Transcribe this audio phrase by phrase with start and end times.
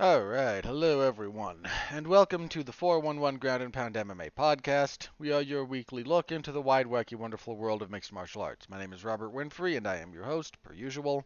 [0.00, 5.06] Alright, hello everyone, and welcome to the 411 Ground and Pound MMA podcast.
[5.20, 8.68] We are your weekly look into the wide, wacky, wonderful world of mixed martial arts.
[8.68, 11.24] My name is Robert Winfree, and I am your host, per usual.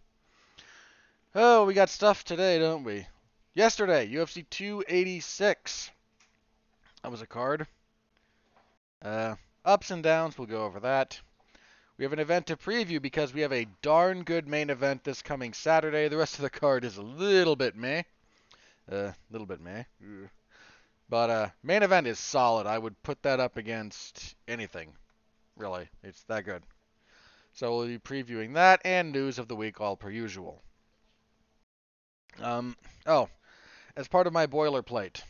[1.34, 3.06] Oh, we got stuff today, don't we?
[3.54, 5.90] Yesterday, UFC 286.
[7.02, 7.66] That was a card.
[9.00, 11.18] Uh, ups and downs, we'll go over that.
[11.96, 15.22] We have an event to preview because we have a darn good main event this
[15.22, 16.08] coming Saturday.
[16.08, 18.02] The rest of the card is a little bit meh.
[18.90, 19.84] A uh, little bit meh.
[21.08, 22.66] But uh, main event is solid.
[22.66, 24.92] I would put that up against anything.
[25.56, 26.62] Really, it's that good.
[27.54, 30.62] So we'll be previewing that and news of the week, all per usual.
[32.40, 33.28] Um, oh,
[33.96, 35.20] as part of my boilerplate,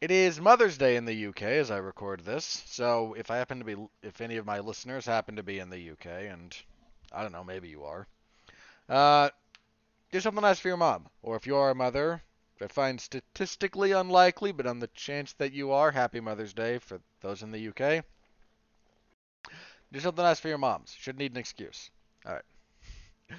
[0.00, 2.62] it is Mother's Day in the UK as I record this.
[2.66, 5.70] So if I happen to be, if any of my listeners happen to be in
[5.70, 6.56] the UK, and
[7.12, 8.06] I don't know, maybe you are,
[8.88, 9.30] uh,
[10.10, 11.08] do something nice for your mom.
[11.22, 12.22] Or if you are a mother,
[12.60, 17.00] I find statistically unlikely, but on the chance that you are, happy Mother's Day for
[17.20, 18.04] those in the UK.
[19.92, 20.94] Do something nice for your moms.
[20.98, 21.90] Should need an excuse.
[22.26, 22.42] All right.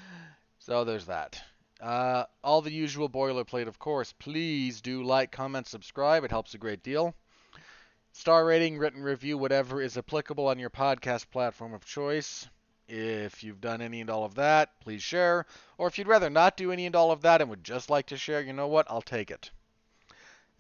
[0.60, 1.42] So there's that.
[1.82, 4.14] Uh, all the usual boilerplate, of course.
[4.20, 6.24] Please do like, comment, subscribe.
[6.24, 7.16] It helps a great deal.
[8.12, 12.48] Star rating, written review, whatever is applicable on your podcast platform of choice.
[12.94, 15.46] If you've done any and all of that, please share.
[15.78, 18.08] Or if you'd rather not do any and all of that and would just like
[18.08, 18.86] to share, you know what?
[18.90, 19.50] I'll take it.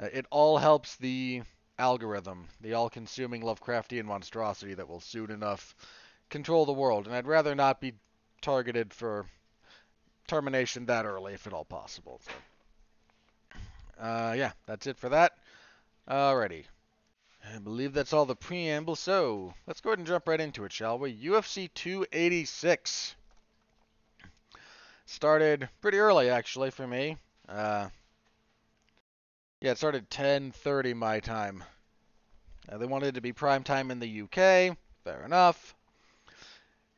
[0.01, 1.41] Uh, it all helps the
[1.77, 5.75] algorithm, the all consuming Lovecraftian monstrosity that will soon enough
[6.29, 7.05] control the world.
[7.05, 7.95] And I'd rather not be
[8.41, 9.25] targeted for
[10.25, 12.21] termination that early if at all possible.
[12.23, 12.31] So,
[14.01, 15.33] uh, yeah, that's it for that.
[16.09, 16.63] Alrighty.
[17.43, 20.71] I believe that's all the preamble, so let's go ahead and jump right into it,
[20.71, 21.13] shall we?
[21.13, 23.15] UFC 286.
[25.05, 27.17] Started pretty early, actually, for me.
[27.49, 27.89] Uh,
[29.59, 31.63] yeah, it started 10.30 my time.
[32.69, 34.77] Uh, they wanted it to be prime time in the UK.
[35.03, 35.75] Fair enough.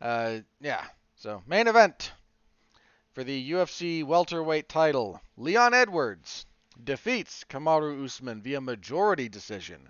[0.01, 2.11] Uh, yeah, so main event
[3.13, 5.21] for the UFC welterweight title.
[5.37, 6.45] Leon Edwards
[6.83, 9.89] defeats Kamaru Usman via majority decision.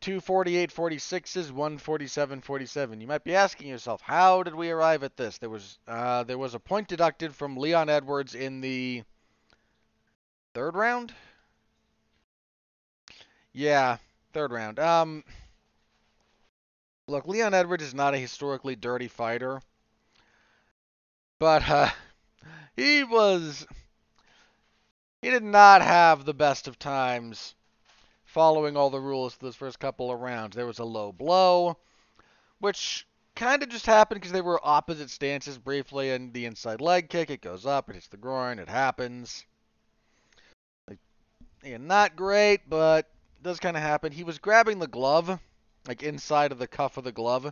[0.00, 3.00] 248 46s, 147 47.
[3.00, 5.38] You might be asking yourself, how did we arrive at this?
[5.38, 9.02] There was uh, there was a point deducted from Leon Edwards in the
[10.54, 11.12] third round.
[13.52, 13.96] Yeah,
[14.32, 14.78] third round.
[14.78, 15.24] Um,
[17.08, 19.60] look, Leon Edwards is not a historically dirty fighter,
[21.40, 21.90] but uh,
[22.76, 23.66] he was
[25.22, 27.56] he did not have the best of times
[28.28, 30.54] following all the rules for those first couple of rounds.
[30.54, 31.78] There was a low blow,
[32.60, 37.08] which kind of just happened because they were opposite stances briefly, and the inside leg
[37.08, 39.46] kick, it goes up, it hits the groin, it happens.
[40.86, 40.98] Like,
[41.64, 43.08] yeah, not great, but
[43.42, 44.12] does kind of happen.
[44.12, 45.40] He was grabbing the glove,
[45.86, 47.50] like inside of the cuff of the glove,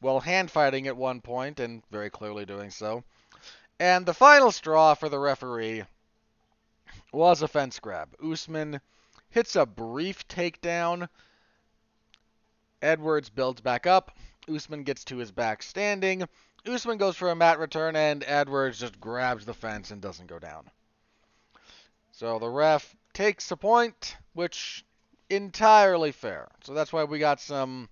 [0.00, 3.04] while hand fighting at one point, and very clearly doing so.
[3.78, 5.84] And the final straw for the referee
[7.12, 8.08] was a fence grab.
[8.24, 8.80] Usman
[9.34, 11.08] hits a brief takedown.
[12.80, 14.16] Edwards builds back up.
[14.48, 16.28] Usman gets to his back standing.
[16.64, 20.38] Usman goes for a mat return, and Edwards just grabs the fence and doesn't go
[20.38, 20.70] down.
[22.12, 24.84] So the ref takes a point, which
[25.28, 26.46] entirely fair.
[26.62, 27.88] So that's why we got some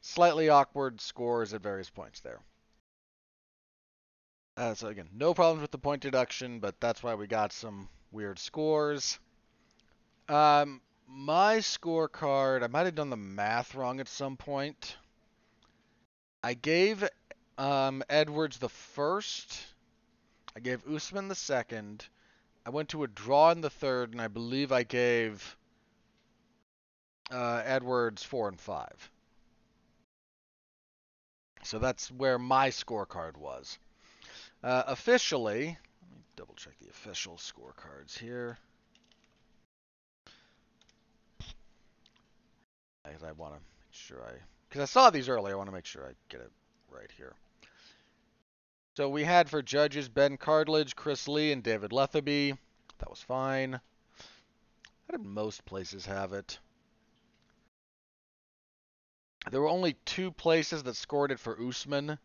[0.00, 2.40] slightly awkward scores at various points there.
[4.56, 7.88] Uh, so again, no problems with the point deduction, but that's why we got some
[8.10, 9.20] weird scores.
[10.28, 14.96] Um, my scorecard, I might have done the math wrong at some point.
[16.42, 17.08] I gave
[17.58, 19.62] um, Edwards the first.
[20.56, 22.06] I gave Usman the second.
[22.64, 25.56] I went to a draw in the third, and I believe I gave
[27.30, 29.10] uh, Edwards four and five.
[31.64, 33.78] So that's where my scorecard was.
[34.62, 38.58] Uh, officially, let me double check the official scorecards here.
[43.04, 44.32] Because I want to make sure I,
[44.68, 46.50] because I saw these earlier, I want to make sure I get it
[46.90, 47.34] right here.
[48.96, 52.56] So we had for judges Ben Cartlidge, Chris Lee, and David Lethaby.
[52.98, 53.72] That was fine.
[53.72, 56.58] How did most places have it?
[59.50, 62.18] There were only two places that scored it for Usman,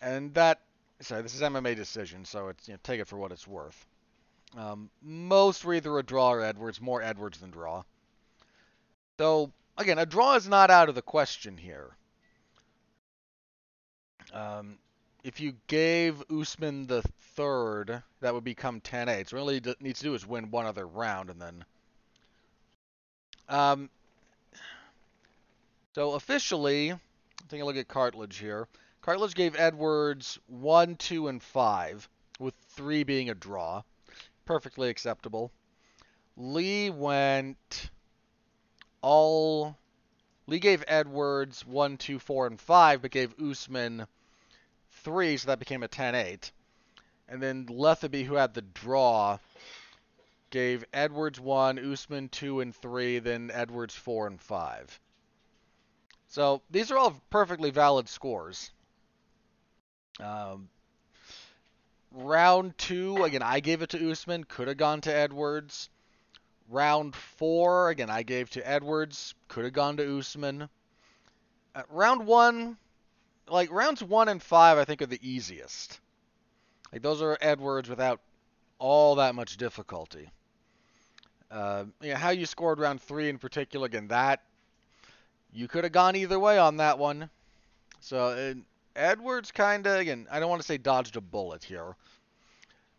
[0.00, 0.60] and that
[1.00, 3.86] sorry, this is MMA decision, so it's you know, take it for what it's worth.
[4.56, 7.82] Um, most were either a draw or Edwards, more Edwards than draw.
[9.16, 11.96] Though again, a draw is not out of the question here.
[14.32, 14.78] Um,
[15.24, 17.02] if you gave Usman the
[17.36, 19.28] third, that would become 10-8.
[19.28, 21.64] So all he needs to do is win one other round, and then.
[23.48, 23.90] Um.
[25.94, 26.94] So officially,
[27.48, 28.66] taking a look at Cartlidge here.
[29.02, 32.08] Cartlidge gave Edwards one, two, and five,
[32.38, 33.82] with three being a draw.
[34.46, 35.52] Perfectly acceptable.
[36.36, 37.90] Lee went
[39.02, 39.76] all.
[40.46, 44.06] Lee gave Edwards one, two, four, and five, but gave Usman
[44.90, 46.50] three, so that became a 10-8.
[47.28, 49.38] And then Lethaby, who had the draw,
[50.50, 55.00] gave Edwards one, Usman two and three, then Edwards four and five.
[56.28, 58.70] So these are all perfectly valid scores.
[60.20, 60.68] Um,
[62.10, 65.88] round two, again, I gave it to Usman, could have gone to Edwards.
[66.72, 70.70] Round four, again, I gave to Edwards, could have gone to Usman.
[71.74, 72.78] Uh, round one,
[73.46, 76.00] like rounds one and five, I think are the easiest.
[76.90, 78.20] Like those are Edwards without
[78.78, 80.30] all that much difficulty.
[81.50, 84.40] Uh, yeah, how you scored round three in particular, again, that
[85.52, 87.28] you could have gone either way on that one.
[88.00, 88.54] So
[88.96, 91.96] Edwards kind of, again, I don't want to say dodged a bullet here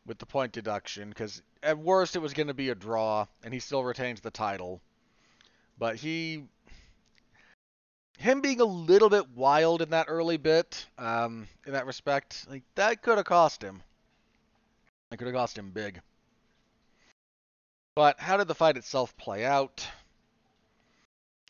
[0.05, 3.53] with the point deduction, because at worst it was going to be a draw, and
[3.53, 4.81] he still retains the title.
[5.77, 6.43] But he
[8.17, 12.63] him being a little bit wild in that early bit, um, in that respect, like
[12.75, 13.81] that could have cost him.
[15.11, 16.01] It could have cost him big.
[17.95, 19.87] But how did the fight itself play out?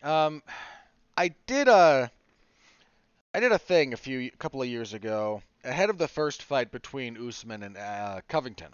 [0.01, 0.43] Um,
[1.15, 2.11] I did a,
[3.33, 6.43] I did a thing a few, a couple of years ago ahead of the first
[6.43, 8.73] fight between Usman and uh, Covington,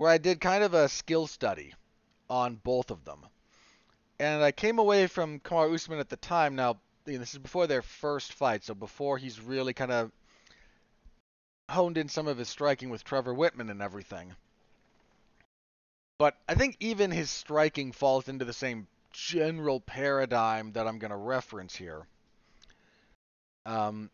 [0.00, 1.74] where I did kind of a skill study
[2.28, 3.26] on both of them
[4.20, 6.54] and I came away from Kamaru Usman at the time.
[6.54, 10.12] Now, you know, this is before their first fight, so before he's really kind of
[11.70, 14.34] honed in some of his striking with Trevor Wittman and everything.
[16.18, 21.12] But I think even his striking falls into the same general paradigm that I'm going
[21.12, 22.06] to reference here.
[23.64, 24.10] Um,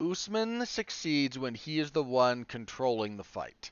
[0.00, 3.70] Usman succeeds when he is the one controlling the fight.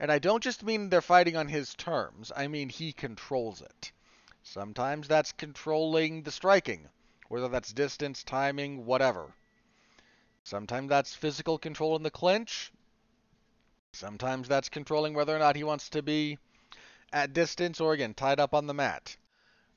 [0.00, 3.92] And I don't just mean they're fighting on his terms, I mean he controls it.
[4.42, 6.88] Sometimes that's controlling the striking,
[7.28, 9.34] whether that's distance, timing, whatever.
[10.44, 12.72] Sometimes that's physical control in the clinch.
[13.92, 16.38] Sometimes that's controlling whether or not he wants to be
[17.12, 19.16] at distance or, again, tied up on the mat.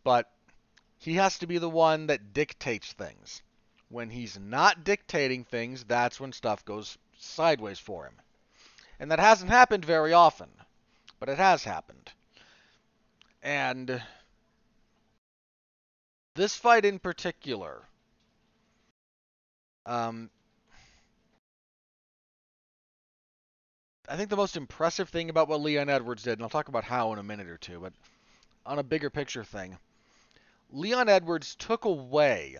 [0.04, 0.32] But
[0.98, 3.42] he has to be the one that dictates things.
[3.90, 8.22] When he's not dictating things, that's when stuff goes sideways for him.
[9.02, 10.48] And that hasn't happened very often,
[11.20, 12.12] but it has happened.
[13.42, 14.00] And
[16.36, 17.82] this fight in particular,
[19.88, 20.30] um,
[24.08, 26.84] I think the most impressive thing about what Leon Edwards did, and I'll talk about
[26.84, 27.94] how in a minute or two, but
[28.68, 29.80] on a bigger picture thing,
[30.70, 32.58] Leon Edwards took away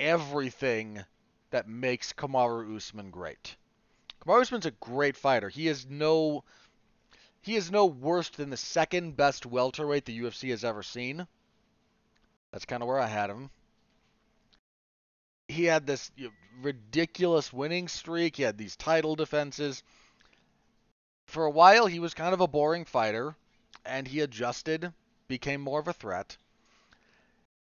[0.00, 1.04] everything
[1.50, 3.54] that makes Kamaru Usman great.
[4.24, 5.48] Kamaru Usman's a great fighter.
[5.48, 6.44] He is no
[7.40, 11.26] he is no worse than the second best welterweight the UFC has ever seen.
[12.52, 13.50] That's kind of where I had him.
[15.48, 16.12] He had this
[16.60, 18.36] ridiculous winning streak.
[18.36, 19.82] He had these title defenses.
[21.26, 23.34] For a while, he was kind of a boring fighter,
[23.84, 24.92] and he adjusted,
[25.26, 26.36] became more of a threat.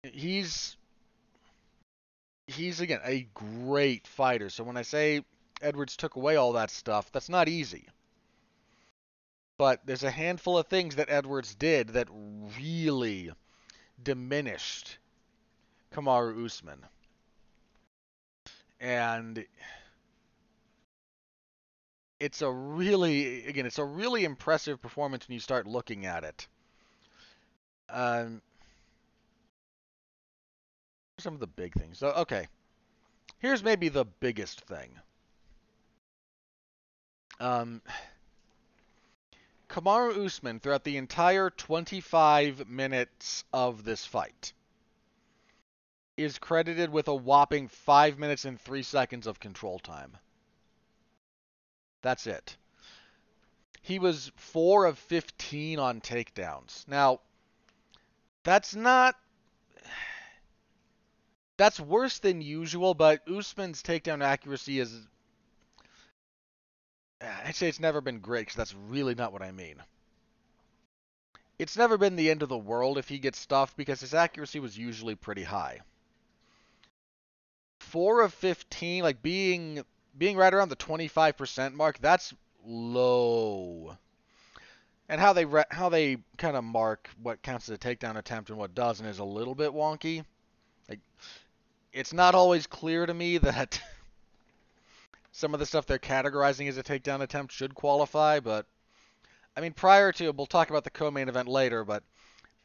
[0.03, 0.77] He's
[2.47, 4.49] he's again a great fighter.
[4.49, 5.23] So when I say
[5.61, 7.11] Edwards took away all that stuff.
[7.13, 7.89] That's not easy.
[9.59, 12.09] But there's a handful of things that Edwards did that
[12.59, 13.33] really
[14.03, 14.99] diminished
[15.93, 16.85] Kamaru Usman.
[18.81, 19.47] And
[22.21, 26.47] it's a really, again, it's a really impressive performance when you start looking at it.
[27.89, 28.43] Um,
[31.19, 31.99] some of the big things.
[31.99, 32.49] So, okay.
[33.39, 34.91] Here's maybe the biggest thing.
[37.39, 37.83] Um,
[39.69, 44.53] Kamaru Usman, throughout the entire 25 minutes of this fight,
[46.17, 50.17] is credited with a whopping 5 minutes and 3 seconds of control time.
[52.03, 52.57] That's it.
[53.83, 56.89] He was 4 of 15 on takedowns.
[56.89, 57.21] Now,
[58.45, 59.17] that's not.
[61.57, 65.07] That's worse than usual, but Usman's takedown accuracy is
[67.27, 69.83] Ah, I'd say it's never been great because that's really not what I mean.
[71.59, 74.59] It's never been the end of the world if he gets stuffed because his accuracy
[74.59, 75.83] was usually pretty high.
[77.81, 79.83] four of 15, like being
[80.19, 83.97] being right around the 25% mark, that's low.
[85.09, 88.51] And how they re- how they kind of mark what counts as a takedown attempt
[88.51, 90.25] and what doesn't is a little bit wonky.
[90.89, 91.01] Like
[91.93, 93.81] it's not always clear to me that
[95.37, 98.67] some of the stuff they're categorizing as a takedown attempt should qualify, but
[99.55, 102.03] I mean prior to we'll talk about the co-main event later, but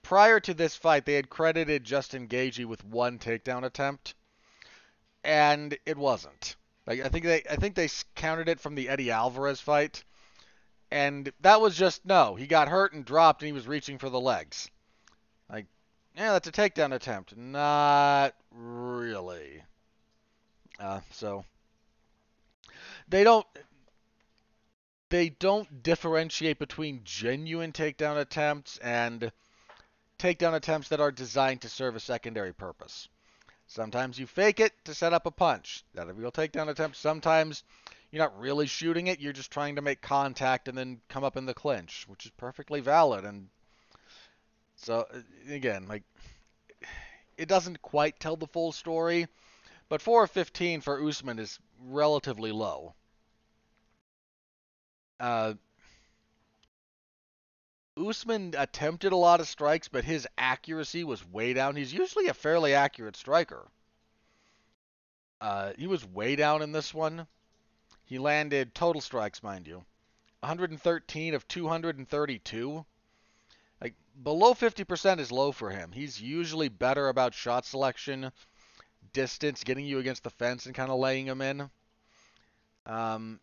[0.03, 4.15] prior to this fight they had credited Justin Gaethje with one takedown attempt
[5.23, 6.55] and it wasn't.
[6.87, 10.05] Like I think they I think they counted it from the Eddie Alvarez fight
[10.91, 12.35] and that was just no.
[12.35, 14.69] He got hurt and dropped, and he was reaching for the legs.
[15.49, 15.65] Like,
[16.15, 17.35] yeah, that's a takedown attempt.
[17.37, 19.63] Not really.
[20.77, 21.45] Uh, so
[23.11, 23.45] they don't
[25.09, 29.31] they don't differentiate between genuine takedown attempts and
[30.17, 33.09] takedown attempts that are designed to serve a secondary purpose.
[33.67, 35.83] Sometimes you fake it to set up a punch.
[35.93, 36.95] That's a real takedown attempt.
[36.95, 37.63] Sometimes
[38.09, 39.19] you're not really shooting it.
[39.19, 42.31] You're just trying to make contact and then come up in the clinch, which is
[42.37, 43.25] perfectly valid.
[43.25, 43.49] And
[44.77, 45.19] so uh,
[45.53, 46.03] again, like
[47.37, 49.27] it doesn't quite tell the full story,
[49.89, 52.93] but 4 of 15 for Usman is relatively low.
[55.21, 55.53] Uh,
[57.95, 61.75] Usman attempted a lot of strikes, but his accuracy was way down.
[61.75, 63.67] He's usually a fairly accurate striker.
[65.39, 67.27] Uh, he was way down in this one.
[68.03, 69.85] He landed total strikes, mind you,
[70.39, 72.85] 113 of 232.
[73.79, 75.91] Like below 50% is low for him.
[75.91, 78.31] He's usually better about shot selection,
[79.13, 81.69] distance, getting you against the fence, and kind of laying them in.
[82.87, 83.39] Um,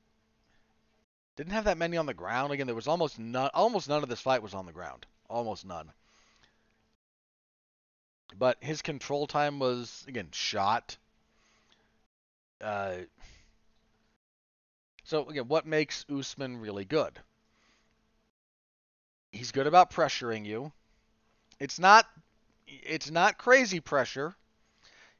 [1.38, 2.52] didn't have that many on the ground.
[2.52, 3.48] Again, there was almost none.
[3.54, 5.06] Almost none of this fight was on the ground.
[5.30, 5.92] Almost none.
[8.36, 10.96] But his control time was again shot.
[12.60, 12.96] Uh,
[15.04, 17.16] so again, what makes Usman really good?
[19.30, 20.72] He's good about pressuring you.
[21.60, 22.04] It's not
[22.66, 24.34] it's not crazy pressure.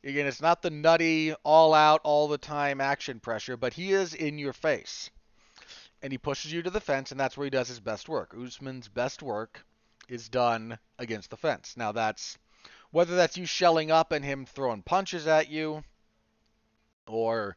[0.03, 4.15] Again, it's not the nutty all out all the time action pressure, but he is
[4.15, 5.11] in your face.
[6.03, 8.35] And he pushes you to the fence and that's where he does his best work.
[8.39, 9.65] Usman's best work
[10.09, 11.75] is done against the fence.
[11.77, 12.39] Now that's
[12.91, 15.85] whether that's you shelling up and him throwing punches at you
[17.07, 17.57] or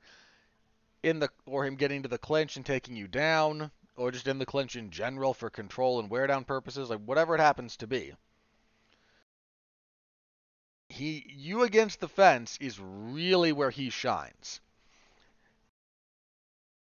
[1.04, 4.40] in the or him getting to the clinch and taking you down, or just in
[4.40, 7.88] the clinch in general for control and wear down purposes, like whatever it happens to
[7.88, 8.14] be.
[10.90, 14.60] He you against the fence is really where he shines.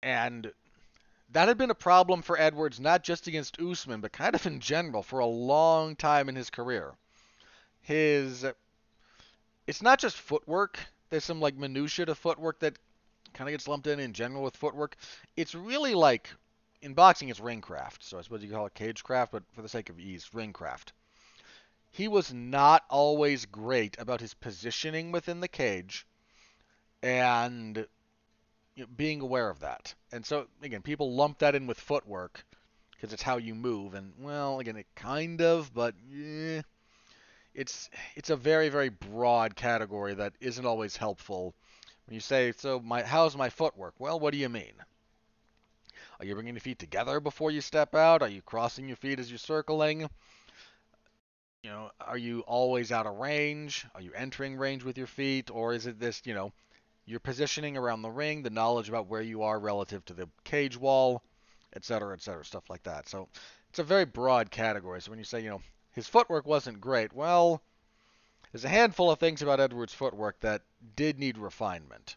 [0.03, 0.53] And
[1.33, 4.61] that had been a problem for Edwards not just against Usman, but kind of in
[4.61, 6.93] general for a long time in his career.
[7.83, 8.45] His
[9.67, 10.79] it's not just footwork.
[11.11, 12.79] There's some like minutia to footwork that
[13.33, 14.97] kind of gets lumped in in general with footwork.
[15.37, 16.31] It's really like
[16.83, 17.99] in boxing, it's ringcraft.
[18.01, 20.93] So I suppose you could call it cagecraft, but for the sake of ease, ringcraft.
[21.93, 26.07] He was not always great about his positioning within the cage
[27.03, 27.87] and
[28.97, 29.95] being aware of that.
[30.13, 32.45] And so again, people lump that in with footwork
[32.93, 33.95] because it's how you move.
[33.95, 36.63] And well, again, it kind of, but eh,
[37.55, 41.55] it's it's a very very broad category that isn't always helpful
[42.07, 43.95] when you say, so my how's my footwork?
[43.99, 44.75] Well, what do you mean?
[46.19, 48.21] Are you bringing your feet together before you step out?
[48.21, 50.03] Are you crossing your feet as you're circling?
[51.63, 53.87] You know, are you always out of range?
[53.95, 55.51] Are you entering range with your feet?
[55.51, 56.53] Or is it this, you know,
[57.07, 60.77] your positioning around the ring, the knowledge about where you are relative to the cage
[60.77, 61.23] wall,
[61.75, 63.09] et cetera, et cetera, stuff like that.
[63.09, 63.29] So
[63.69, 65.01] it's a very broad category.
[65.01, 67.63] So when you say, you know, his footwork wasn't great, well,
[68.53, 70.63] there's a handful of things about Edwards' footwork that
[70.97, 72.17] did need refinement.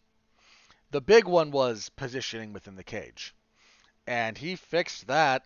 [0.91, 3.33] The big one was positioning within the cage.
[4.05, 5.45] And he fixed that.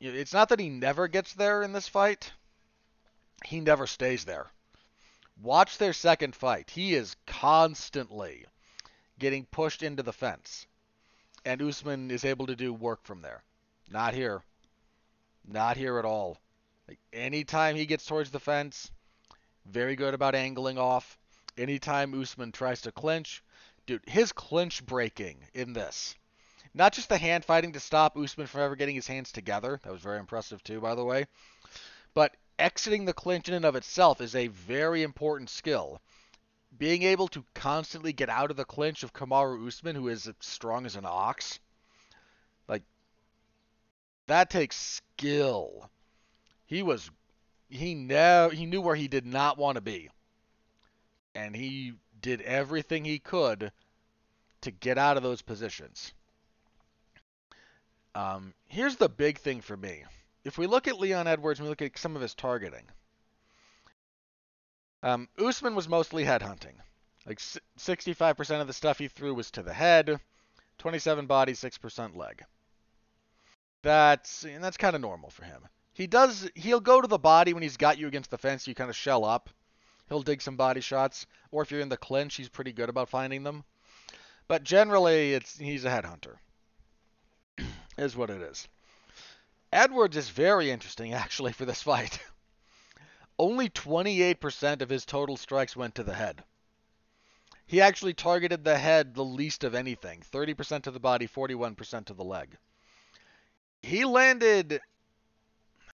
[0.00, 2.32] It's not that he never gets there in this fight,
[3.44, 4.46] he never stays there.
[5.40, 6.70] Watch their second fight.
[6.70, 8.46] He is constantly
[9.18, 10.66] getting pushed into the fence.
[11.44, 13.42] And Usman is able to do work from there.
[13.90, 14.42] Not here.
[15.46, 16.38] Not here at all.
[16.88, 18.90] Like, anytime he gets towards the fence,
[19.66, 21.18] very good about angling off.
[21.56, 23.42] Anytime Usman tries to clinch,
[23.86, 26.14] dude, his clinch breaking in this.
[26.74, 29.80] Not just the hand fighting to stop Usman from ever getting his hands together.
[29.84, 31.26] That was very impressive too, by the way.
[32.14, 36.00] But exiting the clinch in and of itself is a very important skill.
[36.76, 40.34] Being able to constantly get out of the clinch of Kamaru Usman, who is as
[40.40, 41.60] strong as an ox,
[42.68, 42.82] like
[44.26, 45.88] that takes skill.
[46.66, 47.10] He was
[47.68, 50.10] he never he knew where he did not want to be,
[51.34, 53.70] and he did everything he could
[54.62, 56.12] to get out of those positions.
[58.14, 60.04] Um, here's the big thing for me.
[60.44, 62.84] If we look at Leon Edwards and we look at some of his targeting,
[65.02, 66.80] um, Usman was mostly head hunting.
[67.26, 70.20] Like 65% of the stuff he threw was to the head,
[70.78, 72.44] 27 body, 6% leg.
[73.82, 75.66] That's and that's kind of normal for him.
[75.92, 78.74] He does he'll go to the body when he's got you against the fence, you
[78.74, 79.50] kind of shell up.
[80.08, 83.08] He'll dig some body shots, or if you're in the clinch, he's pretty good about
[83.08, 83.64] finding them.
[84.48, 86.36] But generally, it's he's a headhunter.
[87.98, 88.68] is what it is.
[89.74, 92.20] Edwards is very interesting actually for this fight.
[93.36, 96.44] Only 28% of his total strikes went to the head.
[97.66, 102.14] He actually targeted the head the least of anything 30% to the body, 41% to
[102.14, 102.56] the leg.
[103.82, 104.80] He landed.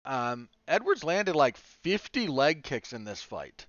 [0.04, 3.66] Um, Edwards landed like 50 leg kicks in this fight.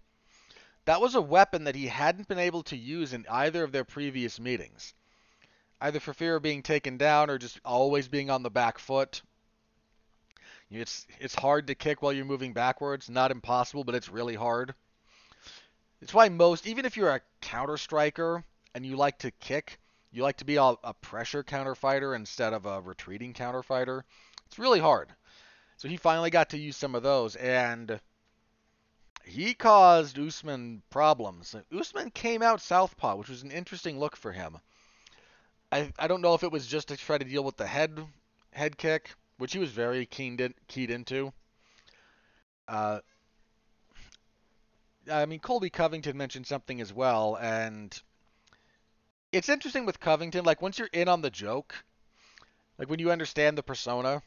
[0.83, 3.85] That was a weapon that he hadn't been able to use in either of their
[3.85, 4.93] previous meetings,
[5.81, 9.23] either for fear of being taken down or just always being on the back foot.
[10.79, 13.09] It's it's hard to kick while you're moving backwards.
[13.09, 14.73] Not impossible, but it's really hard.
[16.01, 19.79] It's why most, even if you're a counter striker and you like to kick,
[20.11, 24.03] you like to be a, a pressure counter fighter instead of a retreating counter fighter.
[24.47, 25.09] It's really hard.
[25.77, 27.99] So he finally got to use some of those, and
[29.23, 31.55] he caused Usman problems.
[31.75, 34.57] Usman came out southpaw, which was an interesting look for him.
[35.71, 38.05] I I don't know if it was just to try to deal with the head
[38.51, 41.31] head kick which he was very keen in, keyed into.
[42.67, 42.99] Uh,
[45.11, 47.97] I mean, Colby Covington mentioned something as well, and
[49.31, 50.45] it's interesting with Covington.
[50.45, 51.75] Like once you're in on the joke,
[52.77, 54.21] like when you understand the persona,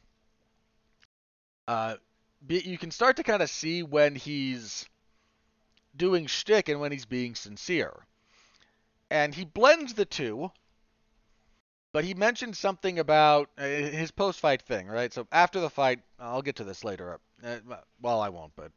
[1.66, 1.96] uh,
[2.48, 4.88] you can start to kind of see when he's
[5.96, 7.92] doing shtick and when he's being sincere.
[9.10, 10.50] And he blends the two,
[11.92, 15.12] but he mentioned something about uh, his post-fight thing, right?
[15.12, 17.18] So after the fight, I'll get to this later.
[17.42, 17.58] Uh,
[18.00, 18.72] well, I won't, but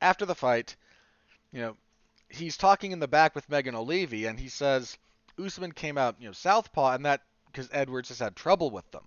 [0.00, 0.76] after the fight,
[1.52, 1.76] you know,
[2.28, 4.98] he's talking in the back with Megan Olivi, and he says
[5.38, 9.04] Usman came out, you know, southpaw, and that because Edwards has had trouble with them.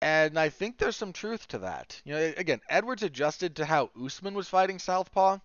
[0.00, 2.00] And I think there's some truth to that.
[2.04, 5.38] You know, again, Edwards adjusted to how Usman was fighting southpaw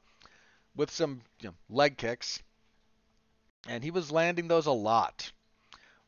[0.76, 2.44] with some you know, leg kicks,
[3.68, 5.32] and he was landing those a lot.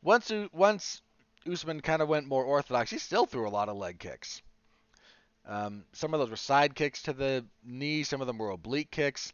[0.01, 1.01] Once once
[1.49, 4.41] Usman kind of went more orthodox, he still threw a lot of leg kicks.
[5.45, 8.91] Um, some of those were side kicks to the knee, some of them were oblique
[8.91, 9.33] kicks.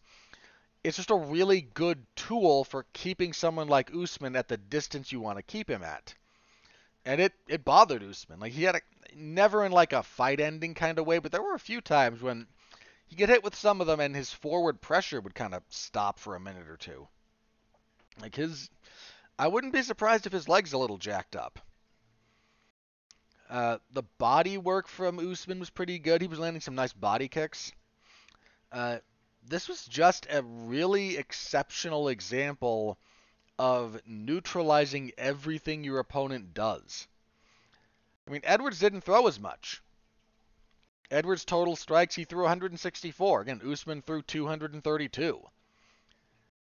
[0.83, 5.19] It's just a really good tool for keeping someone like Usman at the distance you
[5.19, 6.15] want to keep him at.
[7.03, 8.39] And it, it bothered Usman.
[8.39, 8.81] Like he had a
[9.15, 12.21] never in like a fight ending kind of way, but there were a few times
[12.21, 12.47] when
[13.07, 16.19] he get hit with some of them and his forward pressure would kind of stop
[16.19, 17.07] for a minute or two.
[18.21, 18.69] Like his
[19.39, 21.59] I wouldn't be surprised if his leg's a little jacked up.
[23.49, 26.21] Uh, the body work from Usman was pretty good.
[26.21, 27.71] He was landing some nice body kicks.
[28.71, 28.97] Uh,
[29.47, 32.97] this was just a really exceptional example
[33.57, 37.07] of neutralizing everything your opponent does.
[38.27, 39.81] I mean, Edwards didn't throw as much.
[41.09, 43.41] Edwards' total strikes, he threw 164.
[43.41, 45.41] Again, Usman threw 232.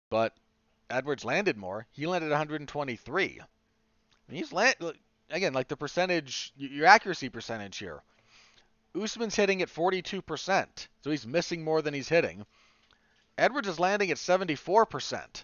[0.10, 0.36] But
[0.94, 1.88] Edwards landed more.
[1.92, 3.42] He landed 123.
[4.30, 4.76] He's land
[5.30, 8.02] again like the percentage, your accuracy percentage here.
[8.96, 12.46] Usman's hitting at 42%, so he's missing more than he's hitting.
[13.38, 15.44] Edwards is landing at 74%.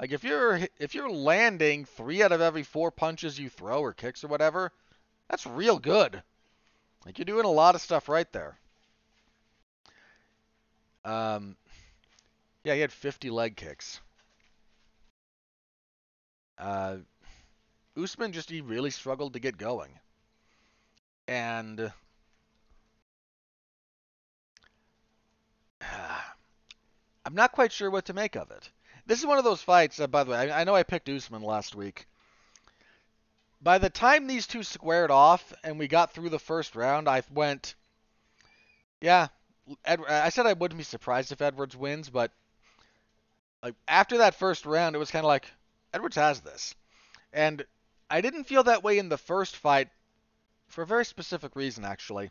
[0.00, 3.94] Like if you're if you're landing three out of every four punches you throw or
[3.94, 4.72] kicks or whatever,
[5.30, 6.22] that's real good.
[7.06, 8.58] Like you're doing a lot of stuff right there.
[11.04, 11.56] Um,
[12.64, 14.00] yeah, he had 50 leg kicks.
[16.58, 16.96] Uh,
[17.96, 19.90] Usman just he really struggled to get going,
[21.26, 21.90] and uh,
[27.24, 28.70] I'm not quite sure what to make of it.
[29.06, 30.00] This is one of those fights.
[30.00, 32.06] Uh, by the way, I, I know I picked Usman last week.
[33.62, 37.22] By the time these two squared off and we got through the first round, I
[37.32, 37.74] went,
[39.00, 39.28] yeah.
[39.84, 42.30] Ed, I said I wouldn't be surprised if Edwards wins, but
[43.62, 45.50] like after that first round, it was kind of like,
[45.96, 46.74] Edwards has this.
[47.32, 47.64] And
[48.10, 49.88] I didn't feel that way in the first fight
[50.68, 52.30] for a very specific reason, actually.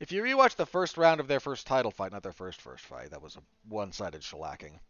[0.00, 2.86] If you rewatch the first round of their first title fight, not their first first
[2.86, 4.80] fight, that was a one-sided shellacking.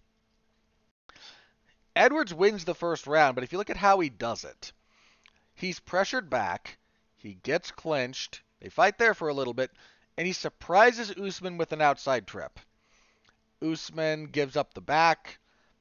[1.97, 4.73] Edwards wins the first round, but if you look at how he does it,
[5.57, 6.79] he's pressured back,
[7.17, 9.73] he gets clinched, they fight there for a little bit,
[10.17, 12.61] and he surprises Usman with an outside trip.
[13.61, 15.41] Usman gives up the back,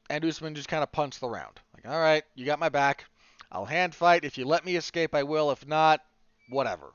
[0.09, 1.59] and Usman just kind of punts the round.
[1.73, 3.05] Like, all right, you got my back.
[3.51, 4.25] I'll hand fight.
[4.25, 5.51] If you let me escape, I will.
[5.51, 6.01] If not,
[6.49, 6.93] whatever.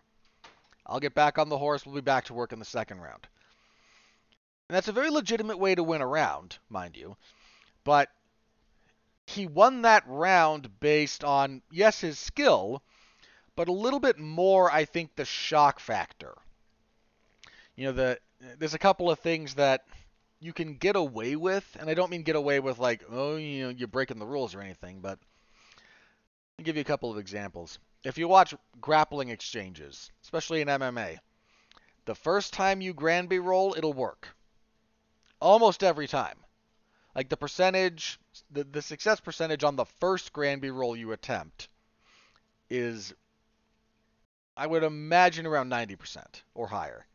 [0.86, 1.86] I'll get back on the horse.
[1.86, 3.26] We'll be back to work in the second round.
[4.68, 7.16] And that's a very legitimate way to win a round, mind you.
[7.84, 8.08] But
[9.26, 12.82] he won that round based on, yes, his skill,
[13.56, 16.34] but a little bit more, I think, the shock factor.
[17.76, 18.18] You know, the
[18.58, 19.84] there's a couple of things that
[20.42, 23.64] you can get away with, and I don't mean get away with like, oh, you
[23.64, 25.18] know, you're breaking the rules or anything, but
[26.58, 27.78] I'll give you a couple of examples.
[28.02, 31.18] If you watch grappling exchanges, especially in MMA,
[32.06, 34.34] the first time you Granby roll, it'll work.
[35.40, 36.38] Almost every time.
[37.14, 38.18] Like the percentage,
[38.50, 41.68] the, the success percentage on the first Granby roll you attempt
[42.68, 43.14] is,
[44.56, 46.24] I would imagine, around 90%
[46.54, 47.06] or higher.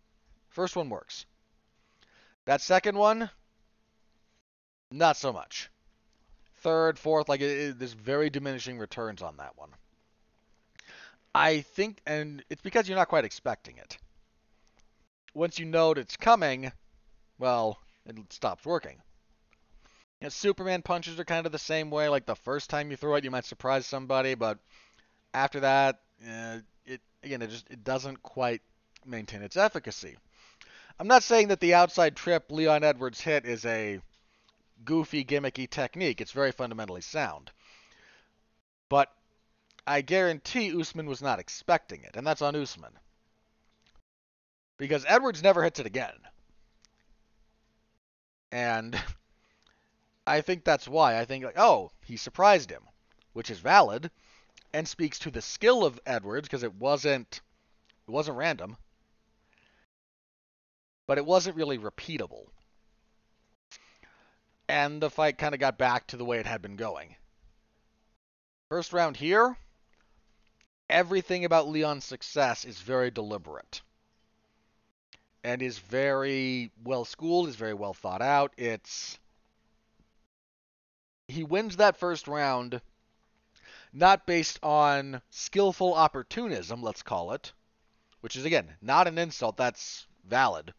[0.50, 1.26] First one works.
[2.48, 3.30] That second one,
[4.90, 5.70] not so much.
[6.62, 9.72] Third, fourth, like it, it, there's very diminishing returns on that one.
[11.36, 13.98] I think, and it's because you're not quite expecting it.
[15.34, 16.72] Once you know it's coming,
[17.38, 19.02] well, it stops working.
[20.22, 22.08] You know, Superman punches are kind of the same way.
[22.08, 24.58] Like the first time you throw it, you might surprise somebody, but
[25.34, 28.62] after that, uh, it again, it just it doesn't quite
[29.06, 30.16] maintain its efficacy.
[31.00, 34.00] I'm not saying that the outside trip Leon Edwards hit is a
[34.84, 36.22] goofy, gimmicky technique.
[36.22, 37.52] It's very fundamentally sound.
[38.90, 39.12] But
[39.86, 42.98] I guarantee Usman was not expecting it, and that's on Usman.
[44.78, 46.18] Because Edwards never hits it again.
[48.52, 49.00] And
[50.28, 51.20] I think that's why.
[51.20, 52.84] I think, like, oh, he surprised him,
[53.34, 54.10] which is valid
[54.74, 57.42] and speaks to the skill of Edwards because it wasn't
[58.08, 58.78] it wasn't random
[61.08, 62.46] but it wasn't really repeatable.
[64.68, 67.16] And the fight kind of got back to the way it had been going.
[68.70, 69.58] First round here,
[70.90, 73.82] everything about Leon's success is very deliberate
[75.46, 78.54] and is very well schooled, is very well thought out.
[78.58, 79.18] It's
[81.30, 82.82] he wins that first round
[83.94, 87.54] not based on skillful opportunism, let's call it,
[88.20, 90.74] which is again not an insult, that's valid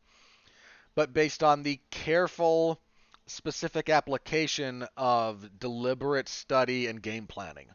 [0.94, 2.80] but based on the careful,
[3.26, 7.68] specific application of deliberate study and game planning.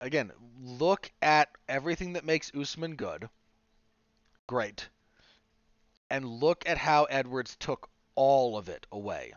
[0.00, 3.28] Again, look at everything that makes Usman good.
[4.46, 4.88] Great.
[6.10, 9.32] And look at how Edwards took all of it away.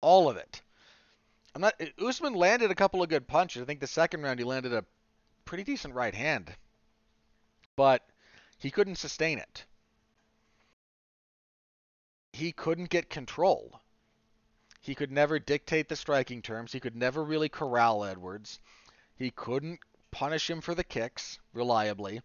[0.00, 0.62] All of it.
[1.54, 3.62] I'm not Usman landed a couple of good punches.
[3.62, 4.84] I think the second round he landed a
[5.44, 6.54] pretty decent right hand.
[7.74, 8.06] But
[8.58, 9.64] he couldn't sustain it
[12.38, 13.80] he couldn't get control.
[14.80, 16.72] He could never dictate the striking terms.
[16.72, 18.60] He could never really corral Edwards.
[19.16, 22.22] He couldn't punish him for the kicks reliably.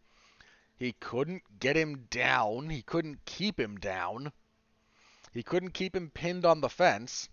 [0.78, 2.70] He couldn't get him down.
[2.70, 4.32] He couldn't keep him down.
[5.34, 7.28] He couldn't keep him pinned on the fence.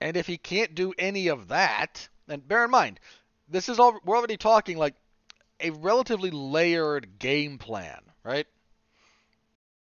[0.00, 2.98] And if he can't do any of that, and bear in mind,
[3.48, 4.94] this is all we're already talking like
[5.60, 8.46] a relatively layered game plan, right?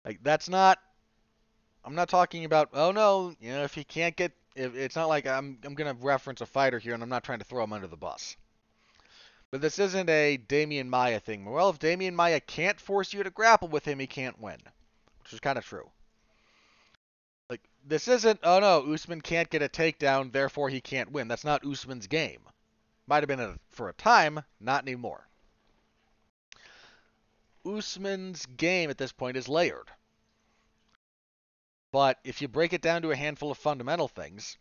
[0.05, 0.79] Like that's not
[1.88, 5.09] I'm not talking about oh no, you know if he can't get if, it's not
[5.09, 7.72] like I'm I'm gonna reference a fighter here and I'm not trying to throw him
[7.72, 8.37] under the bus.
[9.51, 11.46] But this isn't a Demian Maya thing.
[11.46, 14.59] Well, if Demian Maya can't force you to grapple with him, he can't win,
[15.22, 15.90] which is kind of true.
[17.48, 21.27] Like this isn't oh no, Usman can't get a takedown, therefore he can't win.
[21.27, 22.42] That's not Usman's game.
[23.07, 25.27] Might have been a, for a time, not anymore.
[27.64, 29.90] Usman's game at this point is layered.
[31.90, 34.59] But if you break it down to a handful of fundamental things,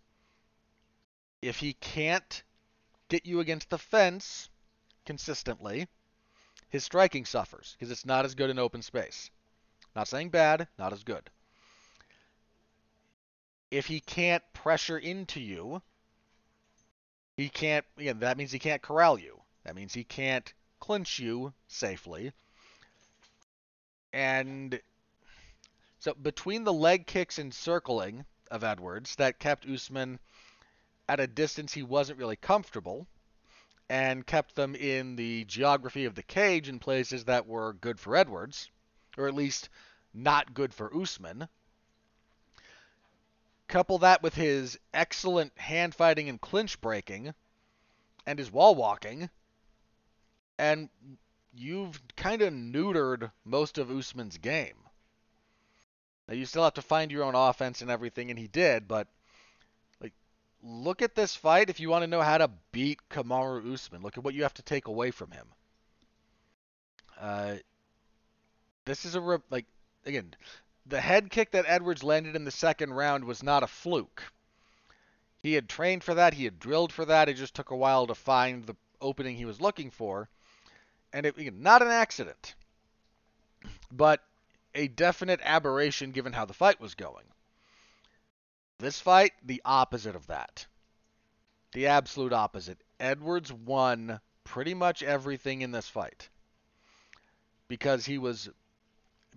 [1.41, 2.43] if he can't
[3.09, 4.49] get you against the fence
[5.05, 5.87] consistently,
[6.69, 9.29] his striking suffers because it's not as good in open space.
[9.95, 11.29] Not saying bad, not as good.
[13.71, 15.81] If he can't pressure into you,
[17.35, 19.41] he can't, again, that means he can't corral you.
[19.63, 22.31] That means he can't clinch you safely.
[24.13, 24.79] And
[25.99, 30.19] so between the leg kicks and circling of Edwards, that kept Usman
[31.09, 33.07] at a distance he wasn't really comfortable,
[33.89, 38.15] and kept them in the geography of the cage in places that were good for
[38.15, 38.69] Edwards,
[39.17, 39.69] or at least
[40.13, 41.47] not good for Usman.
[43.67, 47.33] Couple that with his excellent hand fighting and clinch breaking,
[48.25, 49.29] and his wall walking,
[50.57, 50.89] and
[51.53, 54.86] you've kind of neutered most of Usman's game.
[56.27, 59.07] Now you still have to find your own offense and everything, and he did, but
[60.01, 60.13] like
[60.61, 64.01] look at this fight if you want to know how to beat Kamaru Usman.
[64.01, 65.47] Look at what you have to take away from him.
[67.19, 67.55] Uh,
[68.85, 69.65] this is a re- like
[70.05, 70.33] again,
[70.85, 74.23] the head kick that Edwards landed in the second round was not a fluke.
[75.37, 77.29] He had trained for that, he had drilled for that.
[77.29, 80.29] It just took a while to find the opening he was looking for,
[81.13, 82.55] and it again, not an accident,
[83.91, 84.26] but
[84.77, 87.25] a definite aberration given how the fight was going.
[88.77, 90.67] This fight, the opposite of that.
[91.73, 92.77] The absolute opposite.
[92.99, 96.29] Edwards won pretty much everything in this fight
[97.67, 98.49] because he was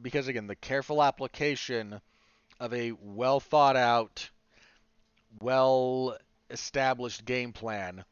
[0.00, 2.00] because again the careful application
[2.60, 4.30] of a well thought out
[5.40, 6.16] well
[6.48, 8.04] established game plan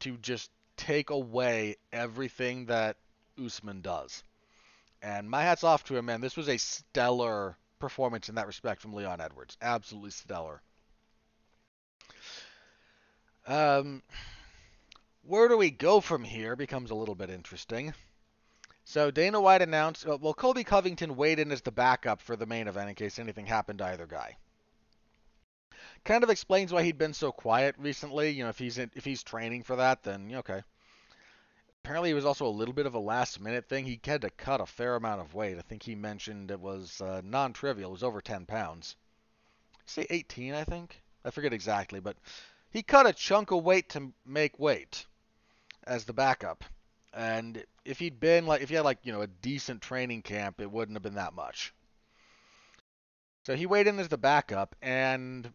[0.00, 2.96] to just take away everything that
[3.42, 4.24] Usman does.
[5.02, 6.20] And my hat's off to him, man.
[6.20, 9.56] This was a stellar performance in that respect from Leon Edwards.
[9.62, 10.62] Absolutely stellar.
[13.46, 14.02] Um,
[15.22, 17.94] where do we go from here becomes a little bit interesting.
[18.84, 22.46] So Dana White announced, uh, well, Colby Covington weighed in as the backup for the
[22.46, 24.36] main event in case anything happened to either guy.
[26.04, 28.30] Kind of explains why he'd been so quiet recently.
[28.30, 30.62] You know, if he's in, if he's training for that, then okay.
[31.84, 33.86] Apparently, it was also a little bit of a last minute thing.
[33.86, 35.58] He had to cut a fair amount of weight.
[35.58, 37.90] I think he mentioned it was uh, non trivial.
[37.90, 38.96] It was over 10 pounds.
[39.86, 41.02] Say 18, I think.
[41.24, 42.16] I forget exactly, but
[42.70, 45.06] he cut a chunk of weight to make weight
[45.84, 46.64] as the backup.
[47.12, 50.60] And if he'd been like, if he had like, you know, a decent training camp,
[50.60, 51.74] it wouldn't have been that much.
[53.44, 55.50] So he weighed in as the backup, and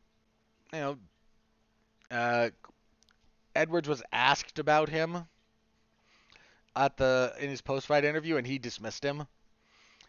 [0.73, 0.97] you know,
[2.11, 2.49] uh,
[3.55, 5.27] Edwards was asked about him
[6.75, 9.27] at the in his post fight interview, and he dismissed him.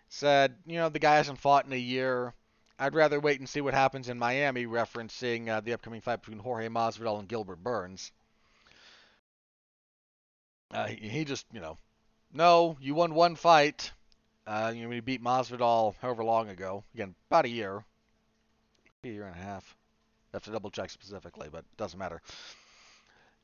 [0.08, 2.32] Said, you know, the guy hasn't fought in a year.
[2.78, 6.38] I'd rather wait and see what happens in Miami, referencing uh, the upcoming fight between
[6.38, 8.12] Jorge Masvidal and Gilbert Burns.
[10.70, 11.78] Uh, he, he, just, you know,
[12.32, 13.90] no, you won one fight.
[14.46, 16.84] Uh, you know, beat Masvidal however long ago.
[16.94, 17.84] Again, about a year,
[19.02, 19.74] a year and a half.
[20.32, 22.20] I have to double check specifically, but it doesn't matter.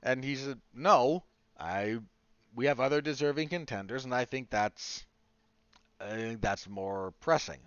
[0.03, 1.25] And he said, no,
[1.59, 1.99] I
[2.55, 5.05] we have other deserving contenders, and I think that's
[6.01, 7.61] I think that's more pressing.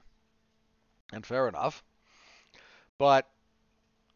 [1.14, 1.84] And fair enough.
[2.98, 3.30] But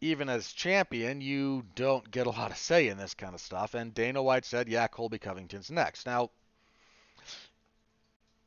[0.01, 3.73] even as champion, you don't get a lot of say in this kind of stuff.
[3.73, 6.05] And Dana White said, yeah, Colby Covington's next.
[6.05, 6.31] Now,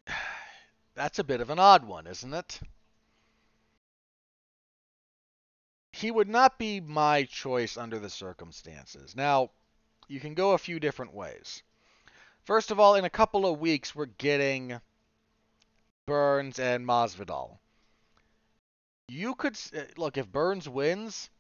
[0.95, 2.61] that's a bit of an odd one, isn't it?
[5.93, 9.15] He would not be my choice under the circumstances.
[9.15, 9.51] Now,
[10.09, 11.63] you can go a few different ways.
[12.45, 14.81] First of all, in a couple of weeks, we're getting
[16.07, 17.59] Burns and Masvidal.
[19.09, 21.31] You could uh, look if Burns wins,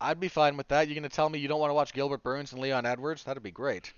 [0.00, 0.86] I'd be fine with that.
[0.86, 3.24] You're going to tell me you don't want to watch Gilbert Burns and Leon Edwards?
[3.24, 3.92] That'd be great.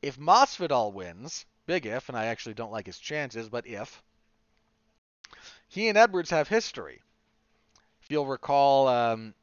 [0.00, 4.02] If Masvidal wins, big if, and I actually don't like his chances, but if,
[5.68, 7.00] he and Edwards have history.
[8.02, 9.34] If you'll recall, um,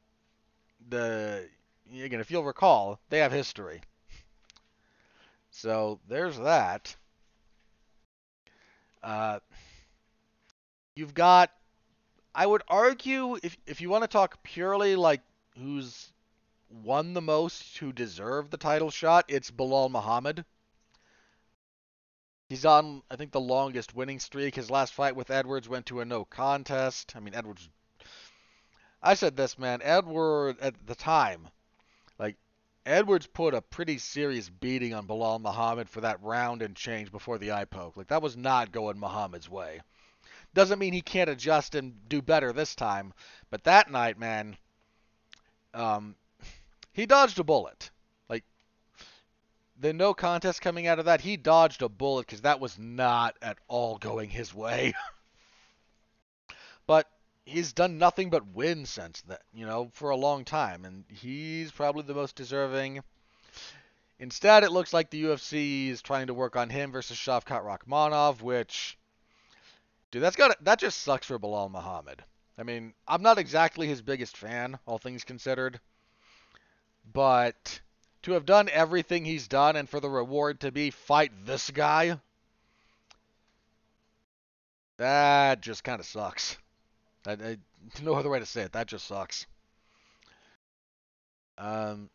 [0.88, 1.48] the
[1.92, 3.82] again, if you'll recall, they have history.
[5.52, 6.96] So there's that.
[9.02, 9.38] Uh,
[10.96, 11.50] you've got,
[12.34, 15.20] I would argue, if if you want to talk purely like
[15.58, 16.10] who's
[16.70, 20.44] won the most, who deserved the title shot, it's Belal Muhammad.
[22.48, 24.54] He's on, I think, the longest winning streak.
[24.54, 27.14] His last fight with Edwards went to a no contest.
[27.14, 27.68] I mean, Edwards.
[29.02, 29.80] I said this, man.
[29.82, 31.48] Edward at the time
[32.84, 37.38] Edwards put a pretty serious beating on Belal Muhammad for that round and change before
[37.38, 37.96] the eye poke.
[37.96, 39.80] Like that was not going Muhammad's way.
[40.54, 43.14] Doesn't mean he can't adjust and do better this time,
[43.50, 44.56] but that night, man,
[45.72, 46.14] um,
[46.92, 47.90] he dodged a bullet.
[48.28, 48.44] Like
[49.78, 53.36] the no contest coming out of that, he dodged a bullet because that was not
[53.40, 54.92] at all going his way.
[56.86, 57.08] but
[57.44, 61.70] he's done nothing but win since then, you know, for a long time, and he's
[61.70, 63.02] probably the most deserving.
[64.18, 68.40] Instead, it looks like the UFC is trying to work on him versus Shavkat Rakhmonov,
[68.40, 68.96] which,
[70.10, 72.22] dude, that's got that just sucks for Belal Muhammad.
[72.56, 75.80] I mean, I'm not exactly his biggest fan, all things considered,
[77.12, 77.80] but
[78.22, 82.20] to have done everything he's done and for the reward to be fight this guy,
[84.98, 86.56] that just kind of sucks.
[87.26, 87.56] I, I,
[88.02, 88.72] no other way to say it.
[88.72, 89.46] That just sucks.
[91.58, 92.10] Um,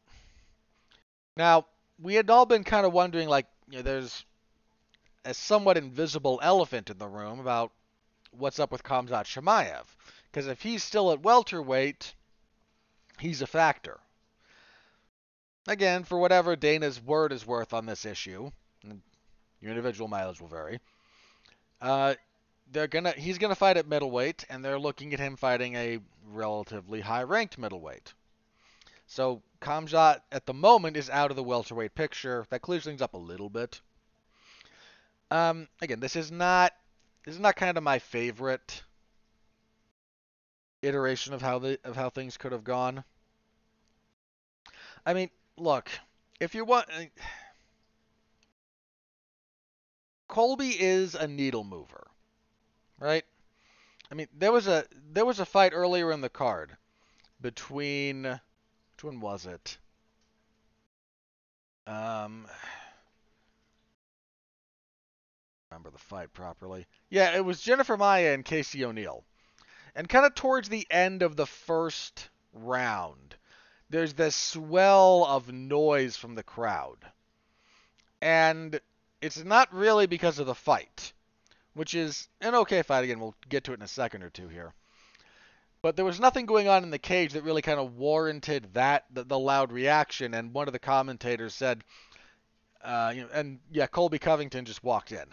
[1.35, 1.65] now
[2.01, 4.25] we had all been kind of wondering, like, you know, there's
[5.25, 7.71] a somewhat invisible elephant in the room about
[8.31, 9.85] what's up with Khamzat Chimaev.
[10.31, 12.13] Because if he's still at welterweight,
[13.19, 13.99] he's a factor.
[15.67, 18.51] Again, for whatever Dana's word is worth on this issue,
[19.61, 20.79] your individual mileage will vary.
[21.81, 22.15] Uh,
[22.71, 25.99] they're gonna he's gonna fight at middleweight, and they're looking at him fighting a
[26.31, 28.13] relatively high-ranked middleweight.
[29.07, 32.45] So Khamzat at the moment is out of the welterweight picture.
[32.49, 33.79] That clears things up a little bit.
[35.31, 36.73] Um, again, this is not
[37.25, 38.83] this is not kind of my favorite
[40.81, 43.03] iteration of how the of how things could have gone.
[45.05, 45.89] I mean, look,
[46.39, 46.87] if you want
[50.27, 52.06] Colby is a needle mover,
[52.99, 53.25] right?
[54.11, 56.77] I mean, there was a there was a fight earlier in the card
[57.41, 59.77] between which one was it?
[61.85, 62.47] Um,
[65.69, 66.87] remember the fight properly.
[67.09, 69.23] Yeah, it was Jennifer Maia and Casey O'Neill.
[69.95, 73.35] And kind of towards the end of the first round,
[73.89, 76.97] there's this swell of noise from the crowd.
[78.21, 78.79] And
[79.21, 81.13] it's not really because of the fight,
[81.77, 83.03] which is an okay fight.
[83.03, 84.73] Again, we'll get to it in a second or two here.
[85.81, 89.05] But there was nothing going on in the cage that really kind of warranted that
[89.13, 90.33] the, the loud reaction.
[90.33, 91.83] And one of the commentators said,
[92.83, 95.25] uh, you know, and yeah, Colby Covington just walked in.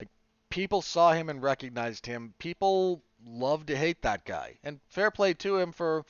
[0.00, 0.08] Like,
[0.48, 2.34] people saw him and recognized him.
[2.38, 6.04] People love to hate that guy, and fair play to him for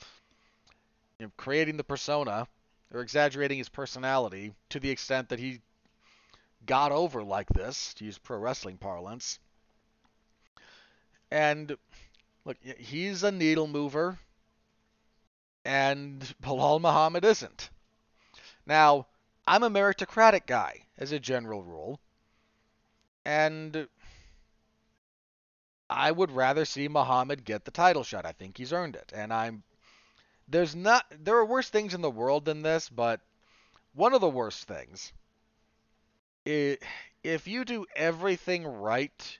[1.19, 2.47] you know, creating the persona
[2.93, 5.61] or exaggerating his personality to the extent that he
[6.65, 9.39] got over like this, to use pro wrestling parlance.
[11.31, 11.75] And
[12.45, 14.19] look, he's a needle mover,
[15.65, 17.69] and Belal Muhammad isn't.
[18.65, 19.07] Now,
[19.45, 21.99] I'm a meritocratic guy as a general rule,
[23.25, 23.87] and
[25.89, 28.25] I would rather see Muhammad get the title shot.
[28.25, 29.63] I think he's earned it, and I'm
[30.47, 33.21] there's not there are worse things in the world than this, but
[33.93, 35.13] one of the worst things
[36.45, 39.39] if you do everything right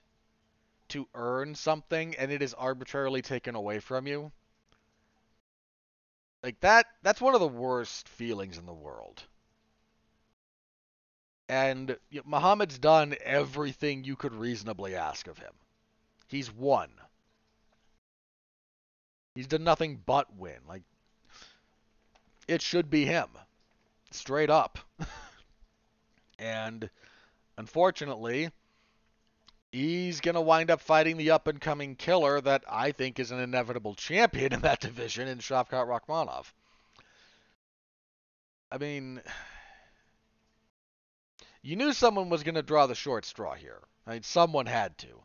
[0.88, 4.32] to earn something and it is arbitrarily taken away from you,
[6.42, 9.22] like that that's one of the worst feelings in the world.
[11.48, 15.52] And Muhammad's done everything you could reasonably ask of him.
[16.26, 16.90] He's won.
[19.34, 20.58] He's done nothing but win.
[20.66, 20.82] Like
[22.48, 23.28] it should be him.
[24.10, 24.78] Straight up.
[26.38, 26.88] And
[27.56, 28.50] unfortunately,
[29.72, 33.30] he's going to wind up fighting the up and coming killer that I think is
[33.30, 36.46] an inevitable champion in that division in Shavkat Rakhmonov.
[38.70, 39.20] I mean,
[41.62, 43.80] you knew someone was going to draw the short straw here.
[44.06, 45.22] I mean, someone had to.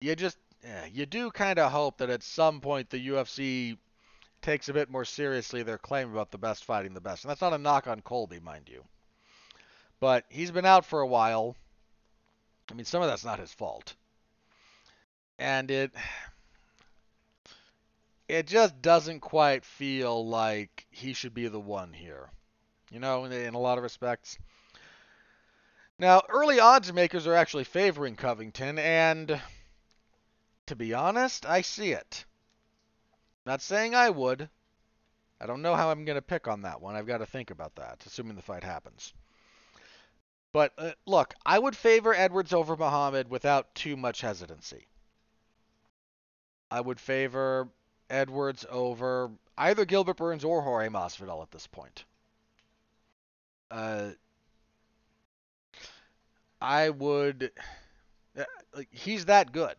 [0.00, 0.38] You just,
[0.92, 3.76] you do kind of hope that at some point the UFC
[4.42, 7.24] takes a bit more seriously their claim about the best fighting the best.
[7.24, 8.84] And that's not a knock on Colby, mind you.
[10.00, 11.56] But he's been out for a while.
[12.70, 13.94] I mean, some of that's not his fault.
[15.38, 15.92] And it
[18.28, 22.30] it just doesn't quite feel like he should be the one here.
[22.90, 24.38] You know, in, a lot of respects.
[25.98, 29.40] Now, early odds makers are actually favoring Covington, and
[30.66, 32.24] to be honest, I see it.
[33.44, 34.48] Not saying I would.
[35.40, 36.96] I don't know how I'm going to pick on that one.
[36.96, 39.12] I've got to think about that, assuming the fight happens.
[40.52, 44.86] But uh, look, I would favor Edwards over Muhammad without too much hesitancy.
[46.70, 47.68] I would favor
[48.08, 52.04] Edwards over either Gilbert Burns or Jorge Masvidal at this point.
[53.70, 54.10] Uh,
[56.60, 57.52] I would.
[58.36, 58.44] Uh,
[58.90, 59.76] he's that good.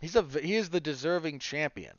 [0.00, 1.96] He's a he is the deserving champion.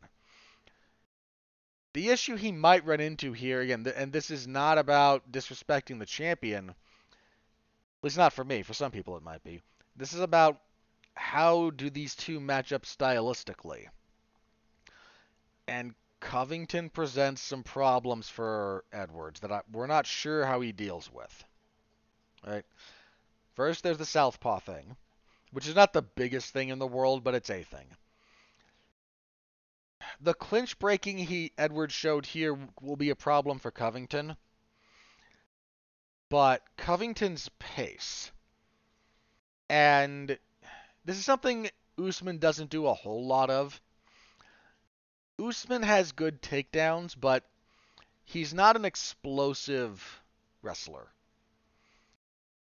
[1.94, 6.06] The issue he might run into here again, and this is not about disrespecting the
[6.06, 6.74] champion
[8.02, 8.64] at least not for me.
[8.64, 9.62] For some people, it might be.
[9.96, 10.60] This is about
[11.14, 13.86] how do these two match up stylistically.
[15.68, 21.12] And Covington presents some problems for Edwards that I, we're not sure how he deals
[21.14, 21.44] with.
[22.46, 22.66] Right?
[23.54, 24.96] First, there's the southpaw thing,
[25.52, 27.86] which is not the biggest thing in the world, but it's a thing.
[30.22, 34.38] The clinch breaking he Edwards showed here will be a problem for Covington
[36.32, 38.32] but Covington's pace.
[39.70, 40.40] And
[41.04, 41.70] this is something
[42.02, 43.82] Usman doesn't do a whole lot of.
[45.38, 47.44] Usman has good takedowns, but
[48.24, 50.22] he's not an explosive
[50.62, 51.10] wrestler.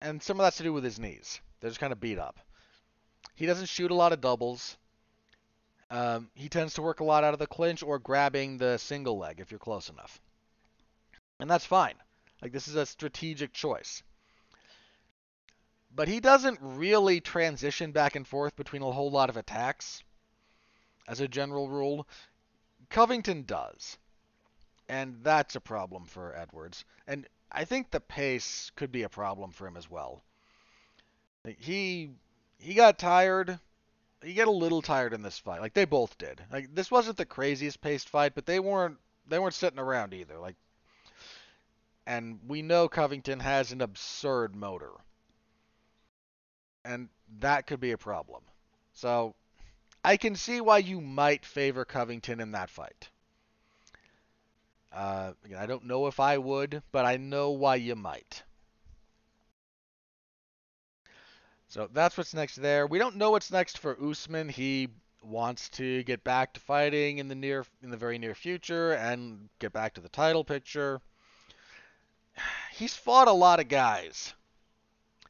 [0.03, 1.41] And some of that's to do with his knees.
[1.61, 2.41] They're just kind of beat up.
[3.37, 4.77] He doesn't shoot a lot of doubles.
[5.93, 9.17] Um, he tends to work a lot out of the clinch or grabbing the single
[9.17, 10.21] leg if you're close enough.
[11.39, 11.95] And that's fine.
[12.43, 14.03] Like, this is a strategic choice.
[15.95, 20.03] But he doesn't really transition back and forth between a whole lot of attacks
[21.09, 22.07] as a general rule.
[22.89, 23.99] Covington does.
[24.89, 26.85] And that's a problem for Edwards.
[27.07, 30.23] And I think the pace could be a problem for him as well.
[31.59, 32.11] He
[32.59, 33.59] he got tired.
[34.23, 35.61] He got a little tired in this fight.
[35.61, 36.43] Like they both did.
[36.53, 40.39] Like this wasn't the craziest paced fight, but they weren't they weren't sitting around either.
[40.39, 40.57] Like
[42.07, 44.93] and we know Covington has an absurd motor.
[46.85, 47.09] And
[47.41, 48.43] that could be a problem.
[48.93, 49.35] So
[50.05, 53.11] I can see why you might favor Covington in that fight.
[54.93, 58.43] Uh, I don't know if I would, but I know why you might.
[61.69, 62.87] So that's what's next there.
[62.89, 64.49] We don't know what's next for Usman.
[64.49, 64.89] He
[65.23, 69.49] wants to get back to fighting in the near in the very near future and
[69.61, 71.01] get back to the title picture.
[72.81, 74.33] He's fought a lot of guys.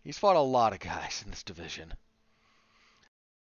[0.05, 1.92] He's fought a lot of guys in this division.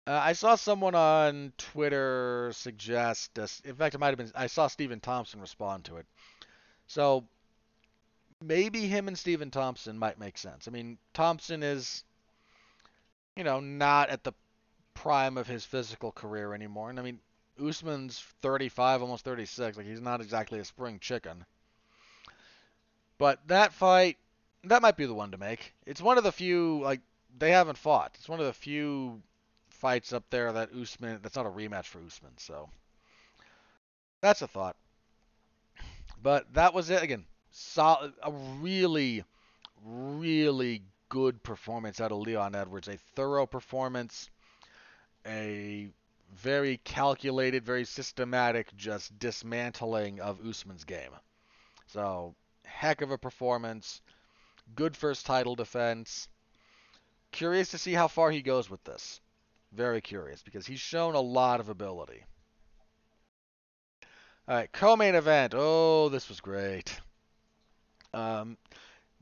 [0.05, 4.47] Uh, I saw someone on Twitter suggest, uh, in fact, it might have been, I
[4.47, 6.05] saw Stephen Thompson respond to it.
[6.87, 7.23] So
[8.43, 10.67] maybe him and Stephen Thompson might make sense.
[10.67, 12.03] I mean, Thompson is,
[13.37, 14.33] you know, not at the
[14.93, 16.89] prime of his physical career anymore.
[16.89, 17.21] And I mean,
[17.65, 19.77] Usman's 35, almost 36.
[19.77, 21.45] Like, he's not exactly a spring chicken.
[23.17, 24.17] But that fight,
[24.65, 25.73] that might be the one to make.
[25.85, 27.01] It's one of the few, like,
[27.37, 28.15] they haven't fought.
[28.15, 29.21] It's one of the few
[29.69, 32.31] fights up there that Usman that's not a rematch for Usman.
[32.37, 32.69] So
[34.21, 34.75] that's a thought.
[36.21, 37.25] But that was it again.
[37.51, 39.23] Solid, a really,
[39.85, 42.87] really good performance out of Leon Edwards.
[42.87, 44.29] A thorough performance.
[45.25, 45.87] A
[46.35, 51.11] very calculated, very systematic, just dismantling of Usman's game.
[51.87, 52.35] So,
[52.75, 54.01] heck of a performance.
[54.75, 56.27] Good first title defense.
[57.31, 59.21] Curious to see how far he goes with this.
[59.71, 62.23] Very curious because he's shown a lot of ability.
[64.47, 65.53] All right, co-main event.
[65.55, 66.99] Oh, this was great.
[68.13, 68.57] Um,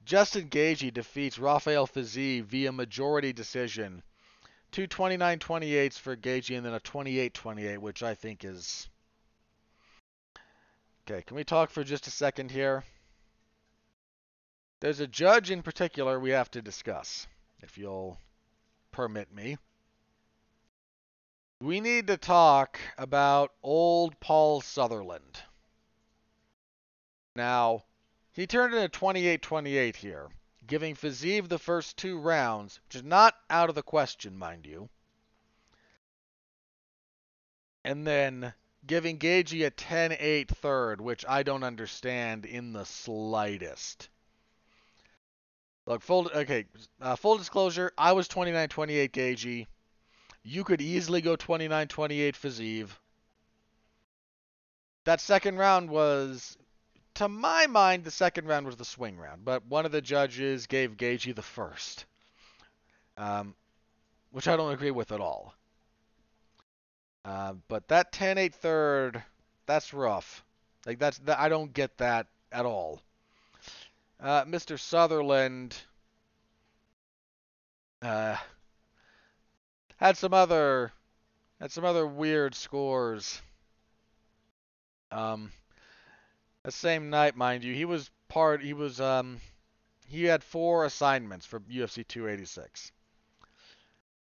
[0.03, 4.03] Justin Gaethje defeats Rafael Fiziev via majority decision.
[4.71, 8.89] Two 29-28s for Gaethje and then a 28-28, which I think is...
[11.05, 12.83] Okay, can we talk for just a second here?
[14.83, 17.25] There's a judge in particular we have to discuss,
[17.61, 18.19] if you'll
[18.91, 19.57] permit me
[21.63, 25.41] we need to talk about old Paul Sutherland.
[27.37, 27.85] Now,
[28.33, 30.27] he turned in a 28-28 here,
[30.67, 34.89] giving Fiziev the first two rounds, which is not out of the question, mind you.
[37.85, 38.53] And then
[38.85, 44.09] giving Gaethje a 10-8 third, which I don't understand in the slightest.
[45.85, 46.65] Look, full okay,
[47.01, 49.67] uh, full disclosure, I was 29-28 Gaethje.
[50.43, 51.87] You could easily go 29-28
[52.35, 52.89] Fiziev.
[55.05, 56.57] That second round was,
[57.15, 60.67] to my mind, the second round was the swing round, but one of the judges
[60.67, 62.05] gave Gaethje the first,
[63.17, 63.53] um,
[64.31, 65.53] which I don't agree with at all.
[67.25, 69.23] Uh, but that 10-8 third,
[69.65, 70.45] that's rough.
[70.85, 73.01] Like that's that, I don't get that at all.
[74.23, 74.79] Uh, Mr.
[74.79, 75.75] Sutherland.
[78.01, 78.37] Uh,
[79.97, 80.93] had some other
[81.59, 83.41] had some other weird scores.
[85.11, 85.51] Um,
[86.63, 88.63] the same night, mind you, he was part.
[88.63, 89.41] He was um,
[90.07, 92.93] he had four assignments for UFC 286.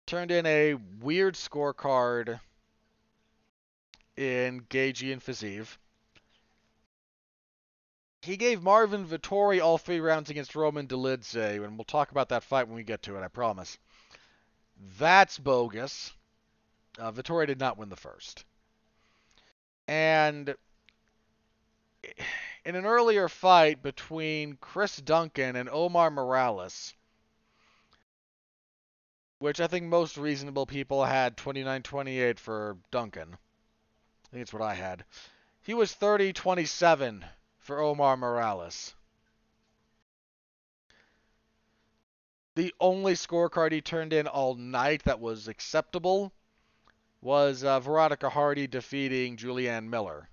[0.06, 2.40] Turned in a weird scorecard
[4.16, 5.78] in Gaethje and Fiziev.
[8.24, 12.44] He gave Marvin Vettori all three rounds against Roman Dolidze, and we'll talk about that
[12.44, 13.78] fight when we get to it, I promise.
[14.98, 16.14] That's bogus.
[16.98, 18.46] Uh, Vettori did not win the first.
[19.90, 20.56] And
[22.64, 26.94] in an earlier fight between Chris Duncan and Omar Morales,
[29.40, 33.34] which I think most reasonable people had 29 28 for Duncan.
[33.34, 35.04] I think it's what I had.
[35.62, 37.26] He was 30 27
[37.64, 38.96] for Omar Morales.
[42.56, 46.32] the only scorecard he turned in all night that was acceptable
[47.22, 50.30] was uh, Veronica Hardy defeating Juliana Miller.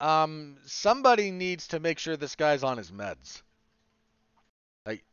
[0.00, 3.42] Um, somebody needs to make sure this guy's on his meds.
[4.86, 5.04] Like,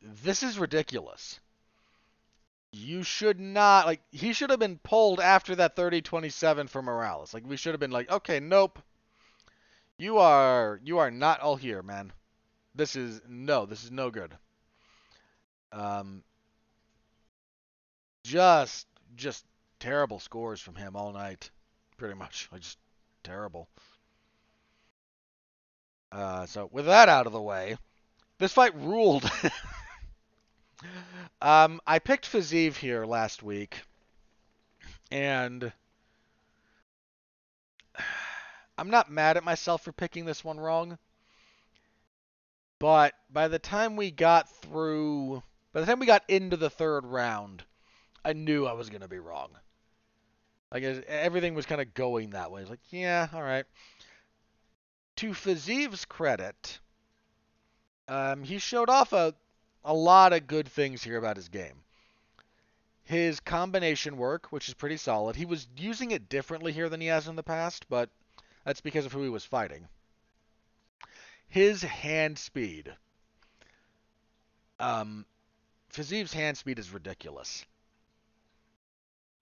[0.00, 1.40] this is ridiculous.
[2.72, 7.34] You should not like he should have been pulled after that 30-27 for Morales.
[7.34, 8.78] Like we should have been like, okay, nope.
[9.98, 12.12] You are you are not all here, man.
[12.74, 14.34] This is no, this is no good.
[15.70, 16.24] Um,
[18.24, 19.44] just just
[19.78, 21.50] terrible scores from him all night,
[21.98, 22.48] pretty much.
[22.52, 22.78] Like just
[23.22, 23.68] terrible.
[26.10, 27.76] Uh, so with that out of the way,
[28.38, 29.30] this fight ruled.
[31.40, 33.82] um, I picked Fiziev here last week,
[35.10, 35.72] and
[38.78, 40.98] I'm not mad at myself for picking this one wrong.
[42.78, 47.06] But by the time we got through, by the time we got into the third
[47.06, 47.62] round,
[48.24, 49.50] I knew I was to be wrong.
[50.72, 52.64] Like everything was kind of going that way.
[52.64, 53.66] Like, yeah, all right.
[55.16, 56.80] To Fiziev's credit,
[58.08, 59.34] um, he showed off a
[59.84, 61.82] a lot of good things here about his game.
[63.04, 65.36] His combination work, which is pretty solid.
[65.36, 68.08] He was using it differently here than he has in the past, but
[68.64, 69.88] that's because of who he was fighting.
[71.48, 72.94] His hand speed.
[74.78, 75.26] Um,
[75.94, 77.66] hand speed is ridiculous.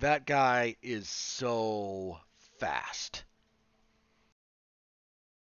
[0.00, 2.18] That guy is so
[2.58, 3.24] fast.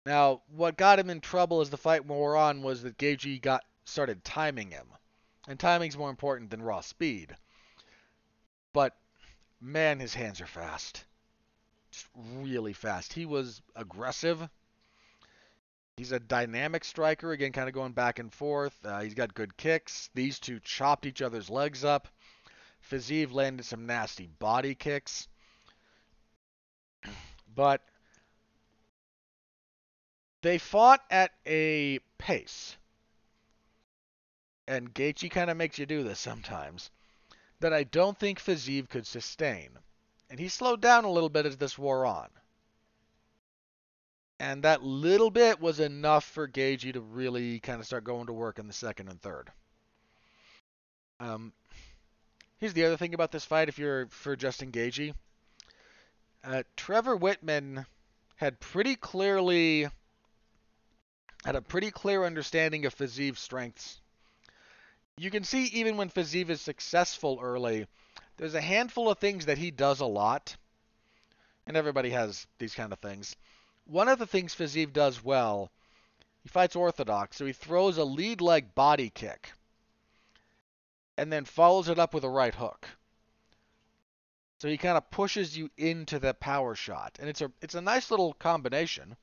[0.06, 3.64] Now, what got him in trouble as the fight wore on was that Gaethje got
[3.90, 4.88] started timing him,
[5.48, 7.36] and timing's more important than raw speed.
[8.74, 8.96] But
[9.60, 11.06] man, his hands are fast,
[11.92, 13.14] just really fast.
[13.14, 14.50] He was aggressive.
[15.98, 18.74] He's a dynamic striker, again, kind of going back and forth.
[18.86, 20.10] Uh, he's got good kicks.
[20.14, 22.08] These two chopped each other's legs up.
[22.90, 25.28] Fiziev landed some nasty body kicks.
[27.56, 27.82] But
[30.42, 32.78] they fought at a pace,
[34.70, 36.92] and Gaethje kind of makes you do this sometimes,
[37.60, 39.72] that I don't think Fiziev could sustain.
[40.30, 42.30] And he slowed down a little bit as this wore on.
[44.40, 48.34] And that little bit was enough for Gaethje to really kind of start going to
[48.34, 49.52] work in the second and third.
[51.20, 51.52] Um,
[52.60, 55.14] Here's the other thing about this fight if you're for Justin Gaethje.
[56.44, 57.86] Uh, Trevor Wittman
[58.36, 59.88] had pretty clearly
[61.44, 64.02] had a pretty clear understanding of Fiziev's strengths.
[65.20, 67.88] You can see even when Fiziev is successful early,
[68.38, 70.56] there's a handful of things that he does a lot,
[71.68, 73.36] and everybody has these kind of things.
[73.84, 75.72] One of the things Fiziev does well,
[76.42, 79.52] he fights orthodox, so he throws a lead leg body kick
[81.18, 82.88] and then follows it up with a right hook.
[84.60, 87.82] So he kind of pushes you into the power shot, and it's a it's a
[87.82, 89.18] nice little combination.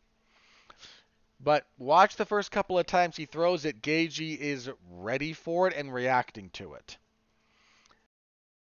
[1.39, 5.75] But watch the first couple of times he throws it, Gaethje is ready for it
[5.75, 6.99] and reacting to it.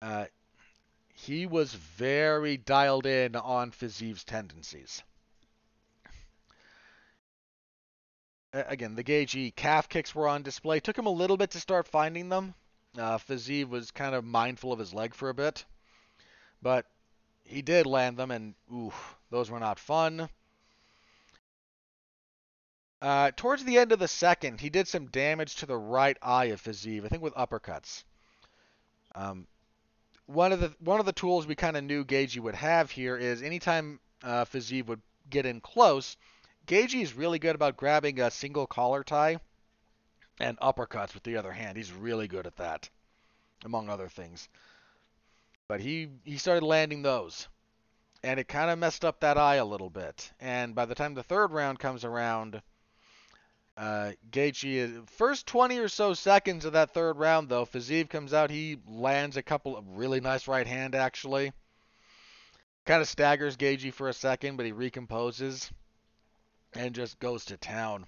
[0.01, 0.25] Uh,
[1.13, 5.03] he was very dialed in on Fiziev's tendencies.
[8.53, 10.79] Again, the Gaethje calf kicks were on display.
[10.79, 12.55] Took him a little bit to start finding them,
[12.97, 15.65] uh, was kind of mindful of his leg for a bit,
[16.61, 16.85] but
[17.43, 18.93] he did land them, and ooh,
[19.29, 20.29] those were not fun.
[23.07, 26.47] Uh, towards the end of the second, he did some damage to the right eye
[26.47, 28.03] of Fiziev, I think with uppercuts.
[29.15, 29.47] Um,
[30.25, 33.15] one of the one of the tools we kind of knew Gaethje would have here
[33.15, 36.17] is anytime uh, Fiziev would get in close,
[36.65, 39.39] Gaethje is really good about grabbing a single collar tie
[40.41, 41.77] and uppercuts with the other hand.
[41.77, 42.89] He's really good at that,
[43.63, 44.49] among other things.
[45.69, 47.47] But he he started landing those,
[48.21, 50.29] and it kind of messed up that eye a little bit.
[50.41, 52.61] And by the time the third round comes around,
[53.77, 58.49] uh, Gaethje first 20 or so seconds of that third round though, Fiziev comes out.
[58.49, 61.53] He lands a couple of really nice right hand actually.
[62.85, 65.69] Kind of staggers Gaethje for a second, but he recomposes
[66.73, 68.05] and just goes to town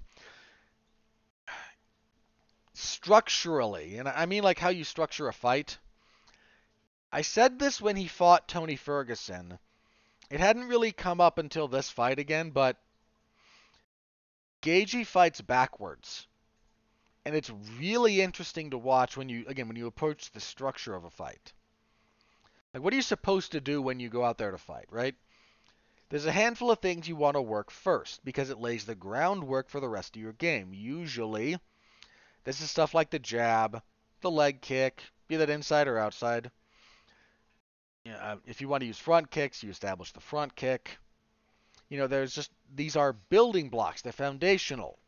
[2.80, 5.78] structurally, and I mean like how you structure a fight.
[7.12, 9.60] I said this when he fought Tony Ferguson.
[10.30, 12.78] It hadn't really come up until this fight again, but
[14.62, 16.28] Gaethje fights backwards.
[17.26, 21.04] And it's really interesting to watch when you again when you approach the structure of
[21.04, 21.54] a fight.
[22.74, 25.16] Like what are you supposed to do when you go out there to fight, right?
[26.10, 29.70] There's a handful of things you want to work first because it lays the groundwork
[29.70, 30.74] for the rest of your game.
[30.74, 31.60] Usually,
[32.46, 33.84] this is stuff like the jab,
[34.22, 36.50] the leg kick, be that inside or outside.
[38.08, 40.98] Uh, if you want to use front kicks, you establish the front kick.
[41.90, 44.02] You know, there's just these are building blocks.
[44.02, 45.00] They're foundational.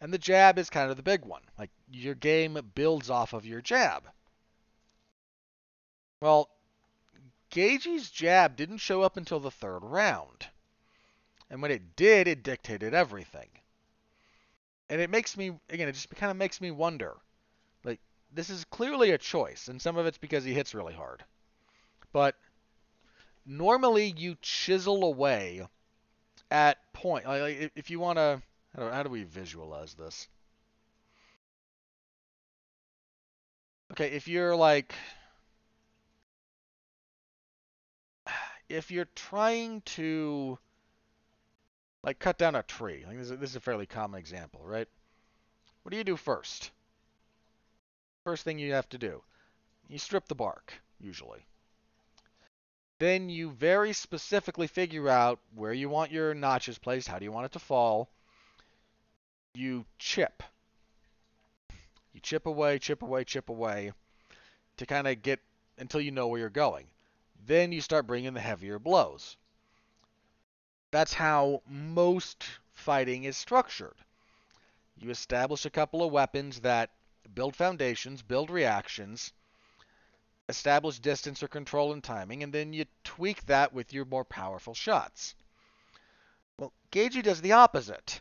[0.00, 1.42] And the jab is kind of the big one.
[1.58, 4.04] Like your game builds off of your jab.
[6.20, 6.50] Well,
[7.50, 10.46] Gaethje's jab didn't show up until the third round.
[11.48, 13.48] And when it did, it dictated everything.
[14.88, 17.16] And it makes me, again, it just kind of makes me wonder.
[17.84, 18.00] Like,
[18.32, 21.24] this is clearly a choice, and some of it's because he hits really hard.
[22.12, 22.36] But
[23.44, 25.66] normally you chisel away
[26.50, 27.26] at point.
[27.26, 28.42] Like, if you want to,
[28.76, 30.28] how do we visualize this?
[33.92, 34.94] Okay, if you're like,
[38.68, 40.58] if you're trying to
[42.02, 44.88] like cut down a tree, like this is, this is a fairly common example, right?
[45.82, 46.70] What do you do first?
[48.24, 49.22] First thing you have to do,
[49.88, 51.46] you strip the bark, usually.
[52.98, 57.32] Then you very specifically figure out where you want your notches placed, how do you
[57.32, 58.08] want it to fall.
[59.54, 60.42] You chip.
[62.12, 63.92] You chip away, chip away, chip away
[64.78, 65.40] to kind of get
[65.78, 66.86] until you know where you're going.
[67.44, 69.36] Then you start bringing the heavier blows.
[70.90, 73.96] That's how most fighting is structured.
[74.96, 76.90] You establish a couple of weapons that
[77.34, 79.32] build foundations, build reactions,
[80.48, 84.74] establish distance or control and timing, and then you tweak that with your more powerful
[84.74, 85.34] shots.
[86.58, 88.20] Well, Gaethje does the opposite.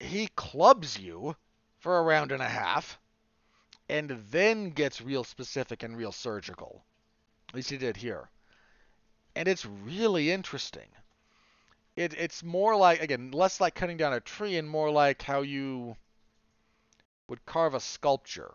[0.00, 1.36] He clubs you
[1.78, 2.98] for a round and a half,
[3.88, 6.84] and then gets real specific and real surgical.
[7.48, 8.28] At least he did here.
[9.36, 10.88] And it's really interesting.
[11.94, 15.42] It, it's more like, again, less like cutting down a tree and more like how
[15.42, 15.96] you
[17.28, 18.52] would carve a sculpture.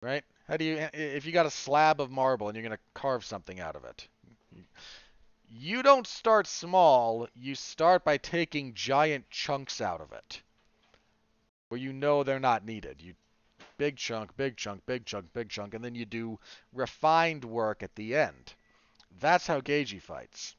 [0.00, 0.24] Right?
[0.48, 3.24] How do you, if you got a slab of marble and you're going to carve
[3.24, 4.08] something out of it?
[5.48, 10.42] You don't start small, you start by taking giant chunks out of it.
[11.68, 13.00] Where you know they're not needed.
[13.00, 13.14] You
[13.76, 16.38] big chunk, big chunk, big chunk, big chunk, and then you do
[16.72, 18.54] refined work at the end.
[19.20, 20.54] That's how Gaethje fights.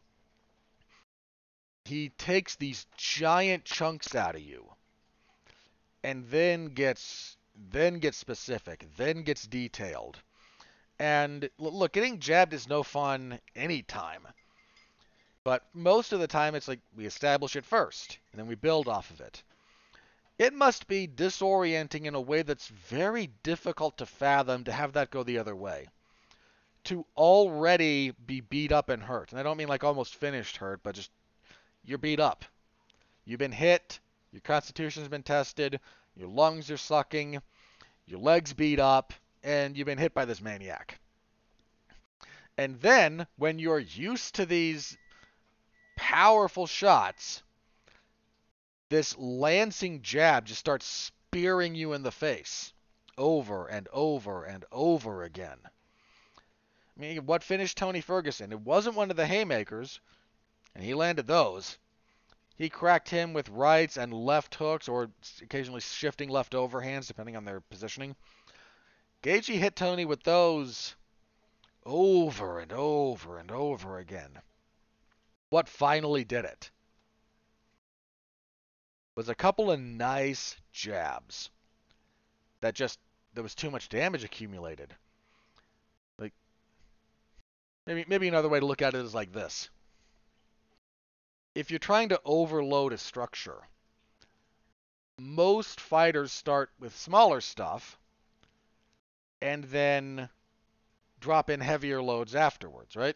[1.85, 4.65] He takes these giant chunks out of you
[6.03, 10.19] and then gets then gets specific, then gets detailed.
[10.99, 14.27] And look, getting jabbed is no fun anytime.
[15.43, 18.87] But most of the time it's like we establish it first and then we build
[18.87, 19.41] off of it.
[20.37, 25.11] It must be disorienting in a way that's very difficult to fathom to have that
[25.11, 25.87] go the other way.
[26.85, 29.31] To already be beat up and hurt.
[29.31, 31.11] And I don't mean like almost finished hurt, but just
[31.83, 32.45] you're beat up.
[33.25, 33.99] You've been hit,
[34.31, 35.79] your constitution's been tested,
[36.15, 37.41] your lungs are sucking,
[38.05, 40.99] your legs beat up, and you've been hit by this maniac.
[42.57, 44.97] And then, when you're used to these
[45.95, 47.43] powerful shots,
[48.89, 52.73] this lancing jab just starts spearing you in the face
[53.17, 55.59] over and over and over again.
[55.65, 58.51] I mean, what finished Tony Ferguson?
[58.51, 60.01] It wasn't one of the haymakers,
[60.75, 61.77] and he landed those.
[62.55, 65.09] He cracked him with rights and left hooks, or
[65.41, 68.15] occasionally shifting left overhands, depending on their positioning.
[69.23, 70.95] Gaethje hit Tony with those
[71.85, 74.41] over and over and over again.
[75.49, 76.71] What finally did it?
[79.15, 81.49] was a couple of nice jabs
[82.61, 82.99] that just
[83.33, 84.95] there was too much damage accumulated.
[86.17, 86.33] Like
[87.85, 89.69] maybe maybe another way to look at it is like this.
[91.53, 93.67] If you're trying to overload a structure,
[95.17, 97.97] most fighters start with smaller stuff
[99.41, 100.29] and then
[101.19, 103.15] drop in heavier loads afterwards, right?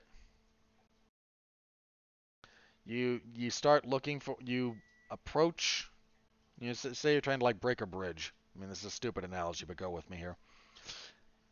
[2.85, 4.77] You you start looking for you
[5.09, 5.89] approach.
[6.59, 8.33] You know, say you're trying to like break a bridge.
[8.55, 10.37] I mean, this is a stupid analogy, but go with me here.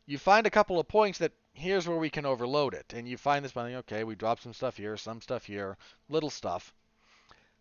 [0.06, 3.18] You find a couple of points that here's where we can overload it, and you
[3.18, 5.78] find this by thinking, okay, we drop some stuff here, some stuff here,
[6.10, 6.74] little stuff.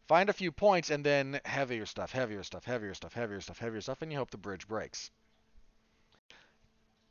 [0.08, 3.80] Find a few points, and then heavier stuff, heavier stuff, heavier stuff, heavier stuff, heavier
[3.80, 5.10] stuff, and you hope the bridge breaks.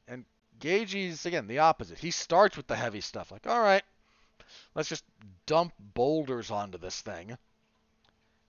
[0.08, 0.26] And
[0.60, 2.00] Gaethje's again the opposite.
[2.00, 3.84] He starts with the heavy stuff, like all right,
[4.76, 5.06] let's just
[5.46, 7.38] dump boulders onto this thing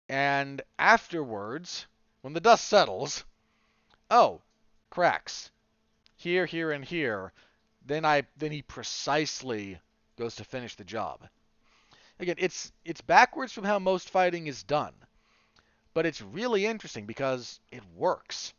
[0.09, 1.87] and afterwards,
[2.21, 3.25] when the dust settles,
[4.11, 4.41] oh,
[4.89, 5.51] cracks.
[6.15, 7.31] Here, here, and here.
[7.85, 9.79] Then I then he precisely
[10.17, 11.27] goes to finish the job.
[12.19, 14.93] Again, it's it's backwards from how most fighting is done.
[15.93, 18.53] But it's really interesting because it works.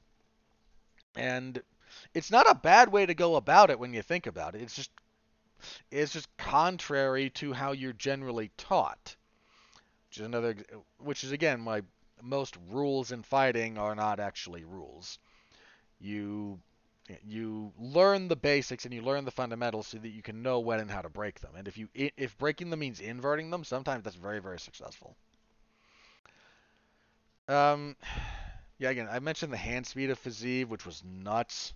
[1.16, 1.62] And
[2.14, 4.62] it's not a bad way to go about it when you think about it.
[4.62, 4.90] It's just
[5.90, 9.16] it's just contrary to how you're generally taught
[10.16, 10.56] which is another,
[10.98, 11.82] which is again why
[12.22, 15.18] most rules in fighting are not actually rules.
[16.00, 16.58] You
[17.26, 20.80] you learn the basics and you learn the fundamentals so that you can know when
[20.80, 21.52] and how to break them.
[21.56, 25.16] And if you if breaking them means inverting them, sometimes that's very very successful.
[27.48, 27.96] Um,
[28.78, 31.74] yeah, again, I mentioned the hand speed of Fiziev, which was nuts.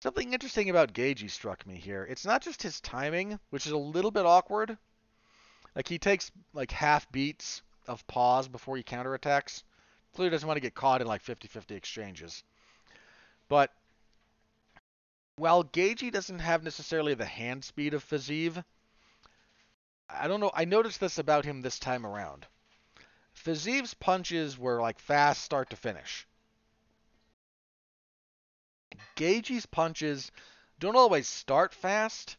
[0.00, 2.04] Something interesting about Gaethje struck me here.
[2.04, 4.76] It's not just his timing, which is a little bit awkward.
[5.74, 9.62] Like he takes like half beats of pause before he counterattacks.
[10.14, 12.44] Clearly doesn't want to get caught in like 50-50 exchanges.
[13.48, 13.72] But
[15.36, 18.64] while Gaethje doesn't have necessarily the hand speed of Fiziev,
[20.08, 20.50] I don't know.
[20.54, 22.46] I noticed this about him this time around.
[23.34, 26.26] Fiziev's punches were like fast start to finish.
[29.16, 30.30] Gaethje's punches
[30.78, 32.36] don't always start fast,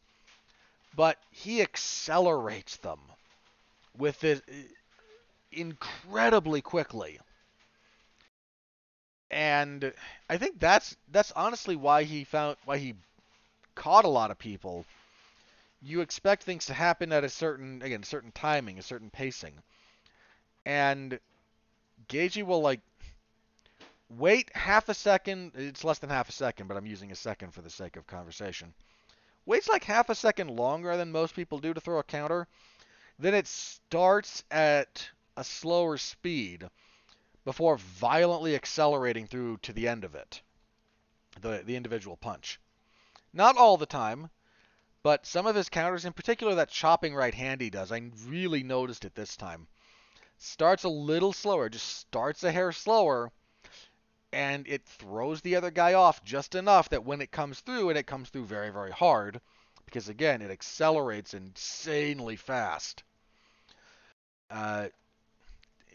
[0.94, 3.00] but he accelerates them
[3.96, 4.54] with it uh,
[5.52, 7.18] incredibly quickly.
[9.30, 9.92] And
[10.30, 12.94] I think that's that's honestly why he found why he
[13.74, 14.84] caught a lot of people.
[15.82, 19.54] You expect things to happen at a certain again, certain timing, a certain pacing.
[20.64, 21.18] And
[22.08, 22.80] Gaethje will like
[24.08, 25.52] wait half a second.
[25.54, 28.06] It's less than half a second, but I'm using a second for the sake of
[28.06, 28.72] conversation.
[29.44, 32.46] Waits like half a second longer than most people do to throw a counter.
[33.18, 36.68] Then it starts at a slower speed
[37.46, 40.42] before violently accelerating through to the end of it,
[41.40, 42.58] the, the individual punch.
[43.32, 44.30] Not all the time,
[45.04, 48.64] but some of his counters, in particular that chopping right hand he does, I really
[48.64, 49.68] noticed it this time.
[50.38, 53.30] Starts a little slower, just starts a hair slower,
[54.32, 57.96] and it throws the other guy off just enough that when it comes through, and
[57.96, 59.40] it comes through very, very hard,
[59.84, 63.04] because again, it accelerates insanely fast.
[64.50, 64.88] Uh,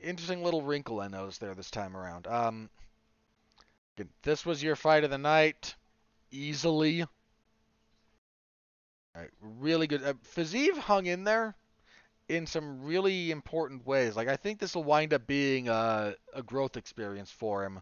[0.04, 2.28] interesting little wrinkle I noticed there this time around.
[2.28, 2.70] Um,
[4.24, 5.76] this was your fight of the night,
[6.32, 7.06] easily.
[9.16, 10.04] Right, really good.
[10.04, 11.56] Uh, Fiziev hung in there
[12.30, 14.16] in some really important ways.
[14.16, 17.82] Like I think this will wind up being a, a growth experience for him.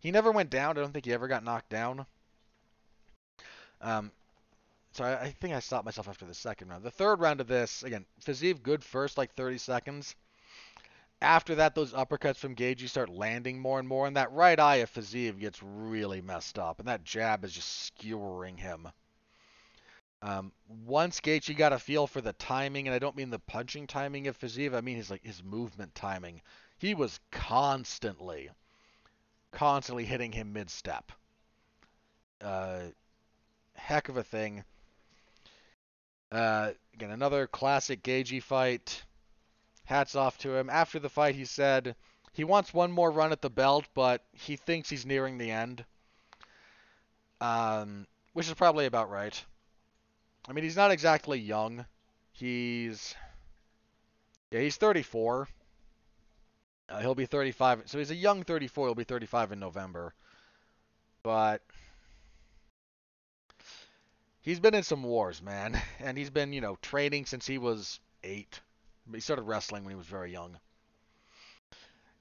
[0.00, 0.78] He never went down.
[0.78, 2.06] I don't think he ever got knocked down.
[3.80, 4.10] Um,
[4.92, 6.82] so I, I think I stopped myself after the second round.
[6.82, 10.16] The third round of this, again, Fiziev good first, like 30 seconds
[11.20, 14.76] after that, those uppercuts from Gaethje start landing more and more, and that right eye
[14.76, 18.88] of Fiziev gets really messed up, and that jab is just skewering him.
[20.22, 20.52] Um,
[20.84, 24.28] once Gaethje got a feel for the timing, and I don't mean the punching timing
[24.28, 26.40] of Fiziev, I mean his like his movement timing.
[26.78, 28.50] He was constantly,
[29.50, 31.10] constantly hitting him mid-step.
[32.40, 32.80] Uh,
[33.74, 34.64] heck of a thing.
[36.30, 39.02] Uh, again, another classic Gaethje fight
[39.88, 40.68] hats off to him.
[40.68, 41.96] After the fight, he said
[42.34, 45.84] he wants one more run at the belt, but he thinks he's nearing the end.
[47.40, 49.42] Um, which is probably about right.
[50.46, 51.86] I mean, he's not exactly young.
[52.32, 53.14] He's
[54.50, 55.48] yeah, he's 34.
[56.90, 57.82] Uh, he'll be 35.
[57.86, 58.88] So he's a young 34.
[58.88, 60.14] He'll be 35 in November.
[61.22, 61.62] But
[64.42, 68.00] he's been in some wars, man, and he's been, you know, training since he was
[68.22, 68.60] eight.
[69.12, 70.58] He started wrestling when he was very young.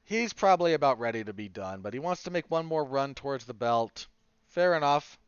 [0.04, 3.14] He's probably about ready to be done, but he wants to make one more run
[3.14, 4.08] towards the belt.
[4.48, 5.20] Fair enough.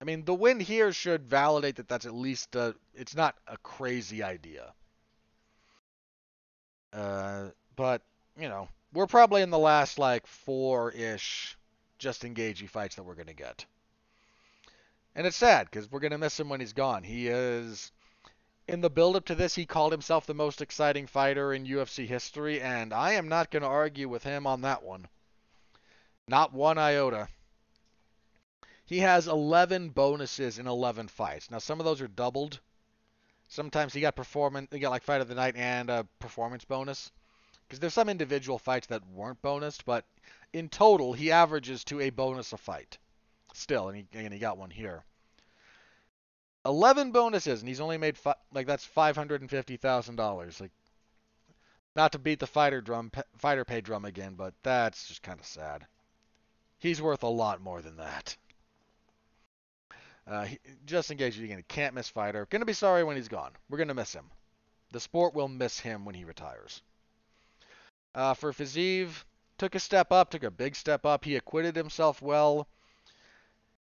[0.00, 3.56] I mean, the win here should validate that that's at least a, it's not a
[3.56, 4.72] crazy idea.
[6.92, 8.02] Uh, but,
[8.38, 11.56] you know, we're probably in the last, like, four-ish
[11.98, 13.64] Justin Gaethje fights that we're going to get.
[15.14, 17.02] And it's sad, because we're going to miss him when he's gone.
[17.02, 17.90] He is
[18.68, 22.06] in the build up to this, he called himself the most exciting fighter in UFC
[22.06, 25.08] history, and I am not going to argue with him on that one.
[26.28, 27.28] Not one iota.
[28.84, 31.50] He has 11 bonuses in 11 fights.
[31.50, 32.60] Now, some of those are doubled.
[33.48, 37.10] Sometimes he got performance, he got like fight of the night and a performance bonus.
[37.66, 40.04] Because there's some individual fights that weren't bonused, but
[40.52, 42.98] in total, he averages to a bonus a fight.
[43.54, 45.04] Still, and he, and he got one here.
[46.68, 50.60] 11 bonuses, and he's only made fi- like that's five hundred and fifty thousand dollars.
[50.60, 50.70] Like,
[51.96, 55.46] not to beat the fighter drum, fighter pay drum again, but that's just kind of
[55.46, 55.86] sad.
[56.78, 58.36] He's worth a lot more than that.
[60.26, 62.46] Uh, he, just in case you again, can't miss fighter.
[62.50, 63.52] Gonna be sorry when he's gone.
[63.70, 64.30] We're gonna miss him.
[64.92, 66.82] The sport will miss him when he retires.
[68.14, 69.24] Uh, for Fiziev,
[69.56, 71.24] took a step up, took a big step up.
[71.24, 72.68] He acquitted himself well.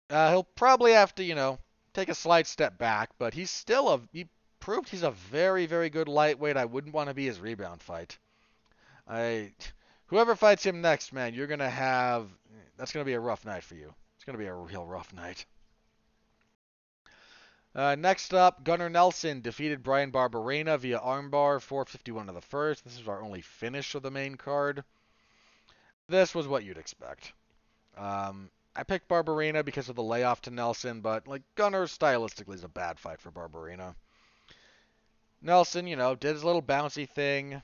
[0.09, 1.59] Uh, he'll probably have to, you know,
[1.95, 4.29] take a slight step back, but he's still a he
[4.59, 6.57] proved he's a very very good lightweight.
[6.57, 8.19] I wouldn't want to be his rebound fight.
[9.09, 9.53] I
[10.07, 12.29] whoever fights him next, man, you're gonna have
[12.77, 13.95] that's gonna be a rough night for you.
[14.17, 15.47] It's to be a real rough night.
[17.75, 22.85] Uh, next up, Gunnar Nelson defeated Bryan Barberena via armbar, 451 of the first.
[22.85, 24.85] This is our only finish of the main card.
[26.09, 27.33] This was what you'd expect.
[27.97, 32.65] Um, I picked Barberena because of the layoff to Nelson, but like Gunnar stylistically is
[32.65, 33.95] a bad fight for Barberena.
[35.43, 37.63] Nelson, you know, did his little bouncy thing,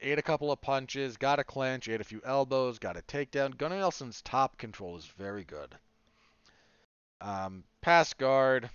[0.00, 3.56] ate a couple of punches, got a clinch, ate a few elbows, got a takedown.
[3.56, 5.74] Gunnar Nelson's top control is very good.
[7.20, 8.70] Um, pass guard,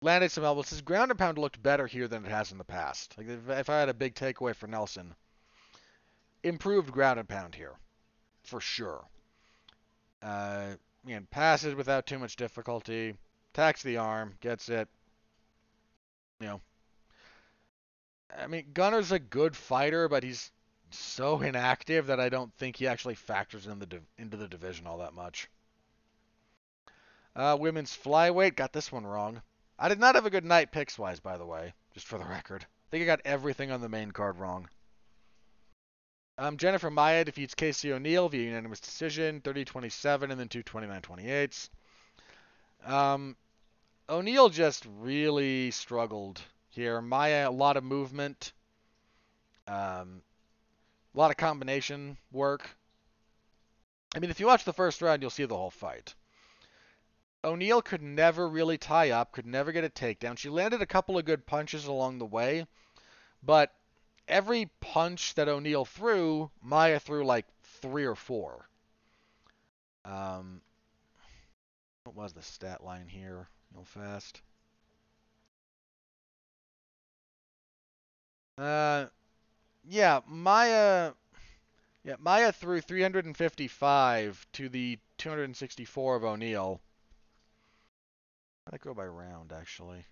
[0.00, 0.70] landed some elbows.
[0.70, 3.16] His ground and pound looked better here than it has in the past.
[3.16, 5.14] Like if, if I had a big takeaway for Nelson,
[6.42, 7.76] improved ground and pound here,
[8.42, 9.04] for sure.
[10.24, 13.14] Uh, and passes without too much difficulty.
[13.52, 14.88] Attacks the arm, gets it.
[16.40, 16.60] You know,
[18.36, 20.50] I mean, Gunnar's a good fighter, but he's
[20.90, 24.86] so inactive that I don't think he actually factors in the div- into the division
[24.86, 25.48] all that much.
[27.36, 29.42] Uh, women's flyweight got this one wrong.
[29.78, 32.24] I did not have a good night picks wise, by the way, just for the
[32.24, 32.62] record.
[32.62, 34.68] I think I got everything on the main card wrong.
[36.36, 41.68] Um, Jennifer Maia defeats Casey O'Neill via unanimous decision, 30-27 and then two 29-28s.
[42.84, 43.36] Um,
[44.08, 47.00] O'Neill just really struggled here.
[47.00, 48.52] Maia, a lot of movement,
[49.68, 50.22] um,
[51.14, 52.68] a lot of combination work.
[54.14, 56.14] I mean, if you watch the first round, you'll see the whole fight.
[57.44, 60.36] O'Neill could never really tie up, could never get a takedown.
[60.36, 62.66] She landed a couple of good punches along the way,
[63.42, 63.72] but
[64.28, 67.46] every punch that O'Neill threw, Maia threw like
[67.80, 68.68] three or four.
[70.04, 70.60] Um,
[72.04, 73.48] what was the stat line here?
[73.74, 74.42] Real fast.
[78.58, 79.06] Uh,
[79.84, 81.12] yeah, Maia.
[82.04, 86.80] Yeah, Maia threw 355 to the 264 of O'Neill.
[88.70, 90.04] That go by round, actually?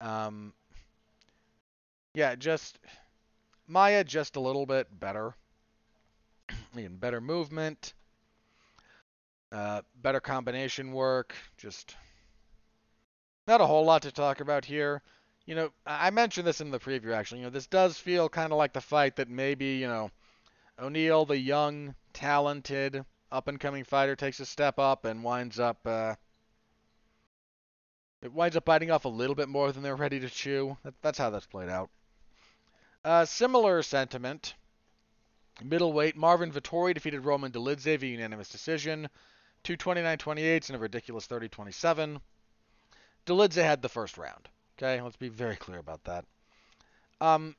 [0.00, 0.52] Um,
[2.14, 2.78] yeah, just
[3.66, 5.34] Maia just a little bit better.
[6.74, 7.94] Again, better movement,
[9.52, 11.34] uh, better combination work.
[11.56, 11.96] Just
[13.46, 15.02] not a whole lot to talk about here.
[15.46, 17.40] You know, I mentioned this in the preview actually.
[17.40, 20.10] You know, this does feel kind of like the fight that maybe you know
[20.78, 25.86] O'Neill, the young, talented, up and coming fighter, takes a step up and winds up.
[25.86, 26.14] Uh,
[28.24, 30.78] it winds up biting off a little bit more than they're ready to chew.
[30.82, 31.90] That, that's how that's played out.
[33.04, 34.54] Uh, similar sentiment.
[35.62, 39.10] Middleweight, Marvin Vettori defeated Roman Dolidze via unanimous decision.
[39.64, 42.18] 229-28 and a ridiculous 30-27.
[43.26, 44.48] Dolidze had the first round.
[44.78, 46.24] Okay, let's be very clear about that.
[47.20, 47.54] Um,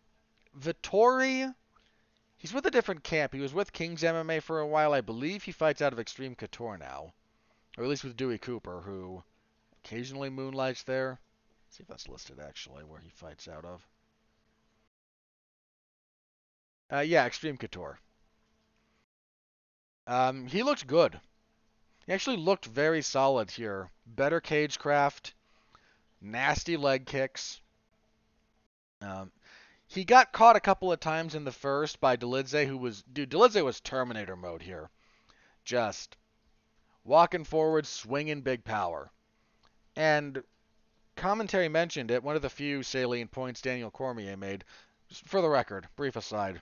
[0.60, 1.54] Vettori,
[2.38, 3.34] he's with a different camp.
[3.34, 4.94] He was with King's MMA for a while.
[4.94, 7.14] I believe he fights out of Extreme Couture now,
[7.78, 9.24] or at least with Dewey Cooper, who
[9.86, 11.20] occasionally moonlights there.
[11.66, 13.88] Let's see if that's listed actually where he fights out of.
[16.92, 18.00] Uh, yeah, Extreme Couture.
[20.08, 21.20] Um, he looked good.
[22.06, 23.90] He actually looked very solid here.
[24.06, 25.34] Better cage craft,
[26.22, 27.62] nasty leg kicks.
[29.02, 29.32] Um,
[29.88, 33.32] he got caught a couple of times in the first by Dolidze, who was dude.
[33.32, 34.90] Dolidze was Terminator mode here,
[35.64, 36.18] just
[37.04, 39.12] walking forward, swinging big power.
[39.96, 40.44] And
[41.16, 42.24] commentary mentioned it.
[42.24, 44.64] One of the few salient points Daniel Cormier made.
[45.26, 46.62] For the record, brief aside.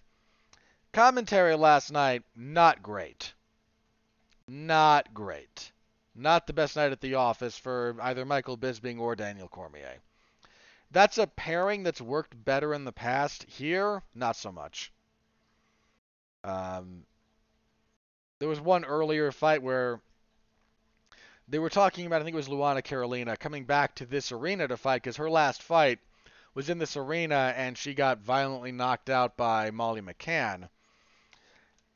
[0.92, 3.34] Commentary last night, not great.
[4.48, 5.72] Not great.
[6.16, 9.98] Not the best night at the office for either Michael Bisping or Daniel Cormier.
[10.92, 13.44] That's a pairing that's worked better in the past.
[13.44, 14.92] Here, not so much.
[16.44, 17.06] Um,
[18.38, 20.02] there was one earlier fight where
[21.48, 24.68] they were talking about, I think it was Luana Carolina, coming back to this arena
[24.68, 26.00] to fight because her last fight
[26.54, 30.70] was in this arena and she got violently knocked out by Molly McCann.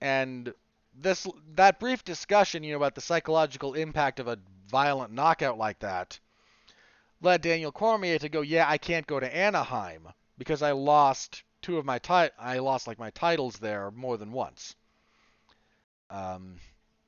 [0.02, 0.54] And
[0.94, 5.80] this that brief discussion, you know, about the psychological impact of a violent knockout like
[5.80, 6.20] that
[7.22, 11.78] led Daniel Cormier to go, "Yeah, I can't go to Anaheim because I lost two
[11.78, 14.76] of my ti- I lost like my titles there more than once."
[16.10, 16.60] Um,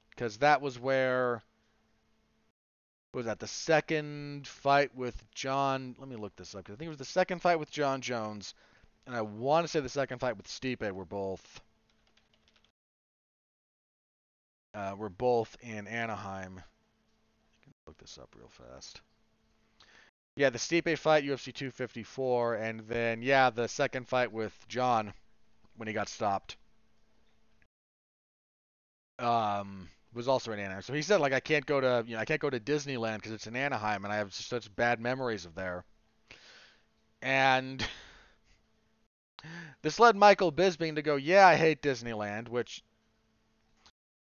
[0.09, 1.43] because that was where
[3.13, 5.95] was that the second fight with Jon?
[5.99, 6.65] Let me look this up.
[6.65, 8.53] Cause I think it was the second fight with Jon Jones,
[9.07, 11.61] and I want to say the second fight with Stipe were both
[14.75, 16.59] uh, were both in Anaheim.
[16.59, 19.01] I can Look this up real fast.
[20.35, 25.13] Yeah, the Stipe fight, UFC 254, and then yeah, the second fight with Jon
[25.75, 26.55] when he got stopped.
[29.19, 30.81] um, was also in Anaheim.
[30.81, 33.17] So he said like I can't go to you know I can't go to Disneyland
[33.17, 35.85] because it's in Anaheim and I have such bad memories of there.
[37.21, 37.85] And
[39.81, 42.83] this led Michael Bisping to go, yeah, I hate Disneyland, which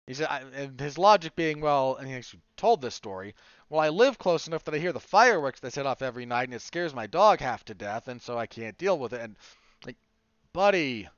[0.08, 3.36] he said, I, and his logic being, well, and he actually told this story.
[3.70, 6.46] Well, I live close enough that I hear the fireworks that set off every night,
[6.46, 9.20] and it scares my dog half to death, and so I can't deal with it.
[9.20, 9.36] And
[9.86, 9.98] like,
[10.54, 11.10] buddy,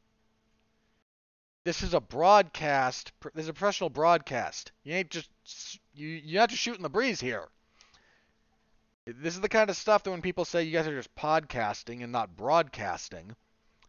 [1.63, 3.11] this is a broadcast.
[3.33, 4.71] This is a professional broadcast.
[4.83, 5.29] You ain't just
[5.93, 6.07] you.
[6.07, 7.47] You're not just shooting the breeze here.
[9.05, 12.03] This is the kind of stuff that when people say you guys are just podcasting
[12.03, 13.35] and not broadcasting,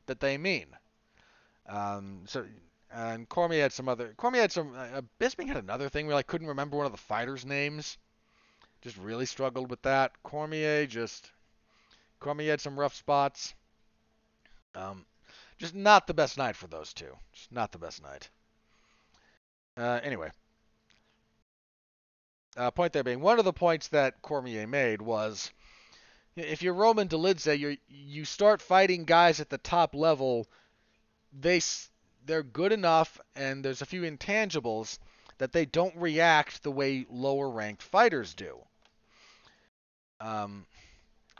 [0.06, 0.66] that they mean.
[1.68, 2.46] Um, so
[2.92, 4.14] and Cormier had some other.
[4.16, 4.74] Cormier had some.
[4.74, 7.98] Uh, Bisping had another thing where I couldn't remember one of the fighters' names.
[8.82, 10.12] Just really struggled with that.
[10.22, 11.30] Cormier just.
[12.18, 13.54] Cormier had some rough spots.
[14.74, 15.06] Um,
[15.60, 17.14] just not the best night for those two.
[17.32, 18.30] Just not the best night.
[19.76, 20.30] Uh, anyway.
[22.56, 25.52] Uh, point there being one of the points that Cormier made was
[26.34, 30.48] if you're Roman Dolidze, you you start fighting guys at the top level.
[31.38, 31.60] They
[32.24, 34.98] they're good enough, and there's a few intangibles
[35.38, 38.58] that they don't react the way lower ranked fighters do.
[40.20, 40.66] Um,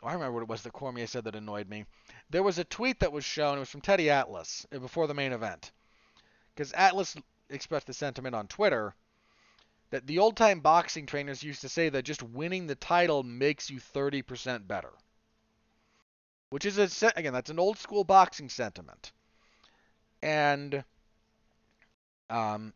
[0.02, 1.86] oh, I remember what it was that Cormier said that annoyed me.
[2.30, 3.56] There was a tweet that was shown.
[3.56, 5.72] It was from Teddy Atlas uh, before the main event,
[6.54, 7.16] because Atlas
[7.48, 8.94] expressed the sentiment on Twitter
[9.90, 13.68] that the old time boxing trainers used to say that just winning the title makes
[13.68, 14.92] you 30% better.
[16.50, 19.12] Which is a again, that's an old school boxing sentiment
[20.22, 20.84] and
[22.28, 22.72] um,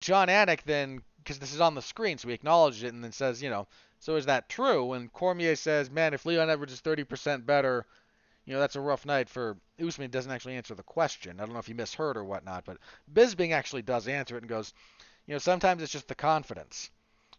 [0.00, 3.12] Jon Anik then, because this is on the screen, so he acknowledges it and then
[3.12, 3.66] says, you know,
[4.04, 4.92] so is that true?
[4.92, 7.86] And Cormier says, man, if Leon Edwards is 30% better,
[8.44, 10.10] you know, that's a rough night for Usman.
[10.10, 11.40] Doesn't actually answer the question.
[11.40, 12.76] I don't know if he misheard or whatnot, but
[13.10, 14.74] Bisping actually does answer it and goes,
[15.26, 16.90] you know, sometimes it's just the confidence.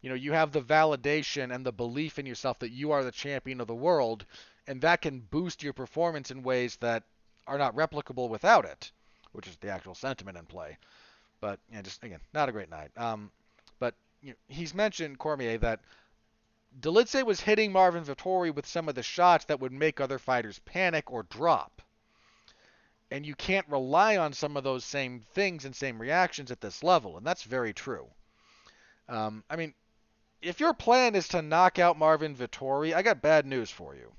[0.02, 3.12] You know, you have the validation and the belief in yourself that you are the
[3.12, 4.26] champion of the world,
[4.66, 7.04] and that can boost your performance in ways that
[7.46, 8.92] are not replicable without it,
[9.34, 10.80] which is the actual sentiment in play.
[11.42, 12.90] But you know, just again, not a great night.
[12.98, 13.30] Um,
[13.78, 13.94] but
[14.24, 15.82] you know, he's mentioned Cormier that
[16.80, 20.60] Dolidze was hitting Marvin Vettori with some of the shots that would make other fighters
[20.60, 21.82] panic or drop.
[23.12, 26.84] And you can't rely on some of those same things and same reactions at this
[26.84, 28.10] level, and that's very true.
[29.08, 29.74] Um, I mean,
[30.42, 34.12] if your plan is to knock out Marvin Vettori, I got bad news for you.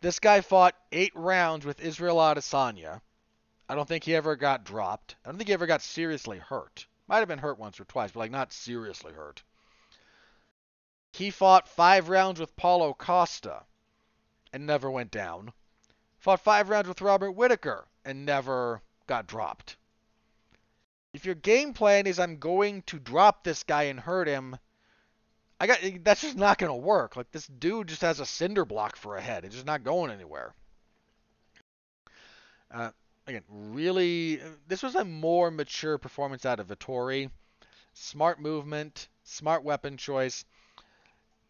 [0.00, 3.00] This guy fought eight rounds with Israel Adesanya.
[3.68, 5.16] I don't think he ever got dropped.
[5.24, 6.86] I don't think he ever got seriously hurt.
[7.06, 9.42] Might have been hurt once or twice, but like not seriously hurt.
[11.12, 13.64] He fought five rounds with Paulo Costa
[14.52, 15.52] and never went down.
[16.18, 19.76] Fought five rounds with Robert Whitaker and never got dropped.
[21.12, 24.58] If your game plan is I'm going to drop this guy and hurt him,
[25.60, 27.16] I got that's just not gonna work.
[27.16, 29.44] Like this dude just has a cinder block for a head.
[29.44, 30.54] It's just not going anywhere.
[32.70, 32.90] Uh,
[33.26, 37.30] again, really, this was a more mature performance out of Vettori.
[37.94, 40.44] Smart movement, smart weapon choice.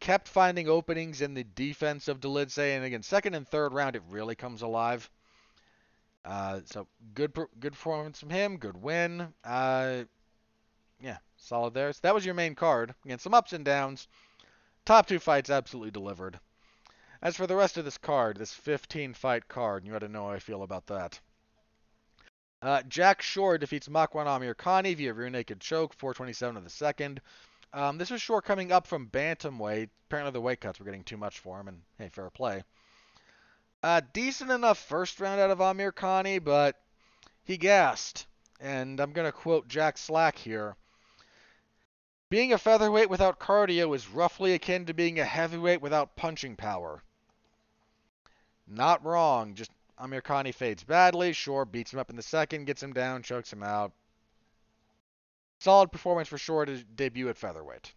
[0.00, 4.02] Kept finding openings in the defense of Dolidze, and again, second and third round, it
[4.08, 5.10] really comes alive.
[6.24, 8.58] Uh, so good, good performance from him.
[8.58, 9.32] Good win.
[9.44, 10.04] Uh,
[11.00, 11.92] yeah, solid there.
[11.92, 12.94] So that was your main card.
[13.04, 14.08] Again, some ups and downs.
[14.84, 16.38] Top two fights absolutely delivered.
[17.20, 20.26] As for the rest of this card, this 15 fight card, you ought to know
[20.26, 21.20] how I feel about that.
[22.60, 27.20] Uh, Jack Shore defeats Makwan Amirkhani via rear naked choke, 427 of the second.
[27.72, 29.90] Um, this was Shore coming up from bantamweight.
[30.06, 32.62] Apparently the weight cuts were getting too much for him, and hey, fair play.
[33.82, 36.76] Uh, decent enough first round out of Amirkhani, but
[37.44, 38.26] he gassed.
[38.60, 40.76] And I'm going to quote Jack Slack here.
[42.30, 47.02] Being a featherweight without cardio is roughly akin to being a heavyweight without punching power.
[48.66, 49.54] Not wrong.
[49.54, 51.32] Just Amirkhani fades badly.
[51.32, 53.92] Shore beats him up in the second, gets him down, chokes him out.
[55.60, 57.92] Solid performance for Shore to debut at featherweight.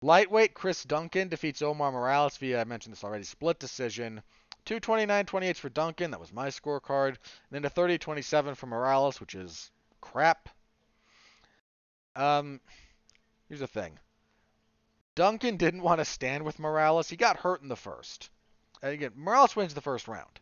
[0.00, 4.22] Lightweight Chris Duncan defeats Omar Morales via, I mentioned this already, split decision.
[4.66, 7.08] 229-28 for Duncan, that was my scorecard.
[7.08, 7.18] And
[7.50, 10.48] then a 30-27 for Morales, which is crap.
[12.14, 12.60] Um,
[13.48, 13.98] here's the thing.
[15.14, 17.08] Duncan didn't want to stand with Morales.
[17.08, 18.30] He got hurt in the first.
[18.82, 20.40] And again, Morales wins the first round.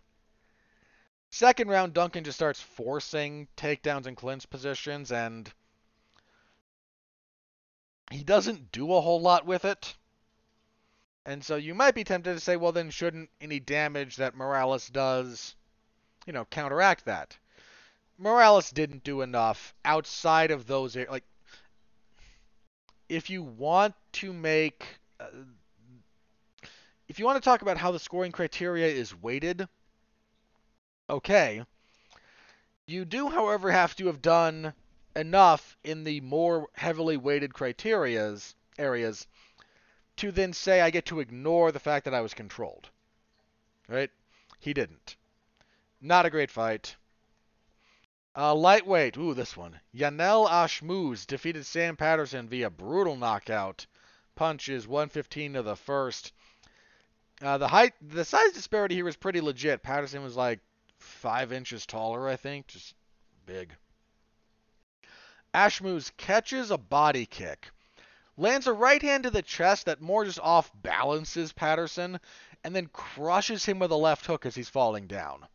[1.30, 5.52] Second round, Duncan just starts forcing takedowns and clinch positions, and
[8.12, 9.94] he doesn't do a whole lot with it.
[11.24, 14.88] And so you might be tempted to say, well, then shouldn't any damage that Morales
[14.88, 15.54] does,
[16.26, 17.36] you know, counteract that?
[18.18, 21.24] Morales didn't do enough outside of those like
[23.08, 24.86] if you want to make
[25.18, 25.26] uh,
[27.08, 29.66] if you want to talk about how the scoring criteria is weighted
[31.10, 31.64] okay
[32.86, 34.72] you do however have to have done
[35.16, 39.26] enough in the more heavily weighted criterias areas
[40.16, 42.90] to then say I get to ignore the fact that I was controlled
[43.88, 44.10] right
[44.58, 45.16] he didn't
[46.00, 46.96] not a great fight
[48.34, 49.16] uh, lightweight.
[49.18, 49.80] Ooh, this one.
[49.94, 53.86] Yanal Ashmoz defeated Sam Patterson via brutal knockout.
[54.34, 56.32] Punches 115 to the first.
[57.42, 59.82] Uh, the height, the size disparity here was pretty legit.
[59.82, 60.60] Patterson was like
[60.98, 62.94] five inches taller, I think, just
[63.44, 63.74] big.
[65.54, 67.70] Ashmoz catches a body kick,
[68.36, 72.20] lands a right hand to the chest that more just off balances Patterson,
[72.64, 75.46] and then crushes him with a left hook as he's falling down.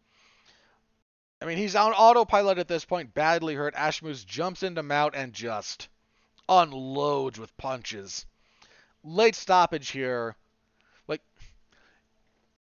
[1.42, 3.76] I mean, he's on autopilot at this point, badly hurt.
[3.76, 5.88] Ashmoz jumps into mount and just
[6.50, 8.26] unloads with punches.
[9.04, 10.36] Late stoppage here.
[11.08, 11.22] Like,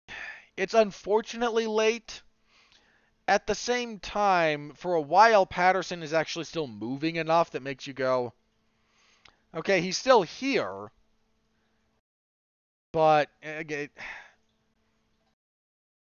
[0.57, 2.23] it's unfortunately late.
[3.27, 7.87] At the same time, for a while, Patterson is actually still moving enough that makes
[7.87, 8.35] you go,
[9.55, 10.91] okay, he's still here.
[12.93, 13.89] But, again,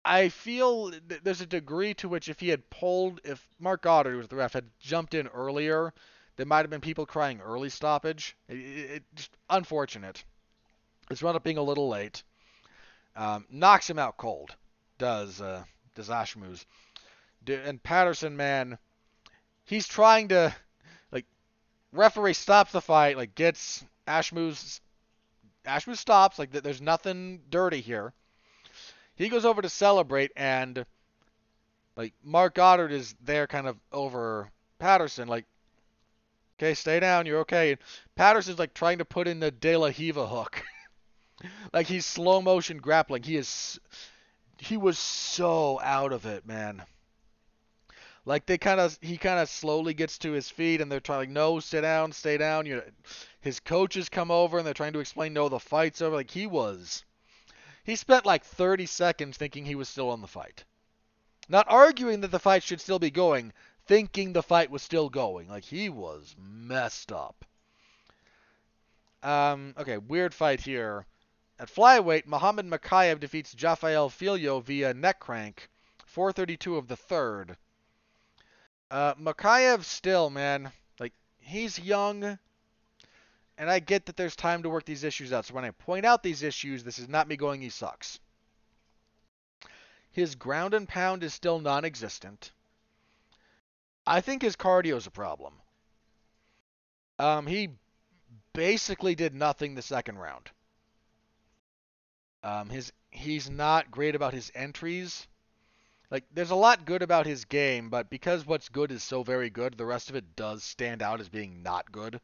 [0.03, 0.91] I feel
[1.24, 4.36] there's a degree to which if he had pulled, if Mark Goddard, who was the
[4.36, 5.93] ref, had jumped in earlier,
[6.38, 8.36] there might have been people crying early stoppage.
[8.49, 10.24] It, it, it just unfortunate.
[11.11, 12.24] It's wound up being a little late.
[13.15, 14.55] Um, knocks him out cold.
[14.97, 15.63] Does uh,
[15.93, 16.65] does Ashmoz.
[17.47, 18.77] And Patterson, man,
[19.65, 20.53] he's trying to
[21.11, 21.25] like
[21.91, 24.79] referee stops the fight, like gets Ashmoz.
[25.65, 28.13] Ashmoz stops, like there's nothing dirty here
[29.21, 30.85] he goes over to celebrate, and
[31.95, 35.45] like Mark Goddard is there, kind of over Patterson, like,
[36.57, 37.71] okay, stay down, you're okay.
[37.71, 37.79] And
[38.15, 40.63] Patterson's like trying to put in the De La Riva hook,
[41.73, 43.23] like he's slow motion grappling.
[43.23, 43.79] He is,
[44.57, 46.83] he was so out of it, man.
[48.26, 51.19] Like they kind of, he kind of slowly gets to his feet, and they're trying,
[51.19, 52.65] like, no, sit down, stay down.
[52.65, 52.84] You
[53.39, 56.15] his coaches come over, and they're trying to explain, no, the fight's over.
[56.15, 57.03] Like he was
[57.84, 60.63] he spent like 30 seconds thinking he was still on the fight.
[61.49, 63.53] Not arguing that the fight should still be going,
[63.86, 65.47] thinking the fight was still going.
[65.49, 67.43] Like he was messed up.
[69.24, 71.05] Um, okay, weird fight here.
[71.59, 75.69] At flyweight, Muhammad Mokaev defeats Jafel Filho via neck crank,
[76.05, 77.57] 432 of the third.
[78.91, 80.69] Uh, Mokaev still, man,
[80.99, 82.37] like he's young.
[83.57, 85.45] And I get that there's time to work these issues out.
[85.45, 88.19] So when I point out these issues, this is not me going, he sucks.
[90.11, 92.51] His ground and pound is still non existent.
[94.05, 95.53] I think his cardio is a problem.
[97.17, 97.69] Um, he
[98.51, 100.49] basically did nothing the second round.
[102.43, 105.27] Um, his he's not great about his entries.
[106.12, 109.49] Like there's a lot good about his game, but because what's good is so very
[109.49, 112.20] good, the rest of it does stand out as being not good.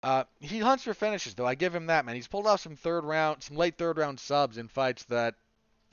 [0.00, 1.46] Uh, he hunts for finishes, though.
[1.46, 2.14] I give him that, man.
[2.14, 5.34] He's pulled off some third round, some late third round subs in fights that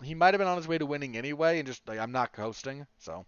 [0.04, 2.34] he might have been on his way to winning anyway, and just like I'm not
[2.34, 2.86] coasting.
[3.00, 3.26] So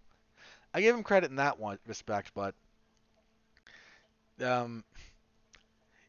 [0.72, 2.54] I give him credit in that one respect, but
[4.40, 4.84] um,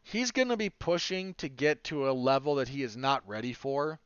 [0.03, 3.53] he's going to be pushing to get to a level that he is not ready
[3.53, 3.99] for,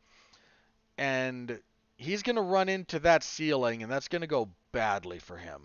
[0.98, 1.60] and
[2.00, 5.62] he's going to run into that ceiling, and that's going to go badly for him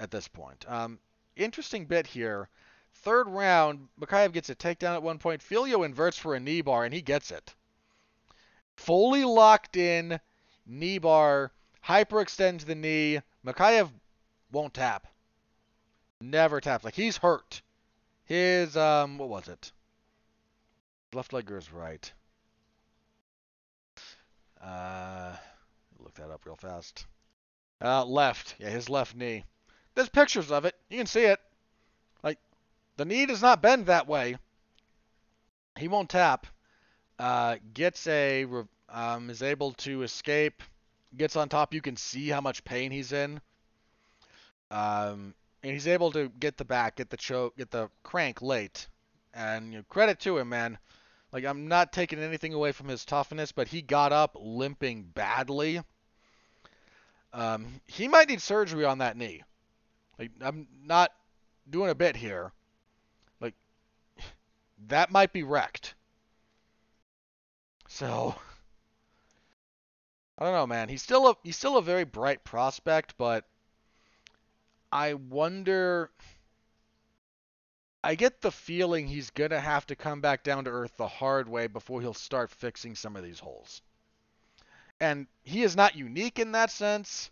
[0.00, 0.64] at this point.
[0.68, 0.98] Um,
[1.36, 2.48] interesting bit here.
[2.94, 5.42] Third round, Mokaev gets a takedown at one point.
[5.42, 7.54] Filho inverts for a knee bar, and he gets it.
[8.76, 10.20] Fully locked in,
[10.64, 11.50] knee bar,
[11.84, 13.20] hyperextends the knee.
[13.44, 13.90] Mokaev
[14.52, 15.08] won't tap.
[16.20, 16.84] Never taps.
[16.84, 17.62] Like, he's hurt.
[18.26, 19.72] His, um, what was it?
[21.12, 22.12] Left leg or his right?
[24.62, 25.34] Uh,
[25.98, 27.06] look that up real fast.
[27.82, 28.54] Uh, left.
[28.58, 29.44] Yeah, his left knee.
[29.94, 30.74] There's pictures of it.
[30.88, 31.40] You can see it.
[32.22, 32.38] Like,
[32.96, 34.36] the knee does not bend that way.
[35.78, 36.46] He won't tap.
[37.18, 38.46] Uh, gets a
[38.88, 40.62] um, is able to escape.
[41.16, 41.74] Gets on top.
[41.74, 43.40] You can see how much pain he's in.
[44.70, 48.88] Um, and he's able to get the back, get the choke, get the crank late.
[49.34, 50.78] And you know, credit to him, man.
[51.32, 55.80] Like I'm not taking anything away from his toughness, but he got up limping badly.
[57.32, 59.42] Um, he might need surgery on that knee.
[60.18, 61.10] Like I'm not
[61.70, 62.52] doing a bit here
[63.40, 63.54] Like
[64.88, 65.94] that might be wrecked.
[67.88, 68.34] So,
[70.38, 70.88] I don't know, man.
[70.88, 73.44] He's still a he's still a very bright prospect, but
[74.90, 76.10] I wonder.
[78.04, 81.48] I get the feeling he's gonna have to come back down to earth the hard
[81.48, 83.80] way before he'll start fixing some of these holes.
[85.00, 87.30] And he is not unique in that sense.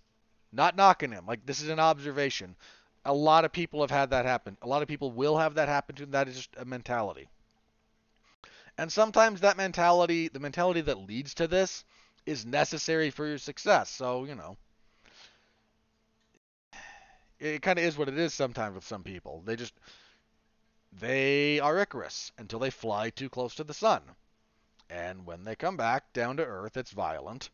[0.52, 1.26] Not knocking him.
[1.26, 2.56] Like this is an observation.
[3.05, 4.56] A lot of people have had that happen.
[4.62, 6.10] A lot of people will have that happen to them.
[6.12, 7.28] That is just a mentality.
[8.78, 11.84] And sometimes that mentality, the mentality that leads to this,
[12.26, 13.90] is necessary for your success.
[13.90, 14.56] So, you know,
[17.38, 19.42] it kind of is what it is sometimes with some people.
[19.44, 19.74] They just
[20.93, 24.03] they are Icarus until they fly too close to the sun.
[24.89, 27.51] And when they come back down to earth, it's violent,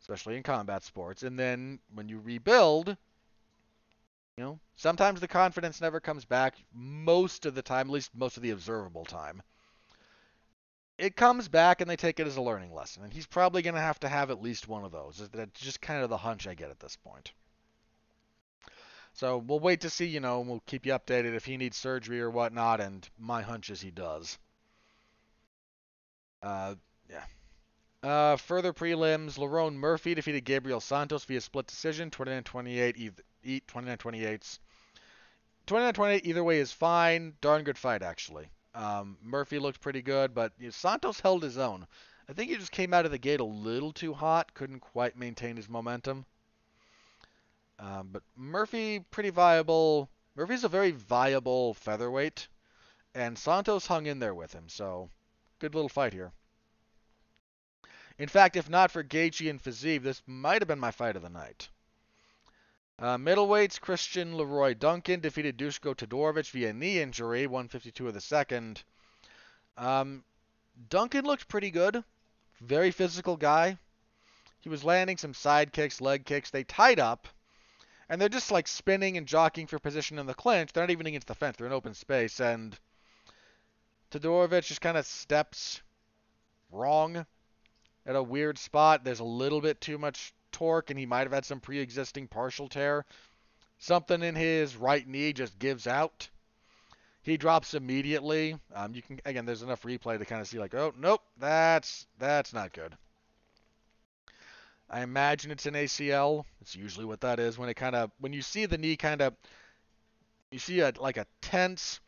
[0.00, 1.24] especially in combat sports.
[1.24, 2.96] And then when you rebuild,
[4.36, 6.54] you know, sometimes the confidence never comes back.
[6.72, 9.42] Most of the time, at least most of the observable time,
[10.96, 13.02] it comes back and they take it as a learning lesson.
[13.02, 15.28] And he's probably going to have to have at least one of those.
[15.32, 17.32] That's just kind of the hunch I get at this point.
[19.18, 21.76] So we'll wait to see, you know, and we'll keep you updated if he needs
[21.76, 24.38] surgery or whatnot, and my hunch is he does.
[26.40, 26.76] Uh,
[27.10, 27.24] yeah.
[28.08, 33.20] Uh, further prelims, Lerone Murphy defeated Gabriel Santos via split decision, 29-28,
[33.66, 34.58] 29-28.
[35.66, 37.34] 29-28 either way is fine.
[37.40, 38.46] Darn good fight, actually.
[38.72, 41.88] Um, Murphy looked pretty good, but you know, Santos held his own.
[42.28, 45.16] I think he just came out of the gate a little too hot, couldn't quite
[45.16, 46.24] maintain his momentum.
[47.78, 50.10] Um, but Murphy, pretty viable.
[50.34, 52.48] Murphy's a very viable featherweight,
[53.14, 55.10] and Santos hung in there with him, so
[55.58, 56.32] good little fight here.
[58.18, 61.22] In fact, if not for Gaethje and Fiziev, this might have been my fight of
[61.22, 61.68] the night.
[62.98, 68.82] Uh, middleweights, Christian Leroy Duncan defeated Dusko Todorovic via knee injury, 152 of the second.
[69.76, 70.24] Um,
[70.88, 72.02] Duncan looked pretty good.
[72.60, 73.78] Very physical guy.
[74.60, 76.50] He was landing some side kicks, leg kicks.
[76.50, 77.28] They tied up,
[78.08, 80.72] and they're just like spinning and jockeying for position in the clinch.
[80.72, 82.78] They're not even against the fence; they're in open space, and
[84.10, 85.82] Todorovic just kind of steps
[86.70, 87.26] wrong
[88.06, 89.04] at a weird spot.
[89.04, 92.68] There's a little bit too much torque, and he might have had some pre-existing partial
[92.68, 93.04] tear.
[93.78, 96.28] Something in his right knee just gives out.
[97.22, 98.58] He drops immediately.
[98.74, 102.06] Um, you can again, there's enough replay to kind of see like, oh nope, that's
[102.18, 102.96] that's not good.
[104.90, 106.44] I imagine it's an ACL.
[106.60, 109.20] It's usually what that is when it kind of when you see the knee kind
[109.20, 109.34] of
[110.50, 112.00] you see a like a tense,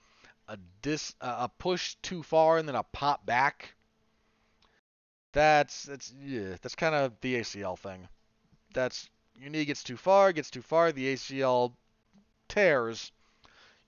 [0.48, 3.74] a dis a push too far and then a pop back.
[5.32, 8.09] That's that's yeah, that's kind of the ACL thing.
[8.73, 11.73] That's your knee gets too far, gets too far, the ACL
[12.48, 13.12] tears.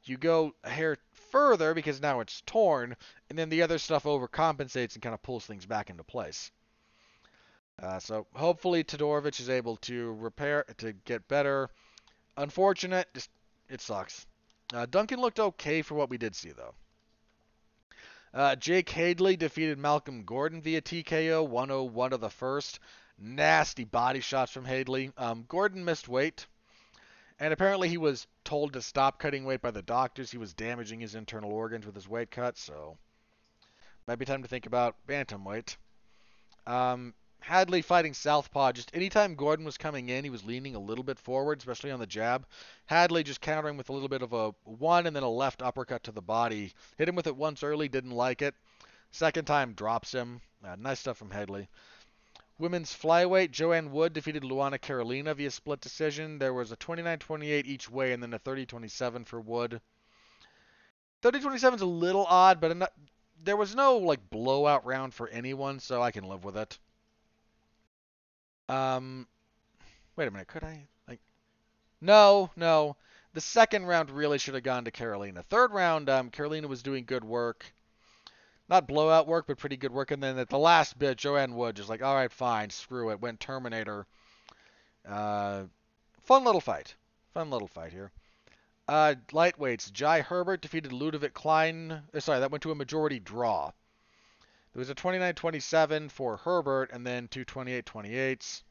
[0.05, 0.97] You go a hair
[1.31, 2.97] further because now it's torn,
[3.31, 6.51] and then the other stuff overcompensates and kind of pulls things back into place.
[7.81, 11.69] Uh, so hopefully Todorovic is able to repair to get better.
[12.37, 13.31] Unfortunate, just
[13.69, 14.27] it sucks.
[14.73, 16.75] Uh, Duncan looked okay for what we did see though.
[18.35, 22.81] Uh, Jake Hadley defeated Malcolm Gordon via TKO 101 of the first.
[23.19, 25.13] Nasty body shots from Hadley.
[25.19, 26.47] Um, Gordon missed weight,
[27.39, 30.31] and apparently he was told to stop cutting weight by the doctors.
[30.31, 32.97] He was damaging his internal organs with his weight cut, so
[34.07, 35.77] might be time to think about bantamweight.
[36.67, 41.03] Um, Hadley fighting Southpaw, just anytime Gordon was coming in, he was leaning a little
[41.03, 42.47] bit forward, especially on the jab.
[42.87, 46.05] Hadley just countering with a little bit of a one and then a left uppercut
[46.05, 46.73] to the body.
[46.99, 48.55] Hit him with it once early, didn't like it.
[49.11, 50.41] Second time drops him.
[50.65, 51.69] Uh, nice stuff from Hadley.
[52.59, 56.39] Women's flyweight, Joanne Wood defeated Luana Carolina via split decision.
[56.39, 59.81] There was a 29-28 each way and then a 30-27 for Wood.
[61.23, 62.93] 30-27 is a little odd, but not,
[63.43, 66.79] there was no like blowout round for anyone, so I can live with it.
[68.73, 69.27] Um,
[70.17, 71.21] wait a minute, could I like?
[72.01, 72.97] No, no.
[73.35, 75.43] The second round really should have gone to Carolina.
[75.43, 77.65] Third round, um, Carolina was doing good work,
[78.69, 80.11] not blowout work, but pretty good work.
[80.11, 83.21] And then at the last bit, Joanne Wood just like, all right, fine, screw it,
[83.21, 84.07] went Terminator.
[85.07, 85.65] Uh,
[86.23, 86.95] fun little fight,
[87.35, 88.11] fun little fight here.
[88.89, 92.03] Uh, lightweights, Jai Herbert defeated Ludovic Klein.
[92.15, 93.73] Uh, sorry, that went to a majority draw.
[94.73, 98.63] There was a 29-27 for Herbert, and then two 28-28s.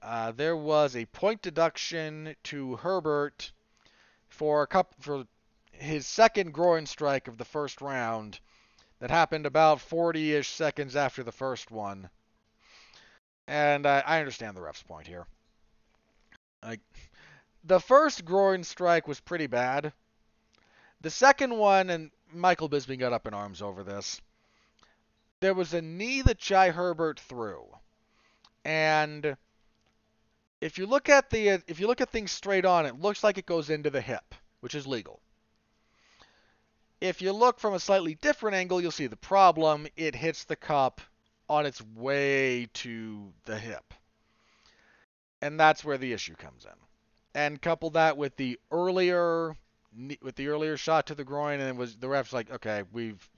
[0.00, 3.52] Uh, there was a point deduction to Herbert
[4.28, 5.26] for a for
[5.72, 8.40] his second groin strike of the first round
[9.00, 12.08] that happened about 40-ish seconds after the first one.
[13.46, 15.26] And I understand the ref's point here.
[16.62, 16.80] Like
[17.64, 19.92] the first groin strike was pretty bad.
[21.02, 24.20] The second one, and Michael Bisping got up in arms over this
[25.40, 27.66] there was a knee that Jai Herbert threw.
[28.64, 29.36] And
[30.60, 33.38] if you look at the if you look at things straight on, it looks like
[33.38, 35.20] it goes into the hip, which is legal.
[37.00, 39.86] If you look from a slightly different angle, you'll see the problem.
[39.96, 41.00] It hits the cup
[41.48, 43.94] on its way to the hip.
[45.42, 46.70] And that's where the issue comes in.
[47.34, 49.54] And couple that with the earlier
[50.22, 53.28] with the earlier shot to the groin and it was the ref's like, "Okay, we've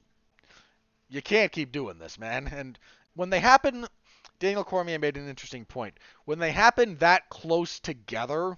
[1.09, 2.79] you can't keep doing this, man." And
[3.15, 3.87] when they happen
[4.39, 5.99] Daniel Cormier made an interesting point.
[6.25, 8.57] When they happen that close together,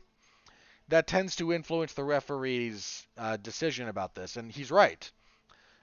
[0.88, 5.10] that tends to influence the referee's uh, decision about this, and he's right.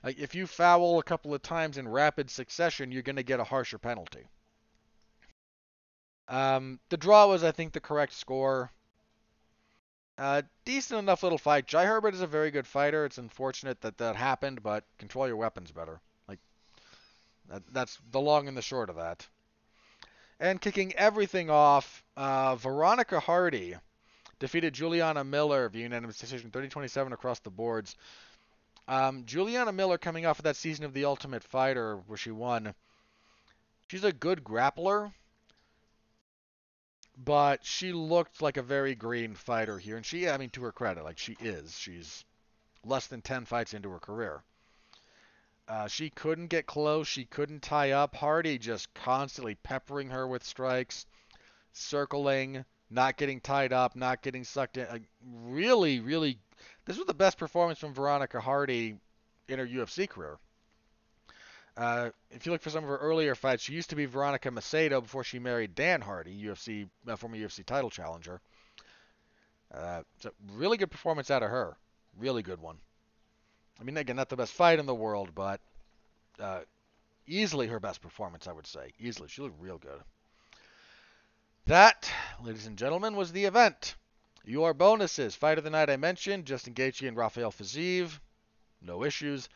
[0.03, 3.39] Uh, if you foul a couple of times in rapid succession, you're going to get
[3.39, 4.27] a harsher penalty.
[6.27, 8.72] Um, the draw was, I think, the correct score.
[10.18, 11.68] Uh, decent enough little fight.
[11.68, 13.06] Jai Herbert is a very good fighter.
[13.06, 16.02] It's unfortunate that that happened, but control your weapons better.
[17.49, 19.28] That, that's the long and the short of that.
[20.40, 23.76] And kicking everything off, uh, Veronica Hardy
[24.40, 27.95] defeated Juliana Miller via unanimous decision 30-27 across the boards.
[28.88, 32.74] Um, Juliana Miller coming off of that season of The Ultimate Fighter where she won.
[33.88, 35.11] She's a good grappler,
[37.18, 39.98] but she looked like a very green fighter here.
[39.98, 41.78] And she, I mean, to her credit, like she is.
[41.78, 42.24] She's
[42.84, 44.44] less than 10 fights into her career.
[45.68, 47.07] Uh, she couldn't get close.
[47.07, 48.15] She couldn't tie up.
[48.15, 51.06] Hardy just constantly peppering her with strikes,
[51.73, 55.06] circling, not getting tied up, not getting sucked in.
[55.22, 56.39] really, really,
[56.85, 58.95] this was the best performance from Veronica Hardy
[59.49, 60.38] in her UFC career.
[61.76, 64.49] Uh, if you look for some of her earlier fights, she used to be Veronica
[64.49, 68.41] Macedo before she married Dan Hardy, UFC uh, former UFC title challenger.
[69.72, 71.77] Uh, it's a really good performance out of her.
[72.18, 72.77] Really good one.
[73.80, 75.60] I mean, again, not the best fight in the world, but
[76.40, 76.62] uh,
[77.28, 78.94] easily her best performance, I would say.
[78.99, 79.28] Easily.
[79.30, 80.02] She looked real good.
[81.66, 82.10] That,
[82.41, 83.95] ladies and gentlemen, was the event.
[84.45, 85.36] Your bonuses.
[85.36, 88.20] Fight of the night I mentioned, Justin Gaethje and Rafael Fiziev.
[88.82, 89.49] No issues.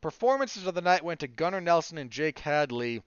[0.00, 3.02] Performances of the night went to Gunnar Nelson and Jake Hadley.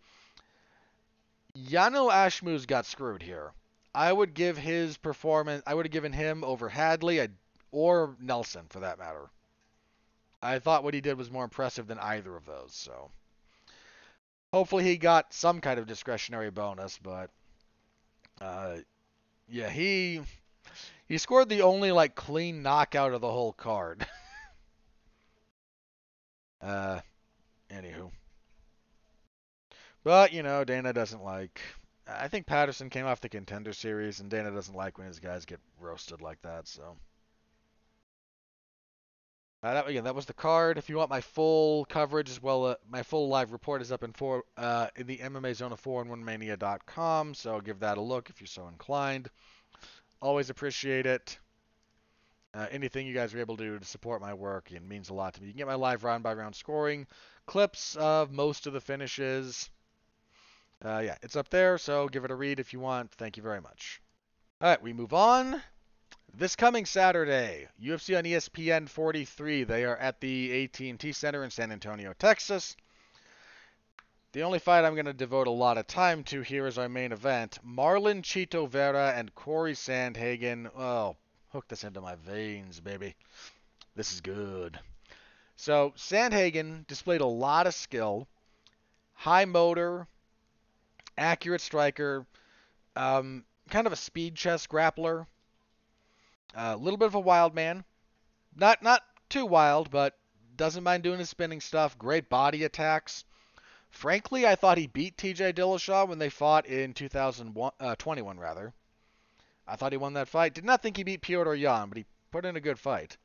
[1.57, 3.51] Yano Ashmoz got screwed here.
[3.93, 7.27] I would give his performance, I would have given him over Hadley
[7.71, 9.29] or Nelson for that matter.
[10.45, 12.73] I thought what he did was more impressive than either of those.
[12.73, 13.11] So
[14.53, 17.31] hopefully he got some kind of discretionary bonus, but
[18.39, 18.77] uh,
[19.47, 20.21] yeah, he
[21.07, 24.05] he scored the only like clean knockout of the whole card.
[26.61, 26.99] uh,
[27.69, 28.11] anywho.
[30.03, 31.59] But, you know, Dana doesn't like.
[32.07, 35.45] I think Patterson came off the contender series, and Dana doesn't like when his guys
[35.45, 36.95] get roasted like that, so.
[39.65, 40.77] Uh, that, again, that was the card.
[40.77, 44.03] If you want my full coverage as well, uh, my full live report is up
[44.03, 47.33] in for uh, in the MMA Zone of 4 and 1 Mania.com.
[47.33, 49.27] So give that a look if you're so inclined.
[50.21, 51.39] Always appreciate it.
[52.53, 55.15] Uh, anything you guys are able to do to support my work it means a
[55.15, 55.47] lot to me.
[55.47, 57.07] You can get my live round by round scoring,
[57.47, 59.71] clips of most of the finishes.
[60.83, 63.09] Uh, yeah, it's up there, so give it a read if you want.
[63.13, 63.99] Thank you very much.
[64.61, 65.59] All right, we move on
[66.37, 69.63] this coming Saturday, UFC on ESPN 43.
[69.63, 72.75] They are at the AT&T Center in San Antonio, Texas.
[74.33, 76.89] The only fight I'm going to devote a lot of time to here is our
[76.89, 77.59] main event.
[77.65, 80.69] Marlon Chito Vera and Cory Sandhagen.
[80.77, 81.15] Oh,
[81.53, 83.15] hook this into my veins, baby.
[83.95, 84.77] This is good.
[85.55, 88.27] So, Sandhagen displayed a lot of skill,
[89.13, 90.05] high motor,
[91.17, 92.25] accurate striker,
[92.97, 95.27] um, kind of a speed chess grappler.
[96.55, 97.83] A little bit of a wild man.
[98.55, 100.17] Not not too wild, but
[100.55, 101.97] doesn't mind doing his spinning stuff.
[101.97, 103.25] Great body attacks.
[103.89, 105.53] Frankly, I thought he beat T.J.
[105.53, 108.73] Dillashaw when they fought in 2021, uh, rather.
[109.67, 110.53] I thought he won that fight.
[110.53, 113.17] Did not think he beat Petr Yan, but he put in a good fight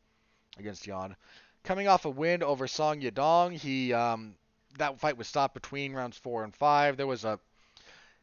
[0.59, 1.17] against Yan.
[1.65, 4.35] Coming off a win over Song Yadong, he um,
[4.79, 6.97] that fight was stopped between rounds four and five.
[6.97, 7.39] There was a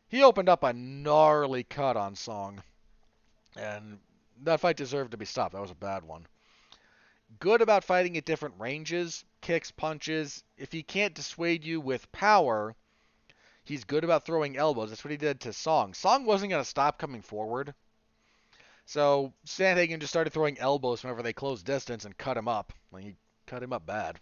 [0.09, 2.63] he opened up a gnarly cut on Song,
[3.55, 3.99] and
[4.43, 5.53] that fight deserved to be stopped.
[5.53, 6.25] That was a bad one.
[7.39, 10.43] Good about fighting at different ranges, kicks, punches.
[10.57, 12.75] If he can't dissuade you with power,
[13.65, 14.89] he's good about throwing elbows.
[14.89, 15.93] That's what he did to Song.
[15.93, 17.73] Song wasn't going to stop coming forward.
[18.85, 22.71] So Sandhagen just started throwing elbows whenever they closed distance and cut him up.
[22.91, 23.15] Like he
[23.45, 24.19] cut him up bad.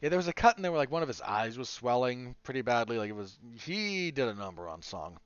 [0.00, 2.36] Yeah, there was a cut in there where like one of his eyes was swelling
[2.42, 2.98] pretty badly.
[2.98, 5.18] Like it was he did a number on Song.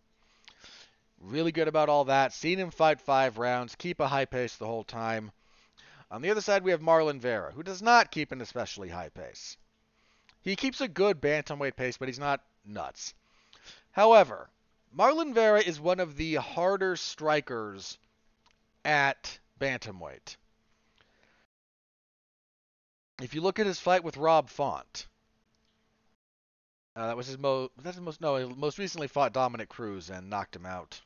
[1.25, 2.33] Really good about all that.
[2.33, 5.31] Seen him fight five rounds, keep a high pace the whole time.
[6.11, 9.09] On the other side, we have Marlon Vera, who does not keep an especially high
[9.09, 9.57] pace.
[10.43, 13.15] He keeps a good bantamweight pace, but he's not nuts.
[13.93, 14.51] However,
[14.95, 17.99] Marlon Vera is one of the harder strikers
[18.85, 20.37] at bantamweight.
[23.23, 25.07] If you look at his fight with Rob Font,
[26.97, 27.71] uh, that was his most.
[27.79, 28.21] That's his most.
[28.21, 31.01] No, he most recently fought Dominick Cruz and knocked him out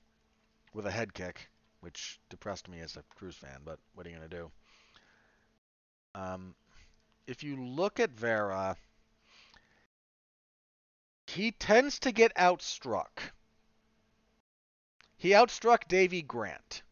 [0.76, 1.48] with a head kick,
[1.80, 3.60] which depressed me as a Cruz fan.
[3.64, 4.50] But what are you gonna do?
[6.14, 6.54] Um,
[7.26, 8.76] if you look at Vera,
[11.26, 13.08] he tends to get outstruck.
[15.16, 16.82] He outstruck Davy Grant.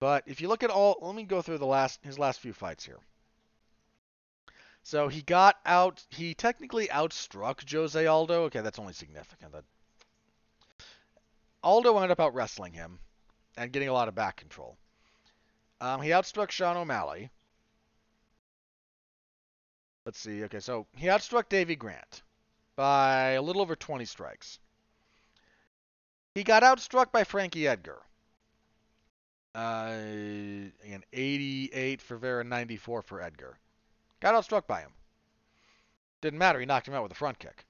[0.00, 2.52] But if you look at all, let me go through the last his last few
[2.52, 2.98] fights here.
[4.82, 6.04] So he got out.
[6.10, 8.44] He technically outstruck Jose Aldo.
[8.44, 9.52] Okay, that's only significant.
[9.52, 9.64] That
[11.66, 13.00] Aldo wound up out wrestling him
[13.56, 14.78] and getting a lot of back control.
[15.80, 17.28] Um, he outstruck Sean O'Malley.
[20.04, 20.44] Let's see.
[20.44, 22.22] Okay, so he outstruck Davy Grant
[22.76, 24.60] by a little over 20 strikes.
[26.36, 27.98] He got outstruck by Frankie Edgar.
[29.52, 29.88] Uh,
[30.84, 33.58] an 88 for Vera, 94 for Edgar.
[34.20, 34.92] Got outstruck by him.
[36.20, 36.60] Didn't matter.
[36.60, 37.66] He knocked him out with a front kick.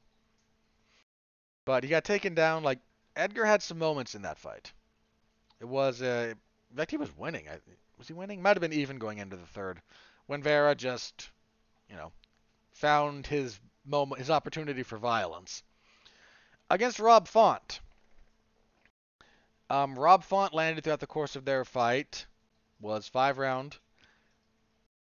[1.64, 2.62] But he got taken down.
[2.62, 2.80] Like
[3.16, 4.72] Edgar had some moments in that fight.
[5.58, 6.34] It was uh,
[6.70, 7.48] in fact he was winning.
[7.98, 8.42] Was he winning?
[8.42, 9.80] Might have been even going into the third
[10.26, 11.30] when Vera just,
[11.88, 12.12] you know,
[12.72, 15.62] found his moment, his opportunity for violence
[16.70, 17.80] against Rob Font.
[19.70, 22.26] Um, Rob Font landed throughout the course of their fight
[22.80, 23.78] was five round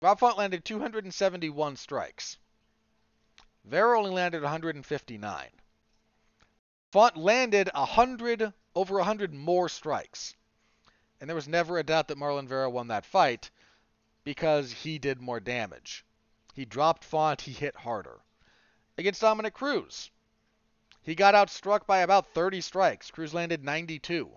[0.03, 2.37] Rob Font landed 271 strikes.
[3.65, 5.49] Vera only landed 159.
[6.97, 10.35] Font landed a 100 over a 100 more strikes.
[11.21, 13.51] And there was never a doubt that Marlon Vera won that fight
[14.25, 16.07] because he did more damage.
[16.55, 18.21] He dropped Font, he hit harder.
[18.97, 20.11] Against Dominick Cruz,
[21.03, 23.11] he got outstruck by about 30 strikes.
[23.11, 24.31] Cruz landed 92.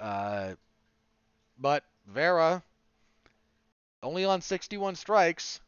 [0.00, 0.54] Uh,
[1.58, 2.62] but Vera
[4.02, 5.60] only on 61 strikes,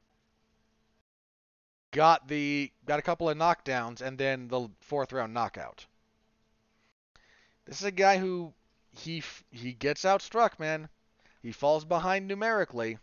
[1.92, 5.86] got the got a couple of knockdowns and then the fourth round knockout.
[7.66, 8.52] This is a guy who
[8.92, 10.88] he he gets outstruck, man.
[11.42, 12.98] He falls behind numerically,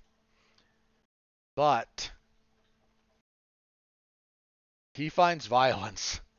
[1.55, 2.11] but
[4.93, 6.21] he finds violence.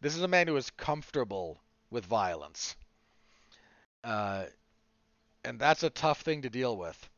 [0.00, 2.76] This is a man who is comfortable with violence.
[4.02, 4.44] Uh,
[5.42, 7.08] and that's a tough thing to deal with.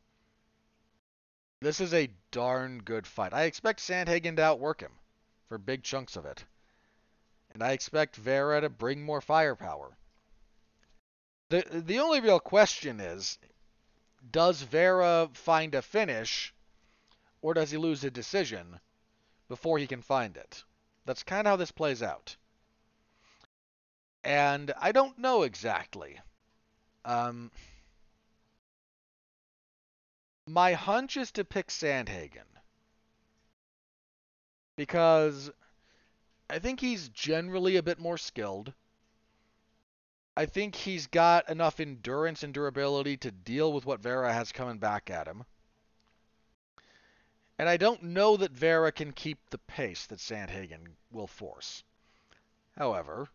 [1.59, 3.33] This is a darn good fight.
[3.33, 4.93] I expect Sandhagen to outwork him
[5.47, 6.45] for big chunks of it.
[7.51, 9.97] And I expect Vera to bring more firepower.
[11.49, 13.39] The the only real question is
[14.29, 16.53] does Vera find a finish
[17.41, 18.79] or does he lose a decision
[19.47, 20.63] before he can find it?
[21.05, 22.35] That's kind of how this plays out.
[24.23, 26.19] And I don't know exactly.
[27.05, 27.49] Um,
[30.47, 32.47] my hunch is to pick Sandhagen.
[34.77, 35.51] Because
[36.49, 38.73] I think he's generally a bit more skilled.
[40.37, 44.77] I think he's got enough endurance and durability to deal with what Vera has coming
[44.77, 45.43] back at him.
[47.59, 51.83] And I don't know that Vera can keep the pace that Sandhagen will force.
[52.77, 53.27] However,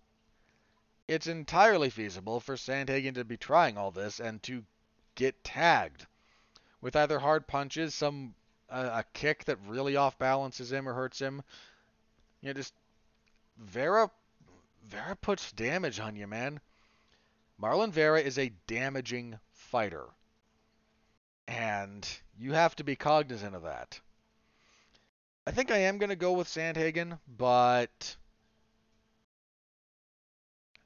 [1.09, 4.65] it's entirely feasible for Sandhagen to be trying all this and to
[5.17, 6.07] get tagged
[6.83, 8.35] with either hard punches, some
[8.69, 11.43] uh, a kick that really off balances him or hurts him.
[12.43, 12.75] You know, just
[13.57, 14.11] Vera
[14.87, 16.61] Vera puts damage on you, man.
[17.61, 20.05] Marlon Vera is a damaging fighter.
[21.47, 24.01] And you have to be cognizant of that.
[25.47, 28.17] I think I am going to go with Sandhagen, but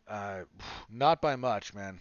[0.08, 0.40] uh,
[0.90, 2.00] not by much, man.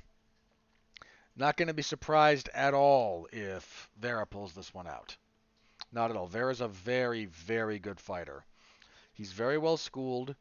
[1.35, 5.17] Not going to be surprised at all if Vera pulls this one out.
[5.91, 6.27] Not at all.
[6.27, 8.45] Vera's a very, very good fighter.
[9.13, 10.35] He's very well schooled.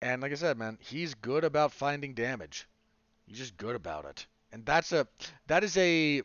[0.00, 2.66] And like I said, man, he's good about finding damage.
[3.26, 4.26] He's just good about it.
[4.52, 5.06] And that's a
[5.46, 6.22] that is a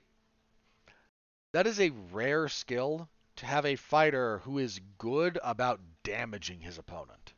[1.51, 6.77] that is a rare skill to have a fighter who is good about damaging his
[6.77, 7.33] opponent.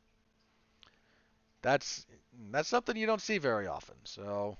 [1.62, 2.06] That's
[2.52, 3.96] that's something you don't see very often.
[4.04, 4.58] So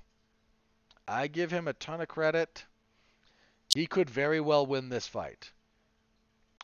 [1.08, 2.64] I give him a ton of credit.
[3.74, 5.52] He could very well win this fight.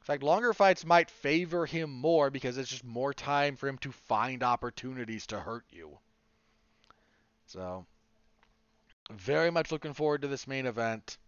[0.01, 3.79] In fact, longer fights might favor him more because it's just more time for him
[3.79, 5.99] to find opportunities to hurt you.
[7.47, 7.87] So,
[9.11, 11.19] very much looking forward to this main event.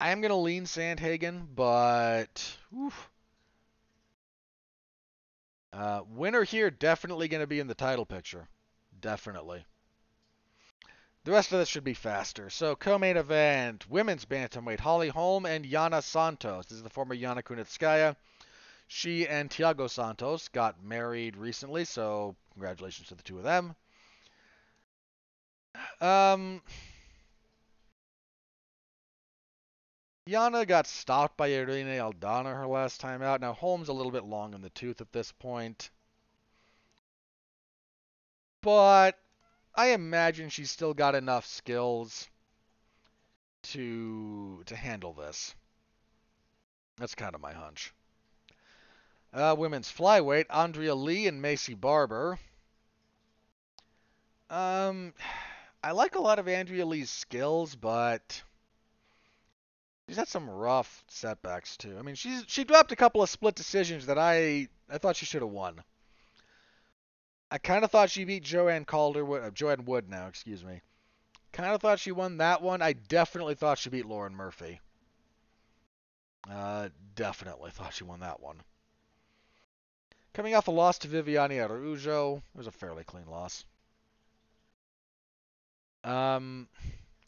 [0.00, 3.10] I am going to lean Sandhagen, but oof,
[5.72, 8.48] uh, winner here definitely going to be in the title picture.
[9.00, 9.64] definitely.
[11.24, 12.50] The rest of this should be faster.
[12.50, 16.66] So, co-main event, women's bantamweight, Holly Holm and Yana Santos.
[16.66, 18.14] This is the former Yana Kunitskaya.
[18.88, 23.74] She and Thiago Santos got married recently, so congratulations to the two of them.
[26.02, 26.60] Um,
[30.28, 33.40] Yana got stopped by Irene Aldana her last time out.
[33.40, 35.88] Now, Holm's a little bit long in the tooth at this point.
[38.60, 39.18] But
[39.74, 42.28] I imagine she's still got enough skills
[43.62, 45.54] to to handle this.
[46.96, 47.92] That's kind of my hunch.
[49.32, 52.38] Uh, women's flyweight, Andrea Lee and Maycee Barber.
[54.48, 55.12] Um,
[55.82, 58.42] I like a lot of Andrea Lee's skills, but
[60.06, 61.96] she's had some rough setbacks too.
[61.98, 65.26] I mean, she's she dropped a couple of split decisions that I I thought she
[65.26, 65.82] should have won.
[67.54, 70.80] I kind of thought she beat Joanne Calder, uh, Joanne Wood now, excuse me.
[71.52, 72.82] Kind of thought she won that one.
[72.82, 74.80] I definitely thought she beat Lauren Murphy.
[76.50, 78.56] Uh, definitely thought she won that one.
[80.32, 83.64] Coming off a loss to Viviane Araujo, it was a fairly clean loss.
[86.02, 86.66] Um,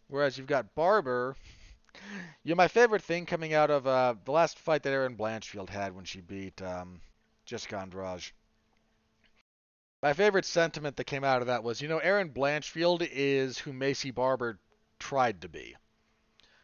[0.09, 1.37] whereas you've got Barber.
[2.43, 5.69] You know, my favorite thing coming out of uh, the last fight that Erin Blanchfield
[5.69, 7.01] had when she beat um,
[7.45, 8.33] Jessica Andrade.
[10.07, 13.73] My favorite sentiment that came out of that was, you know, Erin Blanchfield is who
[13.73, 14.61] Maycee Barber
[15.01, 15.75] tried to be.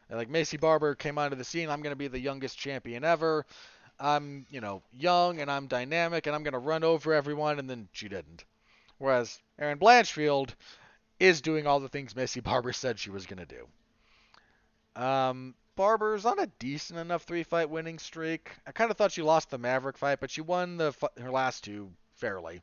[0.08, 3.02] And like Maycee Barber came onto the scene, I'm going to be the youngest champion
[3.02, 3.44] ever.
[3.98, 7.68] I'm, you know, young and I'm dynamic and I'm going to run over everyone, and
[7.68, 8.44] then she didn't.
[8.98, 10.50] Whereas Erin Blanchfield
[11.18, 13.66] is doing all the things Maycee Barber said she was going to
[14.94, 15.02] do.
[15.02, 18.52] Um, Barber's on a decent enough three fight winning streak.
[18.68, 21.64] I kind of thought she lost the Maverick fight, but she won the her last
[21.64, 22.62] two fairly.